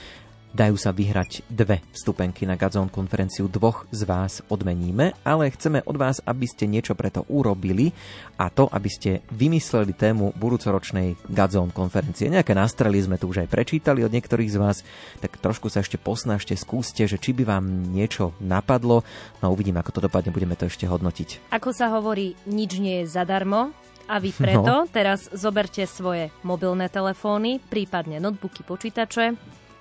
dajú 0.56 0.76
sa 0.80 0.96
vyhrať 0.96 1.44
dve 1.52 1.84
vstupenky 1.92 2.48
na 2.48 2.56
Gazon 2.56 2.88
konferenciu. 2.88 3.52
Dvoch 3.52 3.88
z 3.92 4.08
vás 4.08 4.40
odmeníme, 4.48 5.18
ale 5.22 5.52
chceme 5.52 5.84
od 5.84 5.98
vás, 6.00 6.24
aby 6.24 6.48
ste 6.48 6.70
niečo 6.70 6.96
preto 6.96 7.28
urobili 7.28 7.92
a 8.40 8.48
to, 8.48 8.70
aby 8.72 8.90
ste 8.90 9.12
vymysleli 9.34 9.92
tému 9.92 10.36
budúcoročnej 10.38 11.18
Gazon 11.28 11.74
konferencie. 11.74 12.32
Nejaké 12.32 12.56
nástrely 12.56 13.02
sme 13.04 13.20
tu 13.20 13.28
už 13.32 13.44
aj 13.44 13.52
prečítali 13.52 14.06
od 14.06 14.14
niektorých 14.14 14.54
z 14.54 14.58
vás, 14.58 14.78
tak 15.20 15.36
trošku 15.40 15.68
sa 15.68 15.84
ešte 15.84 16.00
posnažte, 16.00 16.56
skúste, 16.56 17.04
že 17.10 17.20
či 17.20 17.36
by 17.36 17.44
vám 17.44 17.66
niečo 17.92 18.32
napadlo. 18.40 19.04
No 19.44 19.52
uvidím, 19.52 19.78
ako 19.78 20.00
to 20.00 20.06
dopadne, 20.08 20.32
budeme 20.32 20.56
to 20.56 20.70
ešte 20.70 20.88
hodnotiť. 20.88 21.52
Ako 21.52 21.76
sa 21.76 21.92
hovorí, 21.92 22.38
nič 22.48 22.80
nie 22.80 23.04
je 23.04 23.12
zadarmo. 23.12 23.76
A 24.08 24.24
vy 24.24 24.32
preto 24.32 24.88
no. 24.88 24.88
teraz 24.88 25.28
zoberte 25.36 25.84
svoje 25.84 26.32
mobilné 26.40 26.88
telefóny, 26.88 27.60
prípadne 27.60 28.24
notebooky, 28.24 28.64
počítače 28.64 29.36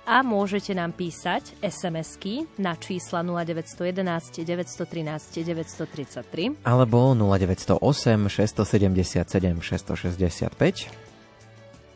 a 0.07 0.23
môžete 0.23 0.71
nám 0.71 0.95
písať 0.95 1.59
SMS-ky 1.59 2.47
na 2.55 2.79
čísla 2.79 3.19
0911 3.27 4.47
913 4.47 5.43
933 5.43 6.63
alebo 6.63 7.11
0908 7.11 7.83
677 8.31 9.27
665 9.59 11.07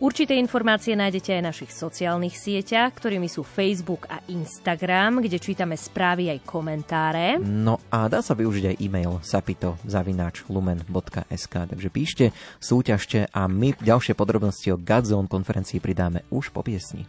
Určité 0.01 0.33
informácie 0.33 0.97
nájdete 0.97 1.29
aj 1.29 1.41
v 1.45 1.49
našich 1.53 1.71
sociálnych 1.77 2.33
sieťach, 2.33 2.89
ktorými 2.89 3.29
sú 3.29 3.45
Facebook 3.45 4.09
a 4.09 4.17
Instagram, 4.33 5.21
kde 5.21 5.37
čítame 5.37 5.77
správy 5.77 6.33
aj 6.33 6.41
komentáre. 6.41 7.37
No 7.37 7.77
a 7.93 8.09
dá 8.09 8.25
sa 8.25 8.33
využiť 8.33 8.73
aj 8.73 8.79
e-mail 8.81 9.21
sapito 9.21 9.77
zavináč 9.85 10.41
lumen.sk, 10.49 11.53
takže 11.53 11.89
píšte, 11.93 12.33
súťažte 12.57 13.29
a 13.29 13.45
my 13.45 13.77
ďalšie 13.77 14.17
podrobnosti 14.17 14.73
o 14.73 14.81
Godzone 14.81 15.29
konferencii 15.29 15.77
pridáme 15.77 16.25
už 16.33 16.49
po 16.49 16.65
piesni. 16.65 17.05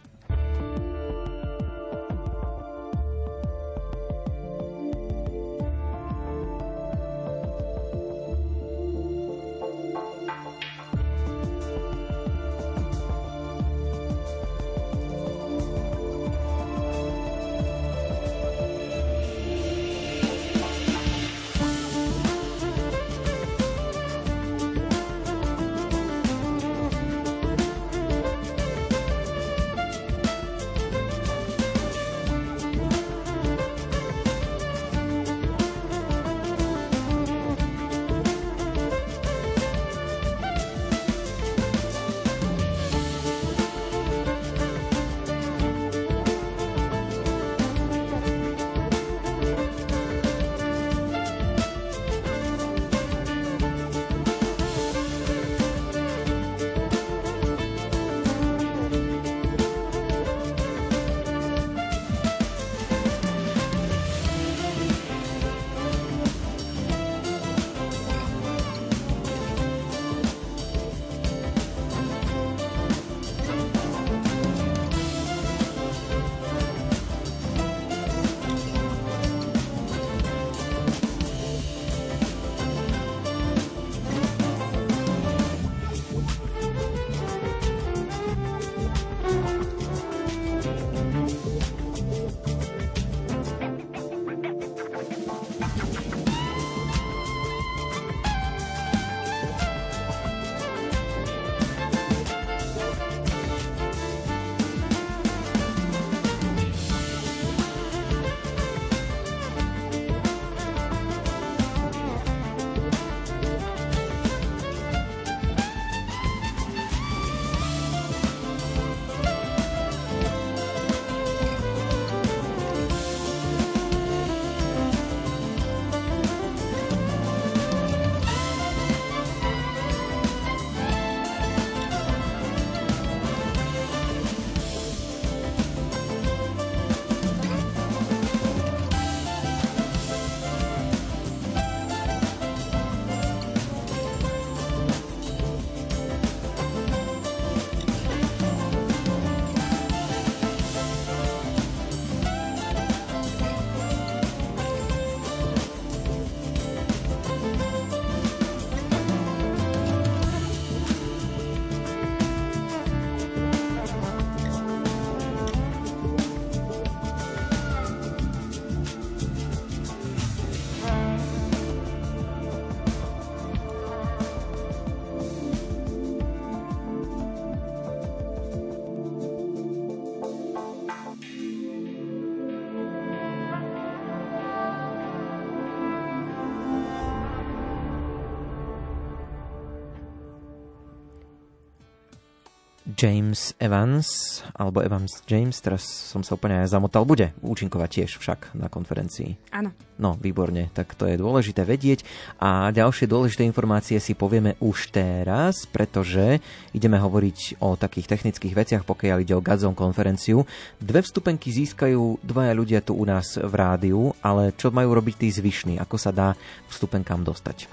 James 193.03 193.51
Evans, 193.59 194.39
alebo 194.55 194.79
Evans 194.79 195.19
James, 195.27 195.59
teraz 195.59 195.83
som 195.83 196.23
sa 196.23 196.39
úplne 196.39 196.63
zamotal, 196.63 197.03
bude 197.03 197.35
účinkovať 197.43 197.89
tiež 197.91 198.11
však 198.15 198.55
na 198.55 198.71
konferencii. 198.71 199.35
Áno. 199.51 199.75
No, 199.99 200.15
výborne, 200.15 200.71
tak 200.71 200.95
to 200.95 201.11
je 201.11 201.19
dôležité 201.19 201.67
vedieť. 201.67 202.07
A 202.39 202.71
ďalšie 202.71 203.11
dôležité 203.11 203.43
informácie 203.43 203.99
si 203.99 204.15
povieme 204.15 204.55
už 204.63 204.95
teraz, 204.95 205.67
pretože 205.67 206.39
ideme 206.71 206.95
hovoriť 206.95 207.59
o 207.59 207.75
takých 207.75 208.07
technických 208.07 208.55
veciach, 208.55 208.83
pokiaľ 208.87 209.19
ide 209.19 209.35
o 209.35 209.43
Gazon 209.43 209.75
konferenciu. 209.75 210.47
Dve 210.79 211.03
vstupenky 211.03 211.51
získajú 211.51 212.23
dvaja 212.23 212.55
ľudia 212.55 212.79
tu 212.79 212.95
u 212.95 213.03
nás 213.03 213.35
v 213.35 213.51
rádiu, 213.51 214.15
ale 214.23 214.55
čo 214.55 214.71
majú 214.71 214.95
robiť 214.95 215.15
tí 215.19 215.27
zvyšní? 215.27 215.75
Ako 215.75 215.99
sa 215.99 216.15
dá 216.15 216.39
vstupenkám 216.71 217.19
dostať? 217.27 217.67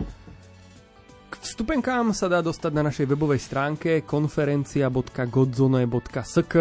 Vstupenkám 1.40 2.12
sa 2.12 2.28
dá 2.28 2.44
dostať 2.44 2.72
na 2.76 2.92
našej 2.92 3.16
webovej 3.16 3.40
stránke 3.40 4.04
konferencia.godzone.sk 4.04 6.54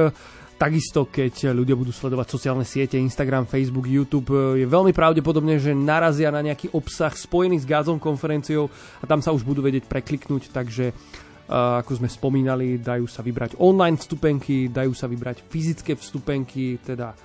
Takisto, 0.59 1.07
keď 1.07 1.55
ľudia 1.55 1.75
budú 1.75 1.91
sledovať 1.91 2.36
sociálne 2.36 2.67
siete, 2.67 2.99
Instagram, 2.99 3.47
Facebook, 3.47 3.88
YouTube, 3.88 4.32
je 4.55 4.67
veľmi 4.67 4.91
pravdepodobné, 4.91 5.55
že 5.55 5.71
narazia 5.71 6.32
na 6.32 6.43
nejaký 6.43 6.75
obsah 6.75 7.11
spojený 7.11 7.63
s 7.63 7.65
Gazom 7.67 7.95
konferenciou 7.95 8.67
a 8.99 9.07
tam 9.07 9.23
sa 9.23 9.32
už 9.32 9.47
budú 9.47 9.63
vedieť 9.63 9.88
prekliknúť, 9.88 10.51
takže 10.51 10.91
uh, 10.91 11.80
ako 11.80 12.03
sme 12.03 12.11
spomínali, 12.11 12.80
dajú 12.80 13.07
sa 13.07 13.23
vybrať 13.23 13.55
online 13.59 13.99
vstupenky, 13.99 14.67
dajú 14.67 14.91
sa 14.91 15.07
vybrať 15.07 15.47
fyzické 15.47 15.95
vstupenky, 15.95 16.80
teda 16.84 17.15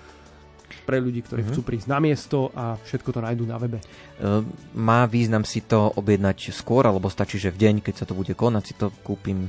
pre 0.82 0.98
ľudí, 0.98 1.22
ktorí 1.22 1.46
mm-hmm. 1.46 1.54
chcú 1.54 1.60
prísť 1.62 1.86
na 1.86 1.98
miesto 2.02 2.50
a 2.52 2.74
všetko 2.82 3.10
to 3.14 3.20
nájdú 3.22 3.44
na 3.46 3.56
webe. 3.62 3.78
Uh, 4.18 4.42
má 4.74 5.06
význam 5.06 5.46
si 5.46 5.62
to 5.62 5.94
objednať 5.94 6.50
skôr, 6.50 6.84
alebo 6.90 7.06
stačí, 7.06 7.38
že 7.38 7.54
v 7.54 7.60
deň, 7.62 7.74
keď 7.86 7.94
sa 8.02 8.06
to 8.10 8.18
bude 8.18 8.34
konať, 8.34 8.62
si 8.66 8.74
to 8.74 8.90
kúpim 9.02 9.48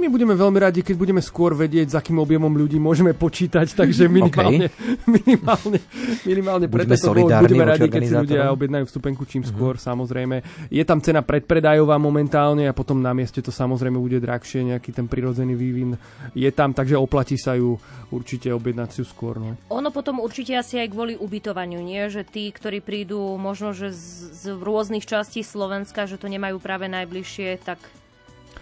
my 0.00 0.08
budeme 0.08 0.32
veľmi 0.32 0.58
radi, 0.58 0.80
keď 0.80 0.96
budeme 0.96 1.20
skôr 1.20 1.52
vedieť, 1.52 1.92
s 1.92 1.94
akým 2.00 2.16
objemom 2.16 2.48
ľudí 2.48 2.80
môžeme 2.80 3.12
počítať, 3.12 3.76
takže 3.76 4.08
minimálne, 4.08 4.72
okay. 4.72 4.96
minimálne, 5.20 5.78
minimálne 6.24 6.66
pre 6.72 6.88
tento 6.88 7.12
budeme 7.12 7.64
radi, 7.68 7.86
keď 7.92 8.02
si 8.08 8.14
ľudia 8.16 8.48
objednajú 8.56 8.84
vstupenku 8.88 9.28
čím 9.28 9.44
uh-huh. 9.44 9.52
skôr, 9.52 9.74
samozrejme. 9.76 10.40
Je 10.72 10.80
tam 10.88 11.04
cena 11.04 11.20
predpredajová 11.20 12.00
momentálne 12.00 12.64
a 12.64 12.72
potom 12.72 13.04
na 13.04 13.12
mieste 13.12 13.44
to 13.44 13.52
samozrejme 13.52 14.00
bude 14.00 14.18
drahšie, 14.24 14.72
nejaký 14.72 14.96
ten 14.96 15.04
prirodzený 15.04 15.52
vývin 15.52 16.00
je 16.32 16.50
tam, 16.50 16.72
takže 16.72 16.96
oplatí 16.96 17.36
sa 17.36 17.52
ju 17.54 17.76
určite 18.08 18.48
objednať 18.50 18.88
si 18.96 19.02
skôr. 19.04 19.36
No. 19.36 19.54
Ono 19.68 19.92
potom 19.92 20.18
určite 20.18 20.56
asi 20.56 20.80
aj 20.80 20.88
kvôli 20.90 21.14
ubytovaniu, 21.20 21.78
nie? 21.84 22.08
Že 22.08 22.22
tí, 22.24 22.48
ktorí 22.48 22.80
prídu 22.80 23.36
možno, 23.36 23.76
že 23.76 23.92
z, 23.92 24.32
z 24.32 24.44
rôznych 24.56 25.04
častí 25.04 25.44
Slovenska, 25.44 26.08
že 26.08 26.16
to 26.16 26.26
nemajú 26.26 26.56
práve 26.58 26.88
najbližšie, 26.88 27.60
tak 27.62 27.78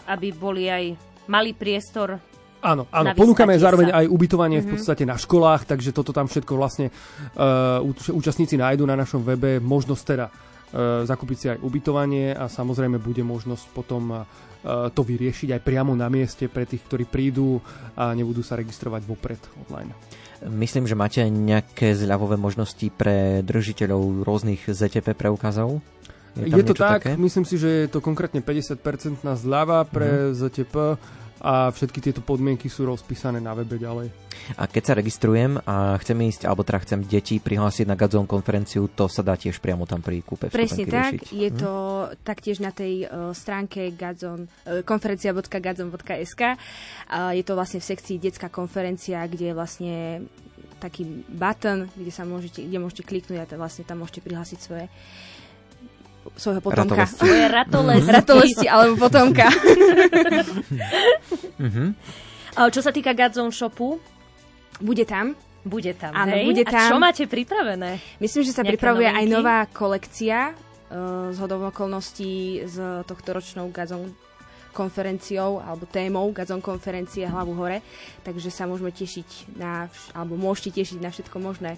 aby 0.08 0.32
boli 0.32 0.72
aj 0.72 0.96
mali 1.28 1.52
priestor 1.52 2.18
Áno, 2.58 2.90
áno 2.90 3.14
ponúkame 3.14 3.54
zároveň 3.54 3.94
sa. 3.94 4.02
aj 4.02 4.06
ubytovanie 4.10 4.58
mm-hmm. 4.58 4.66
v 4.66 4.70
mhm. 4.74 4.78
podstate 4.82 5.04
na 5.06 5.14
školách, 5.14 5.62
takže 5.68 5.94
toto 5.94 6.10
tam 6.10 6.26
všetko 6.26 6.52
vlastne 6.58 6.90
uh, 6.90 7.78
účastníci 8.10 8.58
nájdu 8.58 8.82
na 8.82 8.98
našom 8.98 9.22
webe. 9.22 9.62
Možnosť 9.62 10.02
teda 10.02 10.26
uh, 10.26 11.06
zakúpiť 11.06 11.36
si 11.38 11.46
aj 11.54 11.58
ubytovanie 11.62 12.34
a 12.34 12.50
samozrejme 12.50 12.98
bude 12.98 13.22
možnosť 13.22 13.64
potom 13.70 14.10
uh, 14.10 14.26
to 14.90 15.02
vyriešiť 15.06 15.54
aj 15.54 15.60
priamo 15.62 15.94
na 15.94 16.10
mieste 16.10 16.50
pre 16.50 16.66
tých, 16.66 16.82
ktorí 16.90 17.06
prídu 17.06 17.62
a 17.94 18.10
nebudú 18.10 18.42
sa 18.42 18.58
registrovať 18.58 19.06
vopred 19.06 19.38
online. 19.70 19.94
Myslím, 20.38 20.86
že 20.86 20.94
máte 20.94 21.22
nejaké 21.26 21.98
zľavové 21.98 22.38
možnosti 22.38 22.86
pre 22.94 23.42
držiteľov 23.42 24.22
rôznych 24.22 24.70
ZTP 24.70 25.18
preukazov? 25.18 25.82
Je, 26.38 26.54
je 26.54 26.64
to 26.64 26.74
tak, 26.74 27.02
také? 27.02 27.10
myslím 27.18 27.44
si, 27.44 27.58
že 27.58 27.86
je 27.86 27.88
to 27.90 27.98
konkrétne 27.98 28.38
50% 28.38 29.22
zľava 29.22 29.82
pre 29.88 30.30
mm. 30.30 30.34
ZTP 30.38 30.74
a 31.38 31.70
všetky 31.70 32.02
tieto 32.02 32.18
podmienky 32.18 32.66
sú 32.66 32.82
rozpísané 32.86 33.38
na 33.38 33.54
webe 33.54 33.78
ďalej. 33.78 34.10
A 34.58 34.66
keď 34.66 34.82
sa 34.82 34.98
registrujem 34.98 35.58
a 35.62 35.94
chcem 36.02 36.18
ísť, 36.18 36.50
alebo 36.50 36.66
teda 36.66 36.82
chcem 36.82 37.00
deti 37.06 37.38
prihlásiť 37.38 37.86
na 37.86 37.94
Gadzone 37.94 38.26
konferenciu, 38.26 38.90
to 38.90 39.06
sa 39.06 39.22
dá 39.22 39.38
tiež 39.38 39.62
priamo 39.62 39.86
tam 39.86 40.02
pri 40.02 40.22
kúpe 40.26 40.50
Presne 40.50 40.88
tak, 40.88 41.22
riešiť. 41.22 41.30
je 41.30 41.48
hm? 41.54 41.58
to 41.58 41.72
taktiež 42.26 42.58
na 42.58 42.74
tej 42.74 43.06
uh, 43.06 43.30
stránke 43.34 43.94
Gadzon, 43.94 44.50
uh, 44.50 44.82
konferencia.gadzon.sk. 44.82 46.42
Uh, 46.42 47.32
je 47.38 47.44
to 47.46 47.52
vlastne 47.54 47.78
v 47.78 47.86
sekcii 47.86 48.16
detská 48.18 48.50
konferencia, 48.50 49.22
kde 49.30 49.52
je 49.52 49.54
vlastne 49.54 49.94
taký 50.78 51.06
button, 51.26 51.90
kde 51.94 52.12
sa 52.14 52.22
môžete, 52.22 52.62
kde 52.62 52.78
môžete 52.78 53.02
kliknúť 53.02 53.46
a 53.46 53.58
vlastne 53.58 53.82
tam 53.82 54.02
môžete 54.02 54.22
prihlásiť 54.22 54.58
svoje 54.58 54.86
svojho 56.36 56.60
potomka. 56.60 57.06
Ratolesti. 57.06 57.18
Svoje 57.18 57.44
ratolesti. 57.48 58.12
ratolesti 58.12 58.66
alebo 58.68 58.94
potomka. 59.00 59.48
mm-hmm. 61.62 61.88
Čo 62.58 62.80
sa 62.82 62.90
týka 62.90 63.14
Gadzone 63.14 63.54
shopu? 63.54 64.02
Bude 64.82 65.06
tam. 65.06 65.34
Bude 65.66 65.92
tam, 65.92 66.14
Áno, 66.14 66.32
hej? 66.32 66.48
bude 66.48 66.64
tam. 66.64 66.80
A 66.80 66.88
čo 66.88 66.96
máte 67.02 67.26
pripravené? 67.26 67.98
Myslím, 68.22 68.46
že 68.46 68.54
sa 68.54 68.62
Nejaké 68.62 68.78
pripravuje 68.78 69.10
novinky? 69.10 69.20
aj 69.20 69.26
nová 69.28 69.58
kolekcia 69.68 70.38
uh, 70.54 71.28
z 71.34 71.36
hodou 71.42 71.60
okolností 71.66 72.62
s 72.64 72.78
tohto 73.04 73.36
ročnou 73.36 73.68
Gazon 73.68 74.14
konferenciou 74.72 75.58
alebo 75.58 75.84
témou 75.90 76.30
Gazon 76.30 76.62
konferencie 76.62 77.26
Hlavu 77.26 77.58
hore, 77.58 77.82
takže 78.22 78.54
sa 78.54 78.70
môžeme 78.70 78.94
tešiť 78.94 79.58
na, 79.58 79.90
alebo 80.14 80.38
môžete 80.38 80.78
tešiť 80.78 81.02
na 81.02 81.10
všetko 81.10 81.36
možné. 81.42 81.74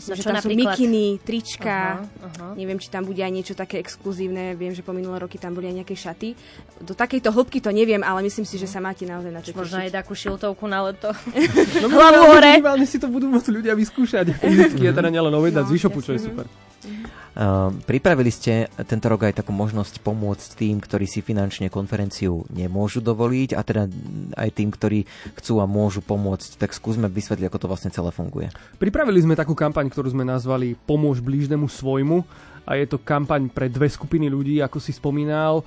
Myslím, 0.00 0.16
no, 0.16 0.18
že 0.18 0.24
tam 0.24 0.36
napríklad? 0.40 0.48
sú 0.48 0.80
mikiny, 0.80 1.04
trička, 1.20 1.78
uh-huh, 2.00 2.24
uh-huh. 2.24 2.52
neviem, 2.56 2.80
či 2.80 2.88
tam 2.88 3.04
bude 3.04 3.20
aj 3.20 3.28
niečo 3.28 3.52
také 3.52 3.76
exkluzívne, 3.84 4.56
viem, 4.56 4.72
že 4.72 4.80
po 4.80 4.96
minulé 4.96 5.20
roky 5.20 5.36
tam 5.36 5.52
boli 5.52 5.68
aj 5.68 5.84
nejaké 5.84 5.92
šaty. 5.92 6.32
Do 6.80 6.96
takejto 6.96 7.28
hĺbky 7.28 7.60
to 7.60 7.68
neviem, 7.68 8.00
ale 8.00 8.24
myslím 8.24 8.48
si, 8.48 8.56
že 8.56 8.64
sa 8.64 8.80
máte 8.80 9.04
naozaj 9.04 9.28
na 9.28 9.44
čo 9.44 9.52
Možno 9.52 9.84
aj 9.84 9.92
takú 9.92 10.16
šiltovku 10.16 10.64
na 10.64 10.88
leto. 10.88 11.12
no, 11.84 11.92
Hlavu 11.92 12.32
hore! 12.32 12.56
Minimálne 12.56 12.88
si 12.88 12.96
to 12.96 13.12
budú 13.12 13.28
môcť 13.28 13.52
ľudia 13.52 13.76
vyskúšať 13.76 14.32
fyzicky, 14.40 14.88
je 14.88 14.92
teda 14.96 15.12
nielen 15.12 15.36
objednať 15.36 15.68
no, 15.68 15.70
z 15.70 15.72
e-shopu, 15.76 16.00
čo 16.00 16.16
je 16.16 16.24
super. 16.32 16.48
Uh, 16.80 17.70
pripravili 17.84 18.32
ste 18.32 18.66
tento 18.88 19.06
rok 19.06 19.28
aj 19.28 19.44
takú 19.44 19.52
možnosť 19.52 20.02
pomôcť 20.02 20.58
tým, 20.58 20.80
ktorí 20.80 21.04
si 21.04 21.20
finančne 21.20 21.68
konferenciu 21.68 22.48
nemôžu 22.50 23.04
dovoliť 23.04 23.54
a 23.54 23.60
teda 23.60 23.86
aj 24.34 24.50
tým, 24.50 24.72
ktorí 24.72 25.04
chcú 25.38 25.60
a 25.60 25.68
môžu 25.68 26.00
pomôcť. 26.02 26.56
Tak 26.58 26.72
skúsme 26.72 27.06
vysvetliť, 27.06 27.46
ako 27.46 27.60
to 27.60 27.70
vlastne 27.70 27.92
celé 27.92 28.10
funguje. 28.10 28.48
Pripravili 28.80 29.20
sme 29.20 29.38
takú 29.38 29.52
kampaň, 29.52 29.92
ktorú 29.92 30.10
sme 30.10 30.24
nazvali 30.24 30.74
Pomôž 30.74 31.20
blížnemu 31.20 31.68
svojmu 31.68 32.24
a 32.64 32.74
je 32.80 32.86
to 32.88 32.98
kampaň 32.98 33.52
pre 33.52 33.68
dve 33.68 33.86
skupiny 33.86 34.26
ľudí, 34.26 34.58
ako 34.64 34.82
si 34.82 34.90
spomínal. 34.90 35.62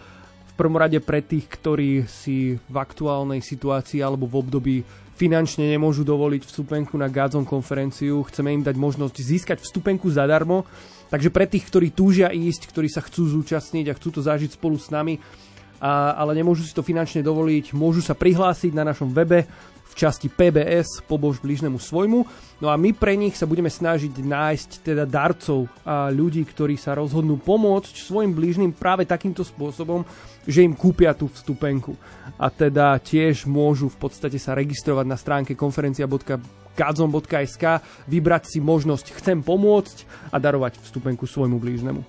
V 0.49 0.53
prvom 0.59 0.77
rade 0.77 0.99
pre 1.01 1.23
tých, 1.25 1.49
ktorí 1.49 2.05
si 2.05 2.57
v 2.57 2.75
aktuálnej 2.77 3.41
situácii 3.41 4.05
alebo 4.05 4.29
v 4.29 4.37
období 4.37 4.75
finančne 5.17 5.69
nemôžu 5.69 6.01
dovoliť 6.03 6.45
vstupenku 6.45 6.97
na 6.97 7.09
Gazon 7.09 7.45
konferenciu. 7.45 8.25
Chceme 8.27 8.53
im 8.53 8.65
dať 8.65 8.75
možnosť 8.77 9.15
získať 9.17 9.57
vstupenku 9.61 10.09
zadarmo 10.09 10.65
Takže 11.13 11.29
pre 11.29 11.45
tých, 11.45 11.69
ktorí 11.69 11.93
túžia 11.93 12.33
ísť, 12.33 12.73
ktorí 12.73 12.89
sa 12.89 13.05
chcú 13.05 13.29
zúčastniť 13.29 13.85
a 13.93 13.97
chcú 14.01 14.17
to 14.17 14.21
zažiť 14.25 14.57
spolu 14.57 14.81
s 14.81 14.89
nami, 14.89 15.21
a, 15.77 16.17
ale 16.17 16.33
nemôžu 16.33 16.65
si 16.65 16.73
to 16.73 16.81
finančne 16.81 17.21
dovoliť, 17.21 17.77
môžu 17.77 18.01
sa 18.01 18.17
prihlásiť 18.17 18.73
na 18.73 18.81
našom 18.81 19.13
webe 19.13 19.45
v 19.85 19.93
časti 19.93 20.25
PBS 20.25 21.05
Pobož 21.05 21.37
blížnemu 21.37 21.77
svojmu. 21.77 22.25
No 22.57 22.73
a 22.73 22.81
my 22.81 22.97
pre 22.97 23.13
nich 23.13 23.37
sa 23.37 23.45
budeme 23.45 23.69
snažiť 23.69 24.09
nájsť 24.09 24.69
teda 24.81 25.05
darcov 25.05 25.69
a 25.85 26.09
ľudí, 26.09 26.41
ktorí 26.49 26.81
sa 26.81 26.97
rozhodnú 26.97 27.37
pomôcť 27.37 27.93
svojim 27.93 28.33
blížnym 28.33 28.73
práve 28.73 29.05
takýmto 29.05 29.45
spôsobom, 29.45 30.01
že 30.49 30.65
im 30.65 30.73
kúpia 30.73 31.13
tú 31.13 31.29
vstupenku. 31.29 31.93
A 32.41 32.49
teda 32.49 32.97
tiež 32.97 33.45
môžu 33.45 33.85
v 33.93 34.01
podstate 34.01 34.41
sa 34.41 34.57
registrovať 34.57 35.05
na 35.05 35.13
stránke 35.13 35.53
konferencia.gazon.sk, 36.73 37.63
vybrať 38.09 38.43
si 38.49 38.59
možnosť 38.59 39.13
chcem 39.21 39.39
pomôcť 39.45 40.29
a 40.33 40.37
darovať 40.41 40.81
vstupenku 40.81 41.29
svojmu 41.29 41.61
blížnemu. 41.61 42.01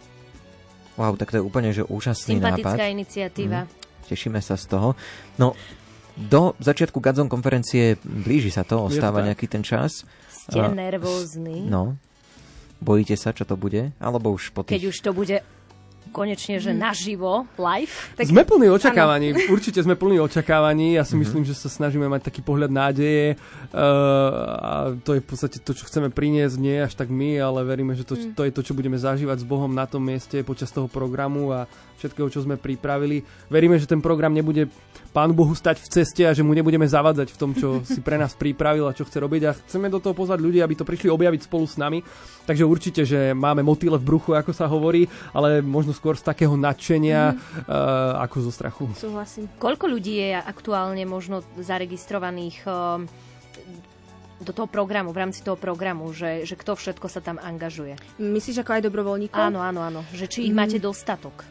Wow, 0.94 1.18
tak 1.18 1.34
to 1.34 1.42
je 1.42 1.44
úplne 1.44 1.74
že 1.74 1.82
úžasný 1.82 2.38
Sympatická 2.38 2.78
nápad. 2.78 2.94
iniciatíva. 2.94 3.60
Mm, 3.66 3.70
tešíme 4.08 4.38
sa 4.38 4.54
z 4.54 4.64
toho. 4.70 4.94
No, 5.42 5.58
do 6.14 6.54
začiatku 6.62 7.02
Gadzon 7.02 7.26
konferencie 7.26 7.98
blíži 8.06 8.54
sa 8.54 8.62
to, 8.62 8.78
ostáva 8.86 9.26
nejaký 9.26 9.50
ten 9.50 9.66
čas. 9.66 10.06
Ste 10.30 10.70
nervózni. 10.70 11.66
No. 11.66 11.98
Bojíte 12.78 13.16
sa, 13.16 13.34
čo 13.34 13.48
to 13.48 13.58
bude? 13.58 13.96
Alebo 13.98 14.30
už 14.30 14.52
po 14.54 14.62
tých... 14.62 14.76
Keď 14.76 14.82
už 14.92 14.96
to 15.02 15.10
bude 15.16 15.36
konečne, 16.14 16.62
že 16.62 16.70
naživo, 16.70 17.50
live. 17.58 17.90
Tak... 18.14 18.30
Sme 18.30 18.46
plní 18.46 18.70
očakávaní, 18.70 19.34
ano. 19.34 19.50
určite 19.50 19.82
sme 19.82 19.98
plní 19.98 20.22
očakávaní. 20.22 20.94
Ja 20.94 21.02
si 21.02 21.18
mm-hmm. 21.18 21.20
myslím, 21.26 21.42
že 21.42 21.58
sa 21.58 21.66
snažíme 21.66 22.06
mať 22.06 22.30
taký 22.30 22.40
pohľad 22.46 22.70
nádeje 22.70 23.34
a 23.74 24.94
to 25.02 25.18
je 25.18 25.20
v 25.20 25.26
podstate 25.26 25.58
to, 25.58 25.74
čo 25.74 25.90
chceme 25.90 26.14
priniesť, 26.14 26.56
nie 26.62 26.78
až 26.78 26.94
tak 26.94 27.10
my, 27.10 27.42
ale 27.42 27.66
veríme, 27.66 27.98
že 27.98 28.06
to, 28.06 28.14
Mm. 28.14 28.34
to 28.34 28.42
je 28.46 28.52
to, 28.54 28.62
čo 28.62 28.72
budeme 28.78 28.96
zažívať 28.96 29.42
s 29.42 29.46
Bohom 29.48 29.68
na 29.68 29.84
tom 29.84 30.00
mieste 30.06 30.40
počas 30.46 30.70
toho 30.70 30.86
programu 30.86 31.50
a 31.50 31.66
všetkého, 31.98 32.30
čo 32.30 32.44
sme 32.44 32.56
pripravili. 32.56 33.26
Veríme, 33.50 33.76
že 33.76 33.90
ten 33.90 34.00
program 34.00 34.32
nebude 34.32 34.70
Pánu 35.14 35.30
Bohu 35.30 35.54
stať 35.54 35.78
v 35.78 35.88
ceste 35.88 36.26
a 36.26 36.34
že 36.34 36.42
mu 36.42 36.50
nebudeme 36.50 36.82
zavadzať 36.82 37.30
v 37.30 37.38
tom, 37.38 37.54
čo 37.54 37.86
si 37.86 38.02
pre 38.02 38.18
nás 38.18 38.34
pripravil 38.34 38.82
a 38.84 38.92
čo 38.92 39.06
chce 39.06 39.22
robiť 39.22 39.42
a 39.46 39.54
chceme 39.54 39.86
do 39.86 40.02
toho 40.02 40.10
pozvať 40.10 40.42
ľudí, 40.42 40.58
aby 40.58 40.74
to 40.74 40.82
prišli 40.82 41.06
objaviť 41.06 41.46
spolu 41.46 41.64
s 41.64 41.78
nami. 41.78 42.02
Takže 42.42 42.66
určite, 42.66 43.06
že 43.06 43.30
máme 43.30 43.62
motýle 43.62 43.94
v 43.94 44.02
bruchu, 44.04 44.34
ako 44.34 44.50
sa 44.50 44.66
hovorí, 44.66 45.06
ale 45.30 45.62
možno 45.62 45.94
skôr 45.94 46.18
z 46.18 46.26
takého 46.26 46.58
nadšenia 46.58 47.30
Mhm. 47.30 47.38
uh, 47.62 48.20
ako 48.20 48.36
zo 48.42 48.50
strachu. 48.50 48.84
Súhlasím. 48.92 49.46
Koľko 49.54 49.86
ľudí 49.86 50.18
je 50.18 50.34
aktuálne 50.34 51.06
možno 51.06 51.46
zaregistrovaných 51.56 52.66
um, 52.66 53.06
do 54.40 54.50
toho 54.50 54.66
programu, 54.66 55.14
v 55.14 55.22
rámci 55.22 55.40
toho 55.40 55.54
programu, 55.54 56.10
že, 56.10 56.42
že 56.42 56.58
kto 56.58 56.74
všetko 56.74 57.06
sa 57.06 57.22
tam 57.22 57.38
angažuje? 57.38 57.94
Myslíš 58.18 58.60
ako 58.60 58.70
aj 58.76 58.82
dobrovoľníkov? 58.82 59.38
Áno, 59.40 59.62
áno, 59.62 59.80
áno. 59.80 60.00
Že 60.10 60.26
či 60.26 60.38
ich 60.44 60.52
Mm. 60.52 60.58
máte 60.58 60.78
dostatok? 60.82 61.46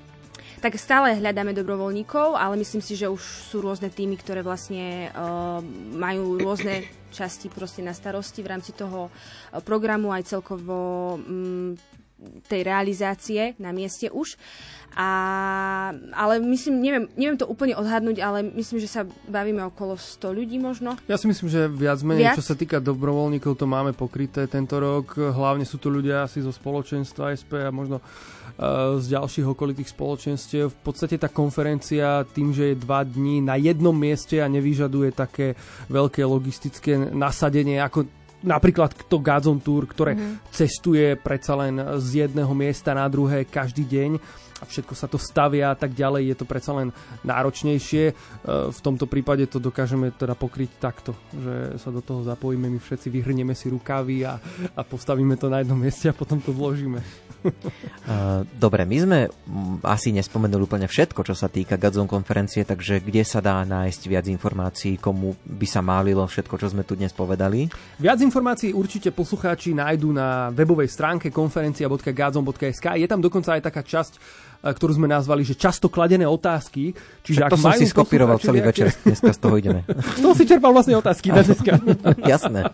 Tak 0.64 0.80
stále 0.80 1.20
hľadáme 1.20 1.52
dobrovoľníkov, 1.52 2.40
ale 2.40 2.56
myslím 2.64 2.80
si, 2.80 2.96
že 2.96 3.12
už 3.12 3.20
sú 3.20 3.60
rôzne 3.60 3.92
týmy, 3.92 4.16
ktoré 4.16 4.40
vlastne 4.40 5.12
uh, 5.12 5.60
majú 5.92 6.40
rôzne 6.40 6.88
časti 7.12 7.52
proste 7.52 7.84
na 7.84 7.92
starosti 7.92 8.40
v 8.40 8.48
rámci 8.56 8.72
toho 8.72 9.12
uh, 9.12 9.60
programu 9.60 10.16
aj 10.16 10.24
celkovo 10.24 11.20
um, 11.20 11.76
tej 12.48 12.62
realizácie 12.64 13.56
na 13.60 13.72
mieste 13.76 14.10
už. 14.10 14.36
A, 14.94 15.10
ale 16.14 16.38
myslím, 16.38 16.78
neviem, 16.78 17.06
neviem 17.18 17.38
to 17.38 17.50
úplne 17.50 17.74
odhadnúť, 17.74 18.22
ale 18.22 18.46
myslím, 18.54 18.78
že 18.78 18.86
sa 18.86 19.02
bavíme 19.26 19.66
okolo 19.74 19.98
100 19.98 20.22
ľudí 20.38 20.62
možno. 20.62 20.94
Ja 21.10 21.18
si 21.18 21.26
myslím, 21.26 21.50
že 21.50 21.66
viac 21.66 21.98
menej, 22.06 22.30
Viac? 22.30 22.38
čo 22.38 22.46
sa 22.46 22.54
týka 22.54 22.78
dobrovoľníkov, 22.78 23.58
to 23.58 23.66
máme 23.66 23.98
pokryté 23.98 24.46
tento 24.46 24.78
rok. 24.78 25.18
Hlavne 25.18 25.66
sú 25.66 25.82
to 25.82 25.90
ľudia 25.90 26.30
asi 26.30 26.46
zo 26.46 26.54
spoločenstva 26.54 27.34
SP 27.34 27.66
a 27.66 27.74
možno 27.74 28.06
uh, 28.06 29.02
z 29.02 29.18
ďalších 29.18 29.50
okolitých 29.50 29.90
spoločenstiev. 29.90 30.70
V 30.70 30.80
podstate 30.86 31.18
tá 31.18 31.26
konferencia 31.26 32.22
tým, 32.30 32.54
že 32.54 32.78
je 32.78 32.82
dva 32.86 33.02
dní 33.02 33.42
na 33.42 33.58
jednom 33.58 33.98
mieste 33.98 34.46
a 34.46 34.52
nevyžaduje 34.52 35.10
také 35.10 35.58
veľké 35.90 36.22
logistické 36.22 37.02
nasadenie 37.02 37.82
ako 37.82 38.06
napríklad 38.44 38.92
to 39.08 39.18
Gazon 39.18 39.60
Tour, 39.60 39.88
ktoré 39.88 40.14
Mhm. 40.14 40.52
cestuje 40.52 41.16
predsa 41.16 41.56
len 41.56 41.80
z 41.98 42.28
jedného 42.28 42.52
miesta 42.52 42.94
na 42.94 43.08
druhé 43.08 43.48
každý 43.48 43.88
deň 43.88 44.12
a 44.64 44.66
všetko 44.66 44.96
sa 44.96 45.12
to 45.12 45.20
stavia 45.20 45.76
a 45.76 45.78
tak 45.78 45.92
ďalej, 45.92 46.32
je 46.32 46.38
to 46.40 46.46
predsa 46.48 46.72
len 46.72 46.96
náročnejšie. 47.28 48.04
E, 48.08 48.14
V 48.72 48.80
tomto 48.80 49.12
prípade 49.12 49.44
to 49.52 49.60
dokážeme 49.60 50.16
teda 50.16 50.40
pokryť 50.40 50.72
takto, 50.80 51.12
že 51.36 51.76
sa 51.84 51.92
do 51.92 52.00
toho 52.00 52.24
zapojíme, 52.24 52.72
my 52.72 52.80
všetci 52.80 53.12
vyhrnieme 53.12 53.52
si 53.52 53.68
rukavy 53.68 54.24
a, 54.24 54.40
a 54.72 54.82
postavíme 54.88 55.36
to 55.36 55.52
na 55.52 55.60
jednom 55.60 55.76
mieste 55.76 56.08
a 56.08 56.16
potom 56.16 56.40
to 56.40 56.56
vložíme. 56.56 57.04
Dobre, 58.64 58.88
my 58.88 58.98
sme 59.04 59.20
asi 59.84 60.16
nespomenuli 60.16 60.64
úplne 60.64 60.88
všetko, 60.88 61.28
čo 61.28 61.36
sa 61.36 61.52
týka 61.52 61.76
Gadzone 61.76 62.08
konferencie, 62.08 62.64
takže 62.64 63.04
kde 63.04 63.24
sa 63.28 63.44
dá 63.44 63.60
nájsť 63.68 64.02
viac 64.08 64.26
informácií, 64.32 64.96
komu 64.96 65.36
by 65.44 65.68
sa 65.68 65.84
málilo 65.84 66.24
všetko, 66.24 66.56
čo 66.56 66.72
sme 66.72 66.88
tu 66.88 66.96
dnes 66.96 67.12
povedali? 67.12 67.68
Viac 68.00 68.20
informácií 68.24 68.72
určite 68.72 69.12
poslucháči 69.12 69.76
nájdú 69.76 70.16
na 70.16 70.48
webovej 70.56 70.88
stránke 70.88 71.28
konferencia.gazon.sk. 71.34 72.86
Je 72.96 73.08
tam 73.10 73.20
dokonca 73.20 73.60
aj 73.60 73.62
taká 73.68 73.84
časť, 73.84 74.14
ktorú 74.72 74.96
sme 74.96 75.12
nazvali, 75.12 75.44
že 75.44 75.60
často 75.60 75.92
kladené 75.92 76.24
otázky. 76.24 76.96
Čiže 77.20 77.52
to 77.52 77.60
som 77.60 77.76
si 77.76 77.84
skopíroval 77.84 78.40
celý 78.40 78.64
nejaké- 78.64 78.88
večer, 78.88 78.88
dneska 79.04 79.32
z 79.36 79.40
toho 79.44 79.56
ideme. 79.60 79.84
Z 80.18 80.22
toho 80.24 80.34
si 80.40 80.48
čerpal 80.48 80.72
vlastne 80.72 80.96
otázky 80.96 81.36
na 81.36 81.44
dneska. 81.44 81.76
Jasné. 82.32 82.72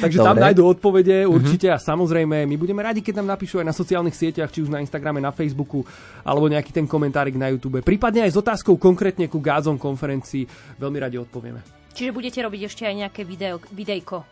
Takže 0.00 0.18
tam 0.24 0.40
Dobre. 0.40 0.44
nájdú 0.48 0.62
odpovede 0.64 1.28
určite 1.28 1.68
a 1.68 1.76
samozrejme 1.76 2.48
my 2.48 2.56
budeme 2.56 2.80
radi, 2.80 3.04
keď 3.04 3.20
nám 3.20 3.36
napíšu 3.36 3.60
aj 3.60 3.66
na 3.68 3.76
sociálnych 3.76 4.16
sieťach, 4.16 4.48
či 4.48 4.64
už 4.64 4.72
na 4.72 4.80
Instagrame, 4.80 5.20
na 5.20 5.28
Facebooku 5.28 5.84
alebo 6.24 6.48
nejaký 6.48 6.72
ten 6.72 6.88
komentárik 6.88 7.36
na 7.36 7.52
YouTube. 7.52 7.84
Prípadne 7.84 8.24
aj 8.24 8.32
s 8.32 8.40
otázkou 8.40 8.80
konkrétne 8.80 9.28
ku 9.28 9.44
Gázon 9.44 9.76
konferencii 9.76 10.48
veľmi 10.80 10.98
radi 10.98 11.20
odpovieme. 11.20 11.60
Čiže 11.92 12.14
budete 12.14 12.38
robiť 12.46 12.62
ešte 12.70 12.82
aj 12.86 12.94
nejaké 12.94 13.26
video, 13.26 13.58
videjko. 13.74 14.22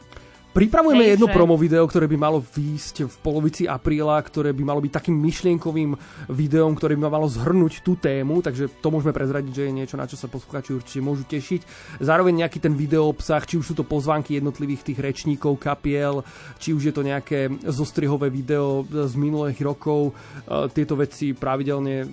Pripravujeme 0.57 1.05
Hej, 1.05 1.21
jedno 1.21 1.29
že- 1.29 1.37
promo 1.37 1.55
video, 1.61 1.85
ktoré 1.85 2.09
by 2.09 2.17
malo 2.17 2.41
výjsť 2.41 3.05
v 3.05 3.17
polovici 3.21 3.69
apríla, 3.69 4.17
ktoré 4.25 4.57
by 4.57 4.65
malo 4.65 4.81
byť 4.81 4.89
takým 4.89 5.13
myšlienkovým 5.13 5.93
videom, 6.33 6.73
ktoré 6.73 6.97
by 6.97 7.13
malo 7.13 7.29
zhrnúť 7.29 7.85
tú 7.85 7.93
tému, 8.01 8.41
takže 8.41 8.73
to 8.81 8.89
môžeme 8.89 9.13
prezradiť, 9.13 9.53
že 9.53 9.65
je 9.69 9.77
niečo, 9.77 10.01
na 10.01 10.09
čo 10.09 10.17
sa 10.17 10.33
posluchači 10.33 10.73
určite 10.73 11.05
môžu 11.05 11.29
tešiť. 11.29 11.61
Zároveň 12.01 12.41
nejaký 12.41 12.65
ten 12.65 12.73
video 12.73 13.13
obsah, 13.13 13.45
či 13.45 13.61
už 13.61 13.69
sú 13.69 13.75
to 13.77 13.85
pozvánky 13.85 14.41
jednotlivých 14.41 14.89
tých 14.89 14.97
rečníkov, 14.97 15.61
kapiel, 15.61 16.25
či 16.57 16.73
už 16.73 16.89
je 16.89 16.95
to 16.97 17.05
nejaké 17.05 17.53
zostrihové 17.69 18.33
video 18.33 18.81
z 18.89 19.13
minulých 19.13 19.61
rokov. 19.61 20.17
E, 20.49 20.73
Tieto 20.73 20.97
veci 20.97 21.37
pravidelne 21.37 22.09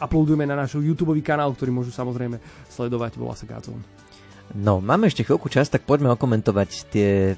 uploadujeme 0.00 0.48
na 0.48 0.56
náš 0.56 0.80
YouTube 0.80 1.20
kanál, 1.20 1.52
ktorý 1.52 1.68
môžu 1.68 1.92
samozrejme 1.92 2.40
sledovať, 2.72 3.20
volá 3.20 3.36
sa 3.36 3.44
Gazon. 3.44 3.84
No, 4.56 4.80
máme 4.80 5.12
ešte 5.12 5.20
chvíľku 5.20 5.52
čas, 5.52 5.68
tak 5.68 5.84
poďme 5.84 6.16
okomentovať 6.16 6.70
tie 6.88 7.36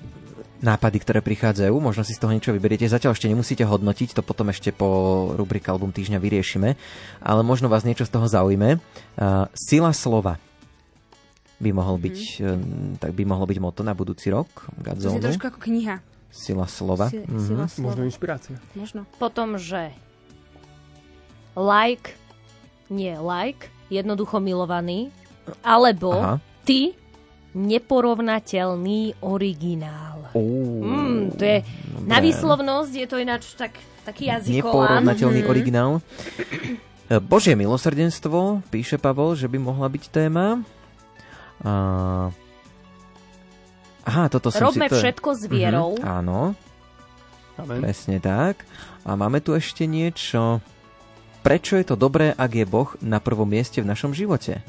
nápady, 0.61 0.97
ktoré 1.01 1.21
prichádzajú. 1.21 1.75
Možno 1.77 2.03
si 2.03 2.13
z 2.13 2.21
toho 2.21 2.33
niečo 2.33 2.53
vyberiete. 2.53 2.85
Zatiaľ 2.85 3.13
ešte 3.13 3.29
nemusíte 3.29 3.63
hodnotiť, 3.63 4.17
to 4.17 4.23
potom 4.23 4.49
ešte 4.49 4.71
po 4.71 4.89
rubrike 5.35 5.69
Album 5.69 5.91
týždňa 5.91 6.17
vyriešime. 6.17 6.75
Ale 7.21 7.41
možno 7.43 7.69
vás 7.69 7.83
niečo 7.83 8.05
z 8.05 8.13
toho 8.13 8.27
zaujme. 8.27 8.81
Uh, 9.17 9.47
Sila 9.53 9.93
slova 9.93 10.41
by 11.57 11.71
mohol 11.73 11.97
byť, 11.97 12.19
mm. 12.37 13.01
tak 13.01 13.17
by 13.17 13.25
mohlo 13.25 13.49
byť 13.49 13.59
moto 13.59 13.81
na 13.81 13.97
budúci 13.97 14.29
rok 14.29 14.49
To 14.69 14.77
je 14.77 14.85
Godzone. 14.85 15.25
trošku 15.25 15.49
ako 15.49 15.61
kniha. 15.63 16.05
Sila 16.29 16.69
slova. 16.69 17.09
Si- 17.09 17.25
Mhm. 17.25 17.41
sila 17.41 17.65
slova. 17.65 17.97
Možno 17.97 18.03
inšpirácia. 18.05 18.57
Možno. 18.77 19.09
Potom, 19.17 19.57
že 19.57 19.97
like, 21.57 22.13
nie 22.93 23.17
like, 23.17 23.73
jednoducho 23.89 24.37
milovaný, 24.37 25.09
alebo 25.65 26.13
Aha. 26.13 26.37
ty 26.63 26.93
neporovnateľný 27.57 29.01
originál. 29.19 30.29
Uú, 30.31 30.85
Mm, 30.85 31.33
to 31.33 31.43
je, 31.43 31.59
na 32.05 32.21
dobre. 32.21 32.29
výslovnosť 32.29 32.93
je 32.93 33.07
to 33.07 33.17
ináč 33.17 33.43
tak, 33.55 33.73
taký 34.05 34.29
jazykolán. 34.29 35.01
Neporovnateľný 35.01 35.41
Mhm. 35.41 35.49
originál. 35.49 35.91
E, 37.07 37.17
Božie 37.17 37.55
milosrdenstvo, 37.55 38.61
píše 38.69 38.97
Pavol, 38.97 39.33
že 39.33 39.47
by 39.47 39.57
mohla 39.57 39.89
byť 39.89 40.05
téma. 40.07 40.61
A... 41.59 41.73
Aha, 44.05 44.25
toto 44.29 44.51
som 44.51 44.69
Robme 44.69 44.87
si... 44.87 44.93
To 44.93 45.01
všetko 45.01 45.29
s 45.33 45.43
vierou. 45.47 45.91
Mhm, 45.97 46.05
áno, 46.05 46.41
Amen. 47.57 47.81
presne 47.81 48.21
tak. 48.21 48.63
A 49.03 49.15
máme 49.15 49.41
tu 49.41 49.51
ešte 49.51 49.83
niečo. 49.83 50.61
Prečo 51.41 51.75
je 51.75 51.87
to 51.87 51.95
dobré, 51.95 52.31
ak 52.31 52.53
je 52.53 52.67
Boh 52.67 52.91
na 53.01 53.17
prvom 53.17 53.47
mieste 53.47 53.79
v 53.79 53.87
našom 53.87 54.11
živote? 54.11 54.61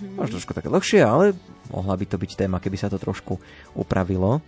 Možno 0.00 0.36
trošku 0.36 0.52
také 0.52 0.66
dlhšie, 0.66 1.00
ale 1.00 1.38
mohla 1.70 1.94
by 1.94 2.04
to 2.04 2.16
byť 2.16 2.30
téma, 2.36 2.58
keby 2.58 2.76
sa 2.76 2.86
to 2.86 2.96
trošku 2.96 3.38
upravilo. 3.72 4.42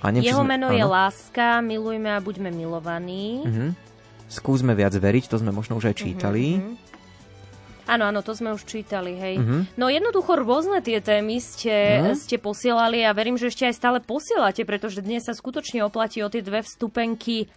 A 0.00 0.08
neviem, 0.08 0.28
Jeho 0.28 0.40
sme- 0.40 0.50
meno 0.50 0.68
je 0.68 0.80
áno. 0.80 0.92
láska, 0.92 1.60
milujme 1.60 2.08
a 2.08 2.20
buďme 2.20 2.50
milovaní. 2.50 3.40
Mhm. 3.40 3.66
Skúsme 4.26 4.72
viac 4.72 4.92
veriť, 4.92 5.28
to 5.28 5.36
sme 5.38 5.48
možno 5.48 5.76
už 5.76 5.92
aj 5.92 5.96
čítali. 5.96 6.58
Mhm. 6.58 6.72
Áno, 7.84 8.08
áno, 8.08 8.24
to 8.24 8.32
sme 8.32 8.48
už 8.50 8.64
čítali, 8.64 9.12
hej. 9.14 9.36
Mhm. 9.36 9.76
No 9.76 9.88
jednoducho 9.88 10.40
rôzne 10.40 10.80
tie 10.80 11.04
témy 11.04 11.36
ste, 11.36 12.00
Mhm. 12.00 12.16
ste 12.16 12.36
posielali 12.40 13.04
a 13.04 13.12
verím, 13.12 13.36
že 13.36 13.52
ešte 13.52 13.68
aj 13.68 13.74
stále 13.76 13.98
posielate, 14.00 14.64
pretože 14.64 15.04
dnes 15.04 15.20
sa 15.20 15.36
skutočne 15.36 15.84
oplatí 15.84 16.24
o 16.24 16.32
tie 16.32 16.40
dve 16.40 16.64
vstupenky 16.64 17.52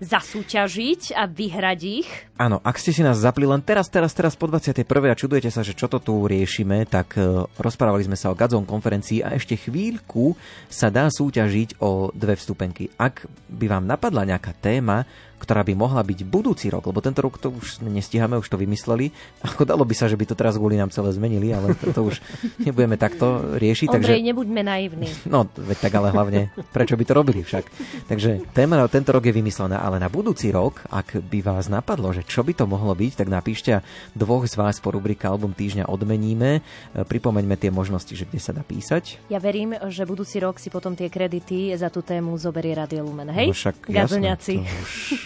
zasúťažiť 0.00 1.16
a 1.16 1.24
vyhrať 1.24 1.80
ich. 1.84 2.08
Áno, 2.36 2.60
ak 2.60 2.76
ste 2.76 2.92
si 2.92 3.00
nás 3.00 3.16
zapli 3.16 3.48
len 3.48 3.64
teraz, 3.64 3.88
teraz, 3.88 4.12
teraz 4.12 4.36
po 4.36 4.44
21. 4.44 4.84
a 4.84 5.16
čudujete 5.16 5.48
sa, 5.48 5.64
že 5.64 5.72
čo 5.72 5.88
to 5.88 5.96
tu 6.04 6.28
riešime, 6.28 6.84
tak 6.84 7.16
e, 7.16 7.48
rozprávali 7.56 8.04
sme 8.04 8.18
sa 8.18 8.28
o 8.28 8.36
Gadzon 8.36 8.68
konferencii 8.68 9.24
a 9.24 9.32
ešte 9.32 9.56
chvíľku 9.56 10.36
sa 10.68 10.92
dá 10.92 11.08
súťažiť 11.08 11.80
o 11.80 12.12
dve 12.12 12.36
vstupenky. 12.36 12.92
Ak 13.00 13.24
by 13.48 13.66
vám 13.72 13.84
napadla 13.88 14.28
nejaká 14.28 14.52
téma, 14.60 15.08
ktorá 15.36 15.62
by 15.62 15.76
mohla 15.76 16.00
byť 16.00 16.24
budúci 16.24 16.72
rok, 16.72 16.88
lebo 16.88 17.04
tento 17.04 17.20
rok 17.20 17.36
to 17.36 17.52
už 17.52 17.84
nestíhame, 17.84 18.40
už 18.40 18.48
to 18.48 18.56
vymysleli. 18.56 19.12
Ako 19.44 19.68
dalo 19.68 19.84
by 19.84 19.92
sa, 19.92 20.08
že 20.08 20.16
by 20.16 20.24
to 20.24 20.34
teraz 20.34 20.56
kvôli 20.56 20.80
nám 20.80 20.88
celé 20.88 21.12
zmenili, 21.12 21.52
ale 21.52 21.76
to, 21.76 21.92
to 21.92 22.00
už 22.08 22.16
nebudeme 22.60 22.96
takto 22.96 23.56
riešiť. 23.60 23.92
Ondrej, 23.92 24.20
takže... 24.20 24.28
nebuďme 24.32 24.62
naivní. 24.64 25.08
No, 25.36 25.44
veď 25.52 25.90
tak 25.90 25.92
ale 25.98 26.14
hlavne, 26.14 26.40
prečo 26.70 26.96
by 26.96 27.04
to 27.04 27.12
robili 27.12 27.42
však. 27.42 27.64
Takže 28.08 28.46
téma 28.56 28.78
na 28.78 28.86
tento 28.88 29.10
rok 29.12 29.26
je 29.26 29.34
vymyslená, 29.34 29.82
ale 29.82 30.00
na 30.00 30.06
budúci 30.08 30.48
rok, 30.48 30.86
ak 30.88 31.18
by 31.18 31.44
vás 31.44 31.66
napadlo, 31.66 32.14
že 32.14 32.24
čo 32.24 32.40
by 32.46 32.56
to 32.56 32.64
mohlo 32.64 32.94
byť, 32.94 33.20
tak 33.20 33.28
napíšte 33.28 33.82
dvoch 34.16 34.46
z 34.48 34.54
vás 34.56 34.80
po 34.80 34.94
rubrike 34.94 35.26
Album 35.28 35.52
týždňa 35.52 35.90
odmeníme. 35.90 36.62
Pripomeňme 36.94 37.58
tie 37.58 37.68
možnosti, 37.68 38.14
že 38.14 38.24
kde 38.24 38.40
sa 38.40 38.54
dá 38.54 38.62
písať. 38.62 39.18
Ja 39.28 39.42
verím, 39.42 39.76
že 39.90 40.08
budúci 40.08 40.40
rok 40.40 40.56
si 40.62 40.72
potom 40.72 40.94
tie 40.96 41.10
kredity 41.10 41.74
za 41.74 41.90
tú 41.92 42.00
tému 42.00 42.32
zoberie 42.38 42.72
Radio 42.72 43.04
Lumen. 43.04 43.28
Hej, 43.28 43.50
No 43.50 43.56
však 43.56 43.76
jasné, 43.90 44.30
už, 44.38 45.25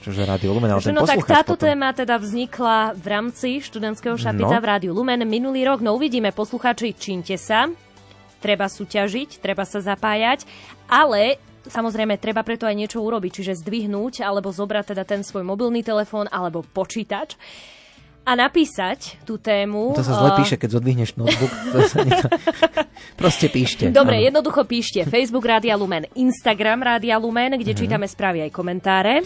čože 0.00 0.22
Rádio 0.22 0.52
Lumen, 0.52 0.70
ale 0.70 0.80
ten 0.80 0.94
no 0.94 1.04
tak 1.04 1.22
táto 1.24 1.54
potom. 1.54 1.68
téma 1.68 1.92
teda 1.92 2.16
vznikla 2.16 2.92
v 2.96 3.06
rámci 3.06 3.48
študentského 3.60 4.16
šapita 4.16 4.56
No. 4.56 4.62
v 4.62 4.66
Rádiu 4.66 4.92
Lumen 4.92 5.22
minulý 5.24 5.64
rok. 5.64 5.80
No 5.80 5.94
uvidíme, 5.94 6.32
poslucháči, 6.32 6.94
čínte 6.94 7.36
sa. 7.36 7.68
treba 8.38 8.70
súťažiť, 8.70 9.42
treba 9.42 9.66
sa 9.66 9.82
zapájať, 9.82 10.46
ale 10.86 11.38
Samozrejme, 11.68 12.16
treba 12.16 12.40
preto 12.40 12.64
aj 12.64 12.72
niečo 12.72 13.04
urobiť, 13.04 13.28
čiže 13.42 13.60
zdvihnúť 13.60 14.24
alebo 14.24 14.48
zobrať 14.48 14.96
teda 14.96 15.04
ten 15.04 15.20
svoj 15.20 15.44
mobilný 15.44 15.84
telefón 15.84 16.24
alebo 16.32 16.64
počítač 16.64 17.36
a 18.28 18.36
napísať 18.36 19.16
tú 19.24 19.40
tému. 19.40 19.96
To 19.96 20.04
sa 20.04 20.12
zle 20.20 20.36
píše, 20.36 20.60
keď 20.60 20.76
zodvihneš 20.76 21.16
notebook. 21.16 21.48
To 21.72 21.80
sa 21.88 21.96
niekto... 22.04 22.28
Proste 23.16 23.48
píšte. 23.48 23.88
Dobre, 23.88 24.20
áno. 24.20 24.28
jednoducho 24.28 24.68
píšte 24.68 25.08
Facebook 25.08 25.48
Rádia 25.48 25.80
Lumen, 25.80 26.04
Instagram 26.12 26.84
Rádia 26.84 27.16
Lumen, 27.16 27.56
kde 27.56 27.72
čítame 27.72 28.04
správy 28.04 28.44
aj 28.44 28.50
komentáre. 28.52 29.24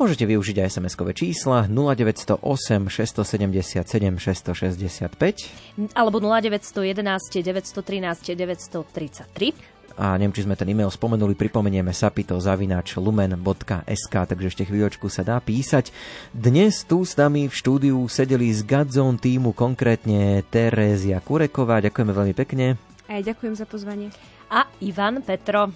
Môžete 0.00 0.24
využiť 0.24 0.64
aj 0.64 0.80
SMS-kové 0.80 1.12
čísla 1.12 1.68
0908 1.68 2.40
677 2.88 3.84
665. 4.16 5.92
alebo 5.92 6.18
0911 6.24 7.44
913 7.44 8.32
933. 8.32 9.79
A 9.98 10.14
neviem, 10.14 10.34
či 10.36 10.46
sme 10.46 10.54
ten 10.54 10.68
e-mail 10.70 10.92
spomenuli, 10.92 11.34
pripomenieme 11.34 11.90
sapito 11.90 12.38
zavinač 12.38 12.94
lumen.sk, 12.94 14.14
takže 14.14 14.50
ešte 14.50 14.66
chvíľočku 14.68 15.10
sa 15.10 15.26
dá 15.26 15.36
písať. 15.42 15.90
Dnes 16.30 16.86
tu 16.86 17.02
s 17.02 17.18
nami 17.18 17.50
v 17.50 17.54
štúdiu 17.54 17.98
sedeli 18.06 18.52
z 18.54 18.62
Godzone 18.62 19.18
týmu, 19.18 19.50
konkrétne 19.52 20.46
Terézia 20.48 21.18
Kureková. 21.18 21.82
Ďakujeme 21.82 22.12
veľmi 22.14 22.34
pekne. 22.34 22.78
Aj 23.10 23.20
ďakujem 23.20 23.54
za 23.58 23.66
pozvanie. 23.66 24.14
A 24.50 24.70
Ivan 24.82 25.22
Petro. 25.26 25.74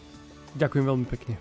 Ďakujem 0.54 0.84
veľmi 0.86 1.06
pekne. 1.10 1.34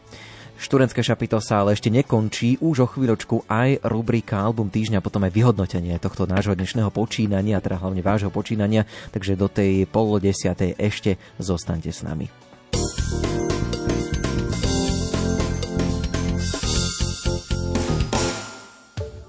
Študentské 0.54 1.04
šapito 1.04 1.38
sa 1.44 1.66
ale 1.66 1.76
ešte 1.76 1.92
nekončí, 1.92 2.62
už 2.62 2.86
o 2.86 2.88
chvíľočku 2.88 3.50
aj 3.52 3.84
rubrika 3.84 4.40
Album 4.40 4.72
týždňa, 4.72 5.04
potom 5.04 5.26
aj 5.26 5.34
vyhodnotenie 5.34 5.98
tohto 6.00 6.24
nášho 6.24 6.56
dnešného 6.56 6.88
počínania, 6.94 7.60
teda 7.60 7.82
hlavne 7.82 8.00
vášho 8.00 8.32
počínania, 8.32 8.88
takže 9.12 9.36
do 9.36 9.52
tej 9.52 9.90
pol 9.90 10.22
desiatej 10.24 10.78
ešte 10.80 11.18
zostaňte 11.42 11.92
s 11.92 12.06
nami. 12.06 12.43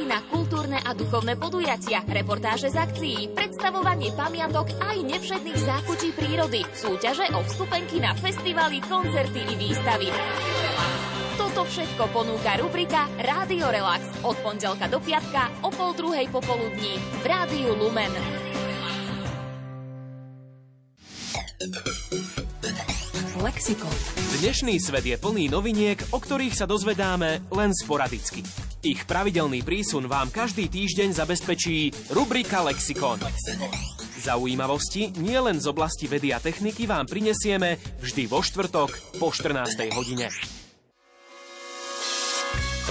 Pozvánky 0.00 0.16
na 0.16 0.32
kultúrne 0.32 0.78
a 0.80 0.96
duchovné 0.96 1.36
podujatia, 1.36 2.00
reportáže 2.08 2.72
z 2.72 2.76
akcií, 2.80 3.18
predstavovanie 3.36 4.16
pamiatok 4.16 4.72
aj 4.80 4.96
nevšetných 4.96 5.60
zákučí 5.60 6.16
prírody, 6.16 6.64
súťaže 6.72 7.28
o 7.36 7.44
vstupenky 7.44 8.00
na 8.00 8.16
festivaly, 8.16 8.80
koncerty 8.80 9.44
i 9.44 9.54
výstavy. 9.60 10.08
Toto 11.36 11.68
všetko 11.68 12.16
ponúka 12.16 12.56
rubrika 12.56 13.12
Rádio 13.20 13.68
Relax 13.68 14.24
od 14.24 14.40
pondelka 14.40 14.88
do 14.88 15.04
piatka 15.04 15.52
o 15.60 15.68
pol 15.68 15.92
druhej 15.92 16.32
popoludní 16.32 16.96
v 17.20 17.24
Rádiu 17.28 17.76
Lumen. 17.76 18.12
Lexikon. 23.36 23.96
Dnešný 24.40 24.80
svet 24.80 25.04
je 25.04 25.16
plný 25.20 25.52
noviniek, 25.52 26.00
o 26.16 26.16
ktorých 26.16 26.56
sa 26.56 26.64
dozvedáme 26.64 27.52
len 27.52 27.70
sporadicky. 27.76 28.69
Ich 28.80 29.04
pravidelný 29.04 29.60
prísun 29.60 30.08
vám 30.08 30.32
každý 30.32 30.64
týždeň 30.72 31.12
zabezpečí 31.12 31.92
rubrika 32.16 32.64
Lexikon. 32.64 33.20
Zaujímavosti 34.24 35.12
nie 35.20 35.36
len 35.36 35.60
z 35.60 35.68
oblasti 35.68 36.08
vedy 36.08 36.32
a 36.32 36.40
techniky 36.40 36.88
vám 36.88 37.04
prinesieme 37.04 37.76
vždy 38.00 38.24
vo 38.24 38.40
štvrtok 38.40 39.20
po 39.20 39.28
14. 39.28 39.84
hodine. 39.92 40.32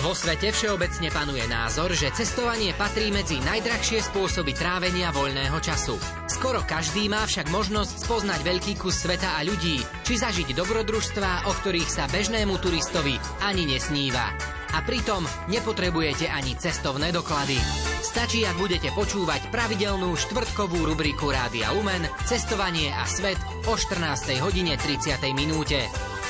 Vo 0.05 0.13
svete 0.13 0.53
všeobecne 0.53 1.09
panuje 1.09 1.43
názor, 1.49 1.89
že 1.97 2.13
cestovanie 2.13 2.69
patrí 2.77 3.09
medzi 3.09 3.41
najdrahšie 3.41 4.05
spôsoby 4.13 4.53
trávenia 4.53 5.09
voľného 5.09 5.57
času. 5.57 5.97
Skoro 6.29 6.61
každý 6.69 7.09
má 7.09 7.25
však 7.25 7.49
možnosť 7.49 8.05
spoznať 8.05 8.45
veľký 8.45 8.77
kus 8.77 8.93
sveta 9.09 9.41
a 9.41 9.43
ľudí, 9.43 9.81
či 10.05 10.21
zažiť 10.21 10.53
dobrodružstvá, 10.53 11.49
o 11.49 11.51
ktorých 11.51 11.89
sa 11.89 12.05
bežnému 12.13 12.61
turistovi 12.61 13.17
ani 13.41 13.73
nesníva. 13.73 14.58
A 14.73 14.85
pritom 14.85 15.25
nepotrebujete 15.49 16.29
ani 16.29 16.53
cestovné 16.53 17.09
doklady. 17.09 17.57
Stačí, 18.05 18.45
ak 18.45 18.57
budete 18.57 18.89
počúvať 18.93 19.49
pravidelnú 19.49 20.13
štvrtkovú 20.13 20.85
rubriku 20.87 21.29
Rádia 21.33 21.73
Lumen 21.73 22.05
Cestovanie 22.25 22.93
a 22.93 23.05
svet 23.09 23.37
o 23.65 23.73
14. 23.73 24.39
hodine 24.41 24.77
30. 24.77 25.19
minúte. 25.33 25.81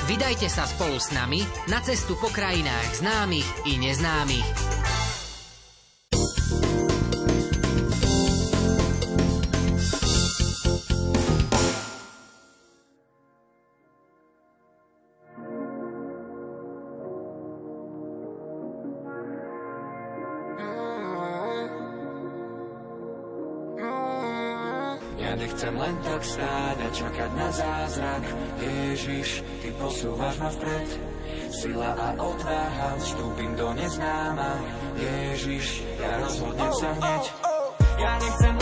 Vydajte 0.08 0.48
sa 0.48 0.64
spolu 0.64 0.96
s 0.96 1.12
nami 1.12 1.44
na 1.68 1.84
cestu 1.84 2.16
po 2.16 2.32
krajinách 2.32 3.04
známych 3.04 3.48
i 3.68 3.76
neznámych. 3.76 4.79
Ma 30.40 30.48
vpred. 30.48 30.88
Sila 31.52 31.90
a 31.92 32.08
odvaha, 32.16 32.96
vstúpim 32.96 33.52
do 33.54 33.76
neznáma. 33.76 34.56
Ježiš, 34.96 35.84
ja 36.00 36.16
rozhodnem 36.24 36.72
sa 36.72 36.96
hneď. 36.96 37.22
Ja 38.00 38.16
nechcem 38.16 38.59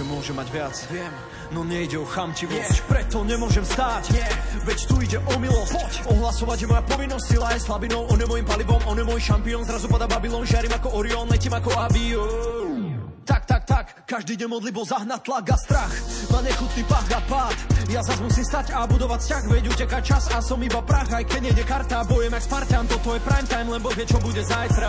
že 0.00 0.08
môže 0.08 0.32
mať 0.32 0.48
viac, 0.48 0.72
viem, 0.88 1.12
no 1.52 1.60
nejde 1.60 2.00
o 2.00 2.08
chamtivosť. 2.08 2.56
Nie. 2.56 2.88
Preto 2.88 3.20
nemôžem 3.20 3.60
stáť, 3.68 4.16
nie. 4.16 4.24
veď 4.64 4.78
tu 4.88 4.96
ide 4.96 5.18
o 5.20 5.34
milosť. 5.36 5.76
Poď. 5.76 5.92
Ohlasovať 6.16 6.58
je 6.64 6.66
moja 6.72 6.82
povinnosť, 6.88 7.26
sila 7.28 7.52
je 7.52 7.60
slabinou, 7.60 8.08
on 8.08 8.16
je 8.16 8.24
môjim 8.24 8.46
palivom, 8.48 8.80
on 8.88 8.96
je 8.96 9.04
môj 9.04 9.20
šampión, 9.20 9.60
zrazu 9.68 9.92
pada 9.92 10.08
Babylon, 10.08 10.48
žiarím 10.48 10.72
ako 10.72 10.88
Orion, 10.96 11.28
letím 11.28 11.52
ako 11.52 11.70
avión. 11.76 12.80
Tak, 13.28 13.44
tak, 13.44 13.62
tak, 13.68 13.86
každý 14.08 14.40
deň 14.40 14.48
modli 14.48 14.72
bol 14.72 14.88
zahnať 14.88 15.20
tlak 15.20 15.52
a 15.52 15.56
strach. 15.60 15.92
Má 16.32 16.40
nechutný 16.40 16.82
pach 16.88 17.04
a 17.12 17.20
pád. 17.28 17.56
Ja 17.92 18.00
zas 18.00 18.16
musím 18.24 18.48
stať 18.48 18.72
a 18.72 18.88
budovať 18.88 19.20
vzťah, 19.20 19.44
veď 19.52 19.64
uteká 19.68 20.00
čas 20.00 20.32
a 20.32 20.40
som 20.40 20.56
iba 20.64 20.80
prach, 20.80 21.12
aj 21.12 21.28
keď 21.28 21.40
nejde 21.44 21.64
karta, 21.68 22.08
bojem 22.08 22.32
jak 22.32 22.42
Spartan, 22.48 22.88
toto 22.88 23.12
je 23.12 23.20
prime 23.20 23.48
time, 23.52 23.68
len 23.68 23.84
Boh 23.84 23.92
vie, 23.92 24.08
čo 24.08 24.16
bude 24.16 24.40
zajtra. 24.40 24.88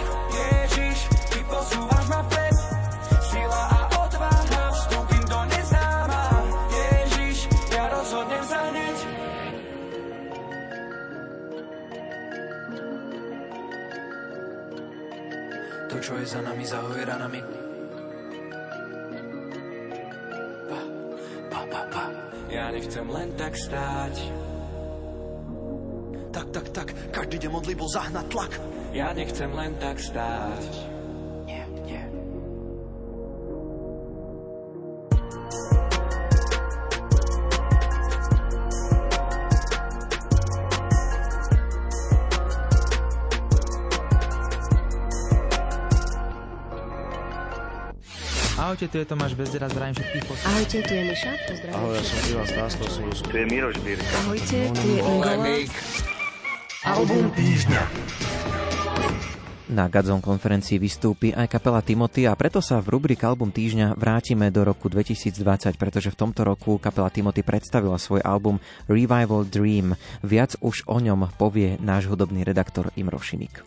čo 16.01 16.17
je 16.17 16.25
za 16.25 16.41
nami, 16.41 16.65
zahoje 16.65 17.05
ranami 17.05 17.39
Pa, 20.65 20.81
pa, 21.53 21.61
pa, 21.69 21.81
pa. 21.93 22.03
Ja 22.49 22.73
nechcem 22.73 23.05
len 23.05 23.29
tak 23.37 23.53
stáť. 23.55 24.15
Tak, 26.31 26.47
tak, 26.51 26.67
tak, 26.73 26.87
každý 27.13 27.47
deň 27.47 27.51
modlí 27.53 27.73
bol 27.77 27.87
zahnať 27.91 28.25
tlak. 28.33 28.51
Ja 28.91 29.13
nechcem 29.15 29.51
len 29.53 29.77
tak 29.79 29.99
stáť 29.99 30.90
Ahojte, 48.81 48.97
tu 48.97 49.05
je 49.05 49.13
Tomáš 49.13 49.37
Bezdera, 49.37 49.69
zdravím 49.69 49.93
všetkých 49.93 50.25
poslucháčov. 50.25 50.49
Ahojte, 50.57 50.77
tu 50.81 50.93
je 50.97 51.03
Miša, 51.05 51.31
pozdravím. 51.45 51.75
Ahoj, 51.77 51.93
ja 51.93 52.01
som 52.01 52.17
Ivan 52.33 52.47
Stásno, 52.49 52.83
som 52.89 53.03
Tu 53.29 53.35
je 53.37 53.45
Miroš 53.45 53.77
Birka. 53.85 54.15
Ahojte, 54.25 54.57
tu 54.73 54.87
je 54.89 54.99
Ingola. 55.05 55.33
Album 56.81 57.23
týždňa. 57.37 57.81
Na 59.77 59.85
Gadzon 59.85 60.17
konferencii 60.17 60.81
vystúpi 60.81 61.29
aj 61.29 61.45
kapela 61.45 61.85
Timothy 61.85 62.25
a 62.25 62.33
preto 62.33 62.57
sa 62.57 62.81
v 62.81 62.97
rubrike 62.97 63.21
Album 63.21 63.53
týždňa 63.53 64.01
vrátime 64.01 64.49
do 64.49 64.65
roku 64.65 64.89
2020, 64.89 65.77
pretože 65.77 66.09
v 66.09 66.17
tomto 66.17 66.41
roku 66.41 66.81
kapela 66.81 67.13
Timothy 67.13 67.45
predstavila 67.45 68.01
svoj 68.01 68.25
album 68.25 68.57
Revival 68.89 69.45
Dream. 69.45 69.93
Viac 70.25 70.57
už 70.57 70.89
o 70.89 70.97
ňom 70.97 71.29
povie 71.37 71.77
náš 71.77 72.09
hudobný 72.09 72.41
redaktor 72.41 72.89
Imro 72.97 73.21
Šimik. 73.21 73.61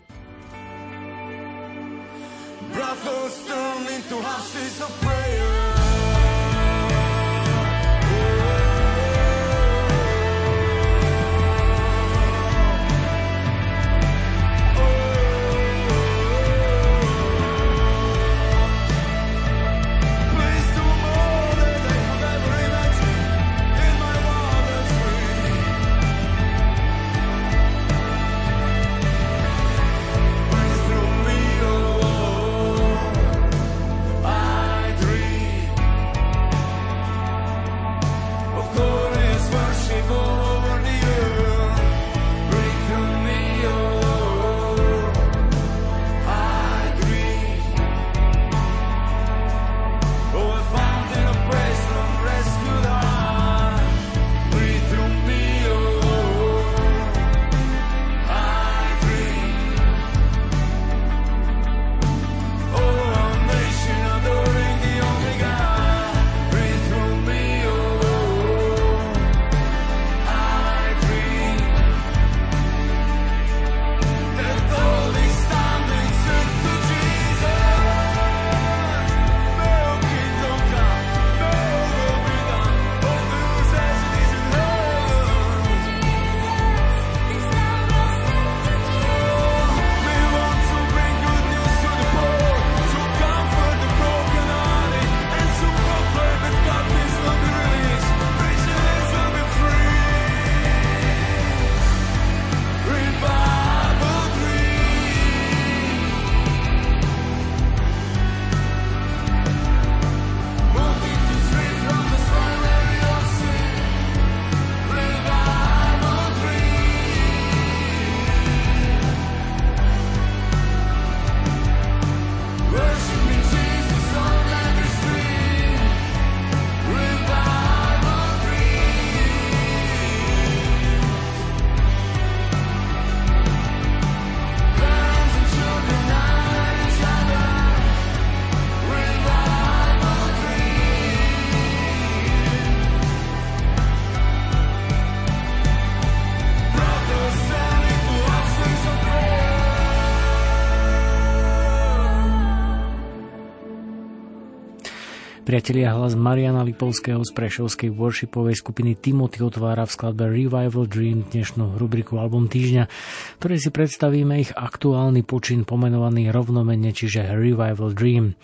Priatelia 155.55 155.95
hlas 155.95 156.19
Mariana 156.19 156.67
Lipovského 156.67 157.23
z 157.23 157.31
Prešovskej 157.31 157.87
worshipovej 157.95 158.59
skupiny 158.59 158.91
Timothy 158.99 159.39
otvára 159.39 159.87
v 159.87 159.95
skladbe 159.95 160.27
Revival 160.27 160.83
Dream 160.83 161.23
dnešnú 161.31 161.79
rubriku 161.79 162.19
Album 162.19 162.51
týždňa, 162.51 162.91
ktorej 163.39 163.63
si 163.63 163.69
predstavíme 163.71 164.35
ich 164.35 164.51
aktuálny 164.51 165.23
počin 165.23 165.63
pomenovaný 165.63 166.27
rovnomenne, 166.27 166.91
čiže 166.91 167.39
Revival 167.39 167.95
Dream. 167.95 168.35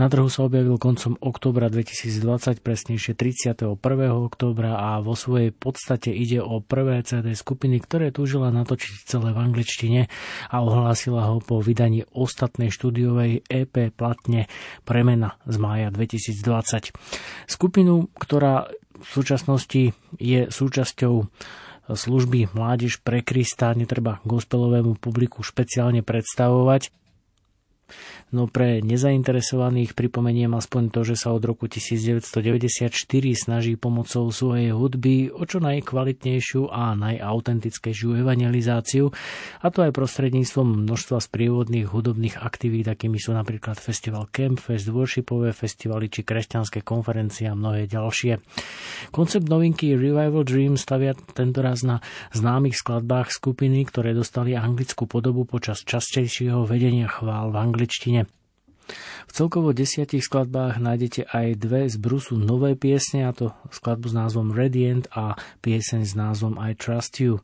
Na 0.00 0.08
trhu 0.08 0.32
sa 0.32 0.48
objavil 0.48 0.80
koncom 0.80 1.20
oktobra 1.20 1.68
2020, 1.68 2.24
presnejšie 2.64 3.12
31. 3.12 3.76
oktobra 4.16 4.80
a 4.80 5.04
vo 5.04 5.12
svojej 5.12 5.52
podstate 5.52 6.08
ide 6.08 6.40
o 6.40 6.64
prvé 6.64 7.04
CD 7.04 7.36
skupiny, 7.36 7.84
ktoré 7.84 8.08
túžila 8.16 8.48
natočiť 8.48 9.04
celé 9.04 9.36
v 9.36 9.44
angličtine 9.44 10.00
a 10.48 10.56
ohlásila 10.64 11.28
ho 11.28 11.36
po 11.36 11.60
vydaní 11.60 12.08
ostatnej 12.16 12.72
štúdiovej 12.72 13.44
EP 13.44 13.92
platne 13.92 14.48
Premena 14.88 15.36
z 15.44 15.56
mája 15.60 15.92
2020. 15.92 16.45
Skupinu, 17.46 18.10
ktorá 18.14 18.70
v 18.96 19.08
súčasnosti 19.08 19.92
je 20.16 20.40
súčasťou 20.48 21.14
služby 21.86 22.50
Mládež 22.50 22.98
pre 23.02 23.22
Krista, 23.22 23.70
netreba 23.76 24.18
gospelovému 24.26 24.98
publiku 24.98 25.46
špeciálne 25.46 26.02
predstavovať. 26.02 26.90
No 28.34 28.50
pre 28.50 28.82
nezainteresovaných 28.82 29.94
pripomeniem 29.94 30.50
aspoň 30.58 30.90
to, 30.90 31.06
že 31.06 31.14
sa 31.14 31.30
od 31.30 31.46
roku 31.46 31.70
1994 31.70 32.90
snaží 33.38 33.78
pomocou 33.78 34.26
svojej 34.34 34.74
hudby 34.74 35.30
o 35.30 35.46
čo 35.46 35.62
najkvalitnejšiu 35.62 36.66
a 36.66 36.98
najautentickejšiu 36.98 38.18
evangelizáciu, 38.26 39.14
a 39.62 39.66
to 39.70 39.86
aj 39.86 39.94
prostredníctvom 39.94 40.84
množstva 40.90 41.22
sprievodných 41.22 41.86
hudobných 41.86 42.42
aktivít, 42.42 42.90
akými 42.90 43.14
sú 43.14 43.30
napríklad 43.30 43.78
festival 43.78 44.26
Campfest, 44.34 44.90
worshipové 44.90 45.54
festivaly 45.54 46.10
či 46.10 46.26
kresťanské 46.26 46.82
konferencie 46.82 47.46
a 47.46 47.54
mnohé 47.54 47.86
ďalšie. 47.86 48.42
Koncept 49.14 49.46
novinky 49.46 49.94
Revival 49.94 50.42
Dream 50.42 50.74
stavia 50.74 51.14
tentoraz 51.14 51.86
na 51.86 52.02
známych 52.34 52.74
skladbách 52.74 53.30
skupiny, 53.30 53.86
ktoré 53.86 54.18
dostali 54.18 54.58
anglickú 54.58 55.06
podobu 55.06 55.46
počas 55.46 55.86
častejšieho 55.86 56.66
vedenia 56.66 57.06
chvál 57.06 57.54
v 57.54 57.62
angličtine 57.62 58.25
v 59.26 59.30
celkovo 59.34 59.74
desiatich 59.74 60.22
skladbách 60.22 60.78
nájdete 60.78 61.28
aj 61.30 61.46
dve 61.58 61.80
z 61.90 61.96
brusu 61.98 62.38
nové 62.38 62.78
piesne, 62.78 63.26
a 63.26 63.34
to 63.34 63.52
skladbu 63.74 64.06
s 64.10 64.14
názvom 64.14 64.48
Radiant 64.54 65.10
a 65.12 65.34
pieseň 65.62 66.02
s 66.06 66.14
názvom 66.14 66.56
I 66.56 66.78
Trust 66.78 67.18
You. 67.20 67.42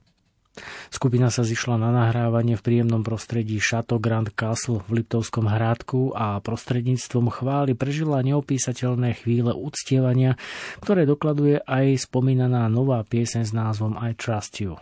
Skupina 0.93 1.32
sa 1.32 1.48
zišla 1.48 1.81
na 1.81 1.89
nahrávanie 1.89 2.60
v 2.60 2.64
príjemnom 2.64 3.01
prostredí 3.01 3.56
Chateau 3.56 3.97
Grand 3.97 4.28
Castle 4.28 4.85
v 4.85 5.01
Liptovskom 5.01 5.48
hrádku 5.48 6.12
a 6.12 6.44
prostredníctvom 6.44 7.32
chvály 7.32 7.73
prežila 7.73 8.20
neopísateľné 8.20 9.16
chvíle 9.16 9.56
uctievania, 9.56 10.36
ktoré 10.85 11.09
dokladuje 11.09 11.64
aj 11.64 12.05
spomínaná 12.05 12.69
nová 12.69 13.01
pieseň 13.01 13.48
s 13.48 13.52
názvom 13.56 13.97
I 13.97 14.12
Trust 14.12 14.60
You. 14.60 14.77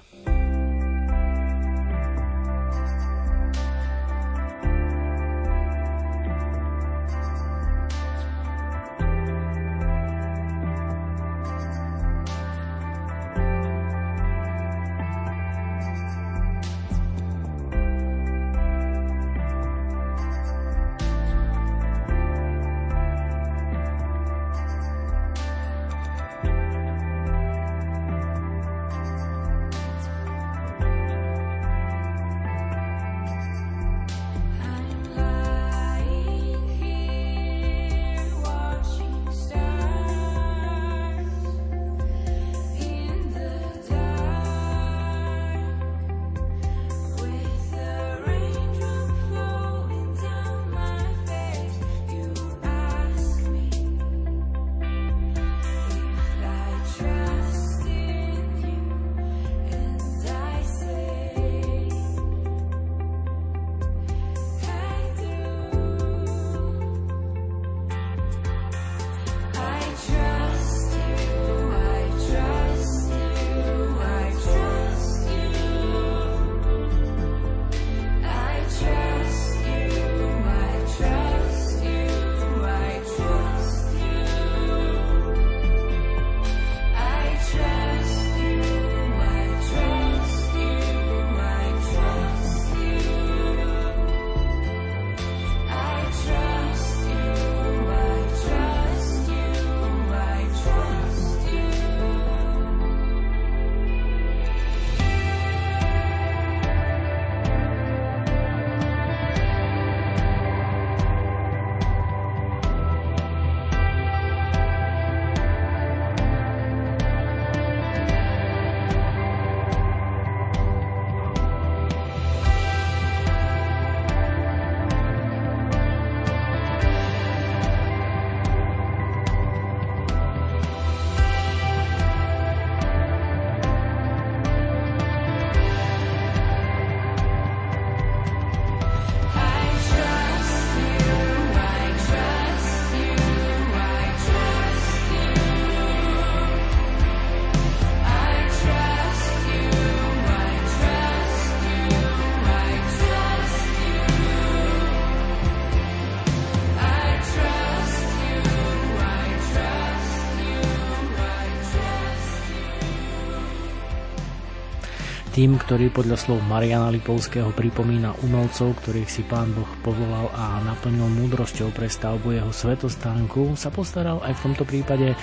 Tým, 165.41 165.57
ktorý 165.57 165.89
podľa 165.89 166.21
slov 166.21 166.45
Mariana 166.53 166.93
Lipovského 166.93 167.49
pripomína 167.57 168.12
umelcov, 168.29 168.77
ktorých 168.77 169.09
si 169.09 169.25
pán 169.25 169.49
Boh 169.57 169.73
povolal 169.81 170.29
a 170.37 170.61
naplnil 170.69 171.09
múdrosťou 171.17 171.73
pre 171.73 171.89
stavbu 171.89 172.37
jeho 172.37 172.53
svetostánku, 172.53 173.57
sa 173.57 173.73
postaral 173.73 174.21
aj 174.21 174.37
v 174.37 174.43
tomto 174.45 174.69
prípade 174.69 175.17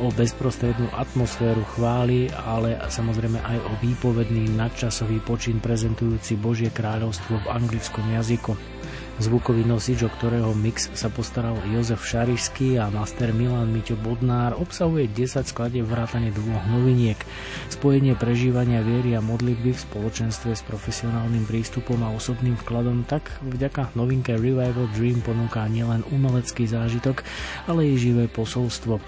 o 0.00 0.08
bezprostrednú 0.16 0.88
atmosféru 0.96 1.60
chvály, 1.76 2.32
ale 2.32 2.80
samozrejme 2.88 3.36
aj 3.36 3.58
o 3.60 3.72
výpovedný 3.84 4.48
nadčasový 4.56 5.20
počin 5.20 5.60
prezentujúci 5.60 6.40
Božie 6.40 6.72
kráľovstvo 6.72 7.44
v 7.44 7.50
anglickom 7.52 8.08
jazyku. 8.16 8.79
Zvukový 9.20 9.68
nosič, 9.68 10.00
o 10.00 10.08
ktorého 10.08 10.56
mix 10.56 10.88
sa 10.96 11.12
postaral 11.12 11.52
Jozef 11.68 12.08
Šarišský 12.08 12.80
a 12.80 12.88
master 12.88 13.36
Milan 13.36 13.68
Miťo 13.68 14.00
Bodnár, 14.00 14.56
obsahuje 14.56 15.12
10 15.12 15.44
skladie 15.44 15.84
vrátane 15.84 16.32
dvoch 16.32 16.64
noviniek. 16.72 17.20
Spojenie 17.68 18.16
prežívania 18.16 18.80
viery 18.80 19.12
a 19.12 19.20
modlitby 19.20 19.76
v 19.76 19.84
spoločenstve 19.92 20.56
s 20.56 20.64
profesionálnym 20.64 21.44
prístupom 21.44 22.00
a 22.00 22.16
osobným 22.16 22.56
vkladom 22.64 23.04
tak 23.04 23.28
vďaka 23.44 23.92
novinke 23.92 24.40
Revival 24.40 24.88
Dream 24.96 25.20
ponúka 25.20 25.68
nielen 25.68 26.00
umelecký 26.08 26.64
zážitok, 26.64 27.20
ale 27.68 27.92
i 27.92 28.00
živé 28.00 28.24
posolstvo. 28.24 29.04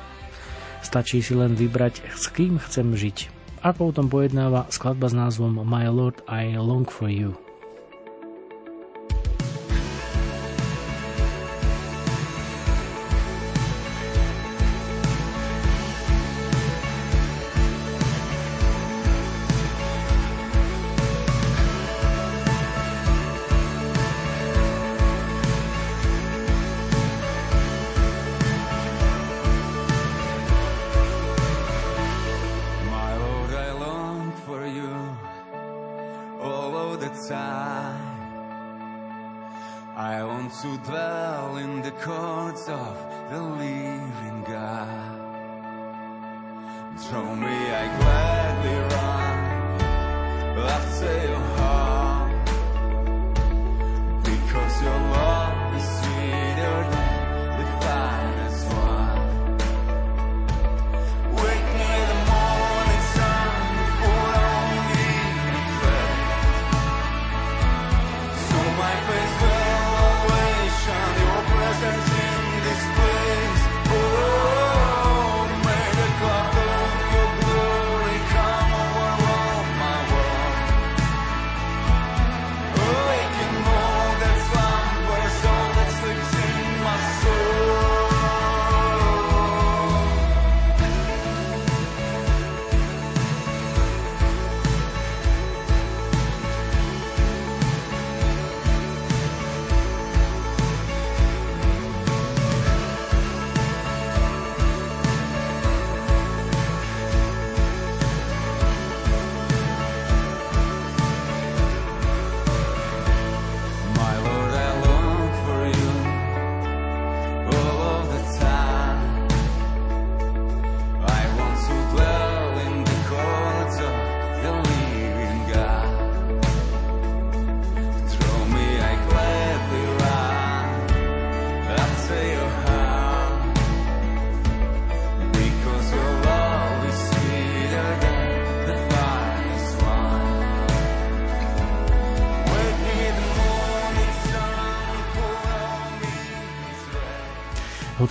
Stačí 0.84 1.24
si 1.24 1.32
len 1.32 1.56
vybrať, 1.56 2.04
s 2.20 2.28
kým 2.28 2.60
chcem 2.60 2.92
žiť. 2.92 3.32
Ako 3.64 3.88
o 3.88 3.94
tom 3.96 4.12
pojednáva 4.12 4.68
skladba 4.68 5.08
s 5.08 5.16
názvom 5.16 5.64
My 5.64 5.88
Lord, 5.88 6.20
I 6.28 6.52
Long 6.60 6.84
For 6.84 7.08
You. 7.08 7.41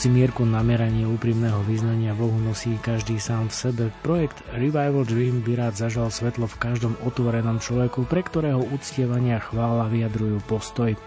Hoci 0.02 0.18
mierku 0.18 0.50
nameranie 0.50 1.06
úprimného 1.06 1.62
vyznania 1.62 2.18
Bohu 2.18 2.34
nosí 2.42 2.74
každý 2.82 3.22
sám 3.22 3.54
v 3.54 3.54
sebe, 3.54 3.84
projekt 4.02 4.42
Revival 4.50 5.06
Dream 5.06 5.46
by 5.46 5.54
rád 5.54 5.78
zažal 5.78 6.10
svetlo 6.10 6.50
v 6.50 6.58
každom 6.58 6.98
otvorenom 7.06 7.62
človeku, 7.62 8.10
pre 8.10 8.26
ktorého 8.26 8.66
uctievania 8.66 9.38
chvála 9.38 9.86
vyjadrujú 9.94 10.42
postoj. 10.50 10.98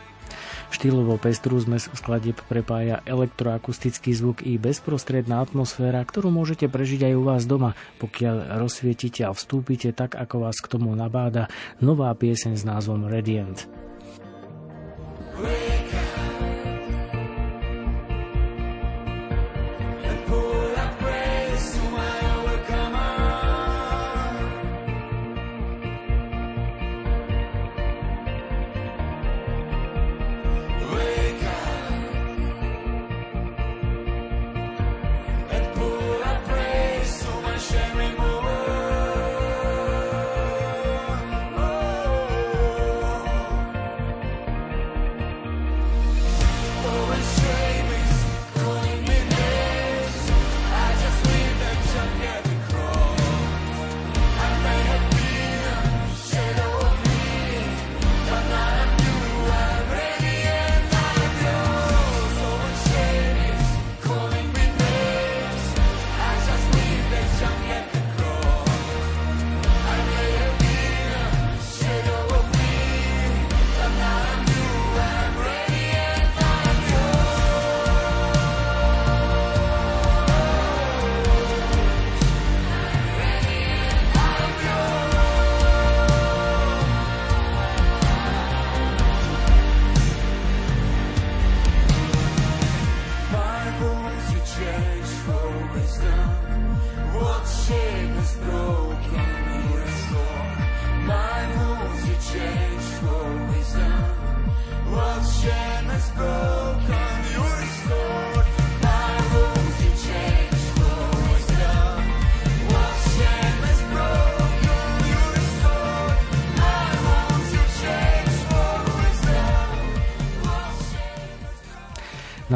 Štýlovo 0.71 1.19
pestrú 1.19 1.59
zmes 1.59 1.91
skladieb 1.91 2.39
prepája 2.47 3.03
elektroakustický 3.03 4.15
zvuk 4.15 4.47
i 4.47 4.63
bezprostredná 4.63 5.43
atmosféra, 5.43 5.99
ktorú 6.07 6.31
môžete 6.31 6.71
prežiť 6.71 7.11
aj 7.11 7.15
u 7.19 7.23
vás 7.27 7.51
doma, 7.51 7.75
pokiaľ 7.99 8.63
rozsvietite 8.63 9.27
a 9.27 9.35
vstúpite 9.35 9.91
tak, 9.91 10.15
ako 10.15 10.47
vás 10.47 10.63
k 10.63 10.71
tomu 10.71 10.95
nabáda 10.95 11.51
nová 11.83 12.15
pieseň 12.15 12.55
s 12.55 12.63
názvom 12.63 13.11
Radiant. 13.11 13.59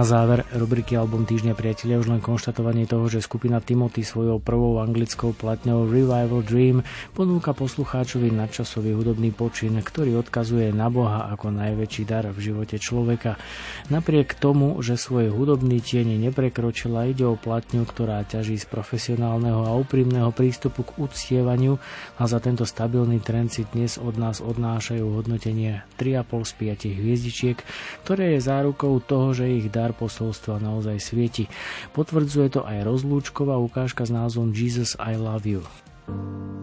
Záver 0.09 0.44
rubriky 0.59 0.98
Album 0.98 1.22
týždňa 1.22 1.55
priatelia 1.55 2.02
už 2.02 2.10
len 2.10 2.18
konštatovanie 2.18 2.90
toho, 2.90 3.06
že 3.06 3.22
skupina 3.22 3.62
Timothy 3.62 4.02
svojou 4.02 4.43
prvou 4.43 4.82
anglickou 4.82 5.30
platňou 5.30 5.86
Revival 5.86 6.43
Dream 6.43 6.82
ponúka 7.14 7.55
poslucháčovi 7.55 8.35
nadčasový 8.35 8.98
hudobný 8.98 9.30
počin, 9.30 9.78
ktorý 9.78 10.18
odkazuje 10.18 10.74
na 10.74 10.90
Boha 10.90 11.30
ako 11.30 11.55
najväčší 11.55 12.02
dar 12.10 12.26
v 12.35 12.39
živote 12.43 12.82
človeka. 12.82 13.39
Napriek 13.94 14.35
tomu, 14.35 14.74
že 14.82 14.98
svoj 14.98 15.30
hudobný 15.30 15.78
tieň 15.78 16.18
neprekročila, 16.26 17.06
ide 17.06 17.22
o 17.22 17.39
platňu, 17.39 17.86
ktorá 17.86 18.26
ťaží 18.26 18.59
z 18.59 18.66
profesionálneho 18.66 19.62
a 19.62 19.78
úprimného 19.78 20.35
prístupu 20.35 20.82
k 20.82 20.98
uctievaniu 20.98 21.78
a 22.18 22.26
za 22.26 22.43
tento 22.43 22.66
stabilný 22.66 23.22
trend 23.22 23.55
si 23.55 23.62
dnes 23.70 23.94
od 23.94 24.18
nás 24.18 24.43
odnášajú 24.43 25.06
hodnotenie 25.06 25.86
3,5 25.94 26.43
z 26.43 26.52
5 26.90 26.98
hviezdičiek, 26.98 27.56
ktoré 28.02 28.35
je 28.35 28.40
zárukou 28.43 28.98
toho, 29.05 29.30
že 29.30 29.47
ich 29.47 29.70
dar 29.70 29.94
posolstva 29.94 30.48
naozaj 30.57 30.97
svieti. 31.05 31.45
Potvrdzuje 31.93 32.49
to 32.57 32.61
aj 32.65 32.89
rozlúčková 32.89 33.61
ukážka 33.61 34.09
s 34.09 34.11
názvom 34.15 34.57
Jesus 34.57 34.97
I 34.97 35.20
Love 35.20 35.45
You. 35.45 35.62
Súťaž. 36.09 36.57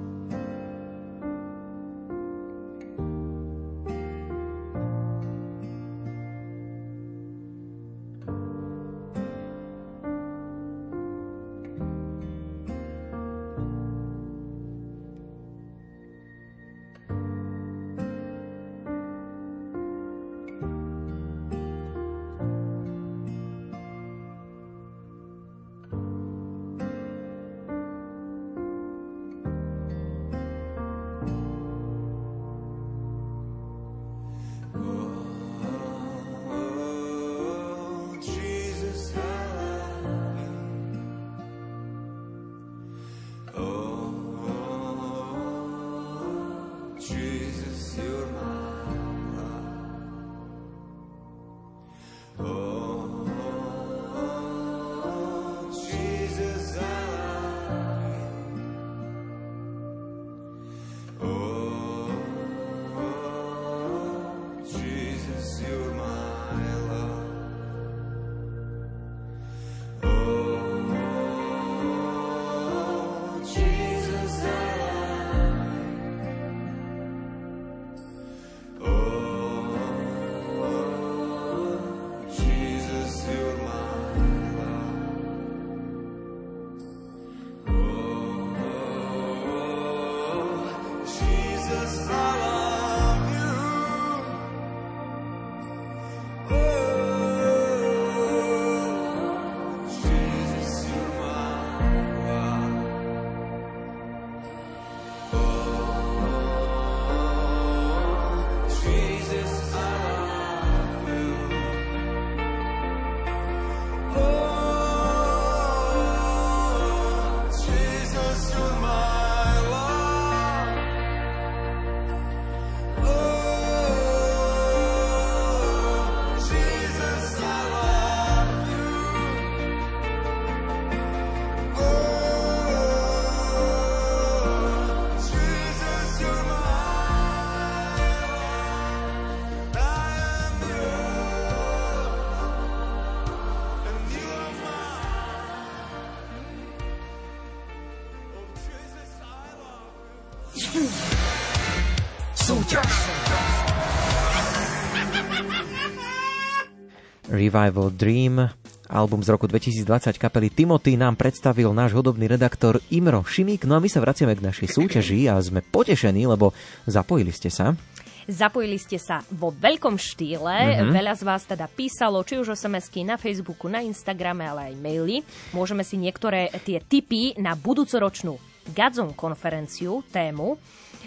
Revival 157.46 157.94
Dream, 157.94 158.42
album 158.90 159.22
z 159.22 159.30
roku 159.30 159.46
2020 159.46 160.18
kapely 160.18 160.50
Timothy 160.50 160.98
nám 160.98 161.14
predstavil 161.14 161.70
náš 161.78 161.94
hudobný 161.94 162.26
redaktor 162.26 162.82
Imro 162.90 163.22
Šimík. 163.22 163.70
No 163.70 163.78
a 163.78 163.84
my 163.84 163.86
sa 163.86 164.02
vraciame 164.02 164.34
k 164.34 164.42
našej 164.42 164.74
súťaži 164.74 165.30
a 165.30 165.38
sme 165.38 165.62
potešení, 165.62 166.26
lebo 166.26 166.58
zapojili 166.90 167.30
ste 167.30 167.54
sa. 167.54 167.78
Zapojili 168.26 168.82
ste 168.82 168.98
sa 168.98 169.22
vo 169.30 169.54
veľkom 169.54 169.94
štýle. 169.94 170.90
Mm-hmm. 170.90 170.90
Veľa 170.90 171.14
z 171.14 171.22
vás 171.22 171.46
teda 171.46 171.70
písalo, 171.70 172.26
či 172.26 172.42
už 172.42 172.58
SMS-ky 172.58 173.06
na 173.06 173.22
Facebooku, 173.22 173.70
na 173.70 173.86
Instagrame, 173.86 174.42
ale 174.50 174.74
aj 174.74 174.82
maily. 174.82 175.22
Môžeme 175.54 175.86
si 175.86 176.02
niektoré 176.02 176.50
tie 176.66 176.82
tipy 176.82 177.38
na 177.38 177.54
budúcoročnú 177.54 178.55
Gadzon 178.74 179.14
konferenciu, 179.14 180.02
tému, 180.10 180.58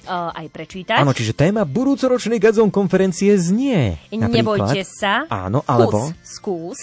uh, 0.08 0.30
aj 0.34 0.46
prečítať. 0.48 0.98
Áno, 0.98 1.12
čiže 1.12 1.36
téma 1.36 1.66
budúcoročnej 1.66 2.40
Gadzon 2.40 2.72
konferencie 2.72 3.34
znie. 3.36 3.98
Napríklad, 4.08 4.32
Nebojte 4.32 4.82
sa. 4.86 5.26
Áno, 5.28 5.62
alebo... 5.66 6.10
Skús. 6.22 6.78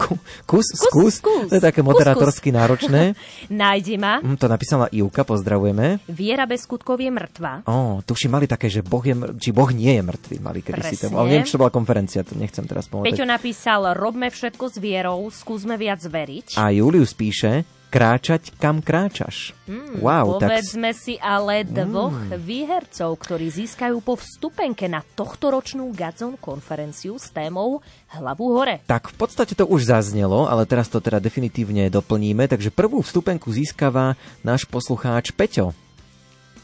kus, 0.50 0.66
skús. 0.72 1.20
skús. 1.20 1.48
To 1.50 1.54
je 1.58 1.62
také 1.62 1.84
moderátorsky 1.84 2.54
náročné. 2.54 3.18
Nájde 3.50 3.96
ma. 4.00 4.22
Mm, 4.22 4.38
to 4.38 4.46
napísala 4.46 4.86
Ivka, 4.90 5.26
pozdravujeme. 5.26 6.00
Viera 6.08 6.48
bez 6.48 6.64
skutkov 6.64 7.00
je 7.02 7.10
mŕtva. 7.10 7.66
Ó, 7.68 8.00
tuši 8.04 8.30
mali 8.30 8.46
také, 8.46 8.72
že 8.72 8.80
boh 8.80 9.02
je, 9.02 9.14
mŕ... 9.14 9.36
či 9.36 9.50
boh 9.50 9.70
nie 9.70 9.98
je 9.98 10.02
mŕtvy, 10.06 10.36
mali 10.40 10.60
kedy 10.64 10.80
si 10.86 10.96
tému. 11.06 11.20
Ale 11.20 11.26
neviem, 11.34 11.46
či 11.46 11.54
to 11.54 11.62
bola 11.62 11.72
konferencia, 11.72 12.24
to 12.24 12.34
nechcem 12.38 12.64
teraz 12.64 12.86
povedať. 12.86 13.12
Peťo 13.12 13.26
napísal, 13.26 13.92
robme 13.98 14.30
všetko 14.30 14.64
s 14.70 14.76
vierou, 14.78 15.26
skúsme 15.28 15.74
viac 15.74 16.00
veriť. 16.00 16.56
A 16.56 16.70
Julius 16.70 17.12
píše, 17.12 17.66
kráčať, 17.90 18.54
kam 18.56 18.78
kráčaš. 18.78 19.52
Mm, 19.66 19.98
wow, 19.98 20.38
povedzme 20.38 20.94
tak... 20.94 21.02
si 21.02 21.18
ale 21.18 21.66
dvoch 21.66 22.14
mm. 22.14 22.38
výhercov, 22.38 23.10
ktorí 23.18 23.50
získajú 23.50 23.98
po 24.00 24.14
vstupenke 24.14 24.86
na 24.86 25.02
tohtoročnú 25.02 25.90
Gazon 25.90 26.38
konferenciu 26.38 27.18
s 27.18 27.34
témou 27.34 27.82
Hlavu 28.14 28.46
hore. 28.54 28.78
Tak 28.86 29.10
v 29.10 29.16
podstate 29.18 29.58
to 29.58 29.66
už 29.66 29.90
zaznelo, 29.90 30.46
ale 30.46 30.64
teraz 30.64 30.86
to 30.86 31.02
teda 31.02 31.18
definitívne 31.18 31.90
doplníme, 31.90 32.46
takže 32.46 32.70
prvú 32.70 33.02
vstupenku 33.02 33.50
získava 33.50 34.14
náš 34.46 34.64
poslucháč 34.70 35.34
Peťo 35.34 35.74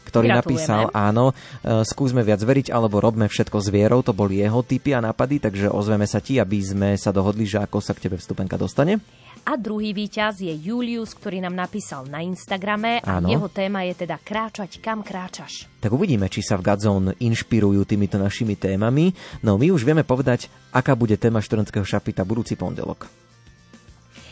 ktorý 0.07 0.31
napísal, 0.31 0.87
áno, 0.95 1.35
e, 1.61 1.83
skúsme 1.83 2.23
viac 2.23 2.39
veriť, 2.39 2.71
alebo 2.71 3.03
robme 3.03 3.27
všetko 3.27 3.59
s 3.59 3.67
vierou, 3.67 3.99
to 3.99 4.15
boli 4.15 4.39
jeho 4.39 4.63
typy 4.63 4.95
a 4.95 5.03
nápady, 5.03 5.43
takže 5.43 5.67
ozveme 5.67 6.07
sa 6.07 6.23
ti, 6.23 6.39
aby 6.39 6.63
sme 6.63 6.89
sa 6.95 7.11
dohodli, 7.11 7.43
že 7.43 7.59
ako 7.59 7.83
sa 7.83 7.91
k 7.91 8.07
tebe 8.07 8.15
vstupenka 8.15 8.55
dostane. 8.55 9.03
A 9.47 9.55
druhý 9.55 9.95
víťaz 9.95 10.43
je 10.43 10.51
Julius, 10.51 11.15
ktorý 11.15 11.39
nám 11.39 11.55
napísal 11.55 12.03
na 12.11 12.19
Instagrame 12.19 12.99
a 12.99 13.23
Áno. 13.23 13.31
jeho 13.31 13.47
téma 13.47 13.87
je 13.87 14.03
teda 14.03 14.19
kráčať, 14.19 14.83
kam 14.83 14.99
kráčaš. 15.07 15.71
Tak 15.79 15.87
uvidíme, 15.95 16.27
či 16.27 16.43
sa 16.43 16.59
v 16.59 16.67
Gadzone 16.67 17.15
inšpirujú 17.15 17.87
týmito 17.87 18.19
našimi 18.19 18.59
témami. 18.59 19.15
No 19.47 19.55
my 19.55 19.71
už 19.71 19.87
vieme 19.87 20.03
povedať, 20.03 20.51
aká 20.75 20.99
bude 20.99 21.15
téma 21.15 21.39
študentského 21.39 21.87
šapita 21.87 22.27
budúci 22.27 22.59
pondelok. 22.59 23.26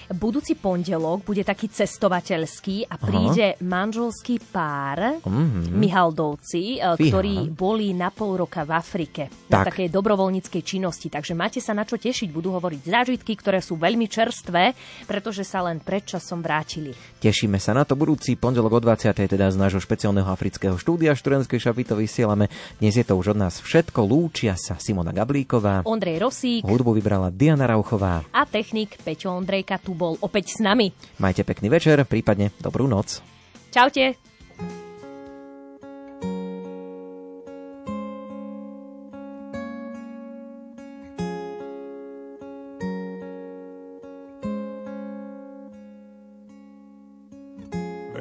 Budúci 0.08 0.54
pondelok 0.54 1.24
bude 1.24 1.42
taký 1.42 1.66
cestovateľský 1.68 2.86
a 2.86 2.96
príde 2.96 3.48
Aha. 3.52 3.60
manželský 3.60 4.38
pár 4.46 5.18
Mhm. 5.22 5.74
Mihaldovci, 5.74 6.78
e, 6.78 6.94
Fíha. 6.94 7.10
ktorí 7.10 7.36
boli 7.50 7.92
na 7.92 8.10
pol 8.10 8.38
roka 8.38 8.62
v 8.62 8.72
Afrike 8.72 9.24
na 9.48 9.62
Tak. 9.62 9.74
takej 9.74 9.90
dobrovoľníckej 9.90 10.62
činnosti. 10.62 11.08
Takže 11.08 11.34
máte 11.34 11.58
sa 11.58 11.72
na 11.72 11.82
čo 11.82 11.96
tešiť. 11.96 12.30
Budú 12.30 12.54
hovoriť 12.54 12.82
zážitky, 12.84 13.34
ktoré 13.34 13.60
sú 13.60 13.76
veľmi 13.76 14.06
čerstvé, 14.06 14.78
pretože 15.04 15.42
sa 15.42 15.64
len 15.64 15.80
predčasom 15.80 16.40
vrátili. 16.40 16.94
Tešíme 17.18 17.58
sa 17.58 17.74
na 17.74 17.82
to 17.82 17.96
budúci 17.96 18.36
pondelok 18.36 18.78
o 18.78 18.82
20. 18.82 19.26
teda 19.26 19.50
z 19.50 19.58
nášho 19.58 19.80
špeciálneho 19.80 20.28
afrického 20.28 20.76
štúdia 20.76 21.14
študentskej 21.14 21.58
šapy 21.60 21.84
to 21.84 21.96
vysielame. 21.96 22.46
Dnes 22.78 22.94
je 22.94 23.04
to 23.04 23.16
už 23.16 23.34
od 23.34 23.40
nás 23.40 23.58
všetko. 23.58 24.06
Lúčia 24.06 24.54
sa 24.54 24.78
Simona 24.78 25.10
Gablíková. 25.10 25.82
Ondrej 25.84 26.22
Rosík 26.22 26.62
Hudbu 26.62 26.94
vybrala 26.94 27.32
Diana 27.32 27.66
Rauchová. 27.66 28.22
a 28.28 28.42
technik 28.46 29.00
Peťo 29.00 29.32
Ondrejka 29.32 29.78
tu 29.78 29.95
bol 29.96 30.20
opäť 30.20 30.54
s 30.54 30.60
nami. 30.60 30.92
Majte 31.18 31.48
pekný 31.48 31.72
večer, 31.72 32.04
prípadne 32.04 32.52
dobrú 32.60 32.86
noc. 32.86 33.24
Čaute. 33.72 34.20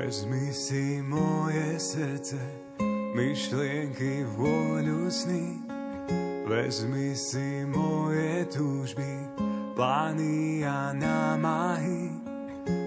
Vezmi 0.04 0.52
si 0.54 1.02
moje 1.02 1.80
srdce, 1.80 2.38
myšlienky, 3.18 4.22
vôľu 4.38 5.10
sny. 5.10 5.58
Vezmi 6.44 7.16
si 7.16 7.64
moje 7.66 8.44
túžby, 8.52 9.33
plány 9.74 10.62
a 10.62 10.94
námahy. 10.94 12.14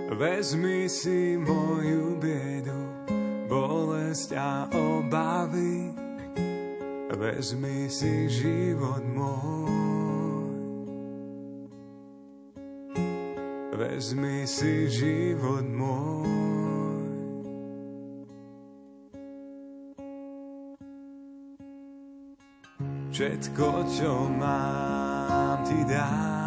Vezmi 0.07 0.87
si 0.89 1.35
moju 1.37 2.15
biedu, 2.17 2.81
bolesť 3.51 4.29
a 4.39 4.65
obavy. 4.71 5.91
Vezmi 7.11 7.91
si 7.91 8.31
život 8.31 9.03
môj. 9.03 9.75
Vezmi 13.77 14.47
si 14.47 14.89
život 14.89 15.67
môj. 15.67 16.25
Všetko, 23.17 23.69
čo 23.89 24.29
mám, 24.29 25.65
ti 25.65 25.81
dám. 25.89 26.46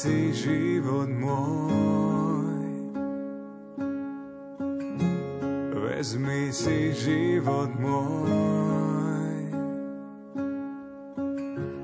Si 0.00 0.32
život 0.32 1.12
môj. 1.12 2.88
Vezmi 5.76 6.48
si 6.48 6.96
život 6.96 7.68
môj. 7.76 9.44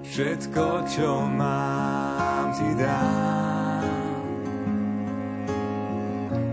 Všetko, 0.00 0.88
čo 0.88 1.28
mám, 1.28 2.56
ti 2.56 2.70
dám. 2.80 3.84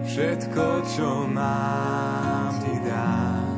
Všetko, 0.03 0.67
čo 0.83 1.09
mám, 1.31 2.51
ti 2.59 2.75
dám. 2.83 3.55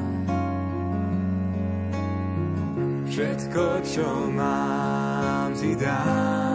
Všetko, 3.09 3.65
čo 3.81 4.29
mám, 4.29 5.57
ti 5.57 5.73
dám. 5.73 6.54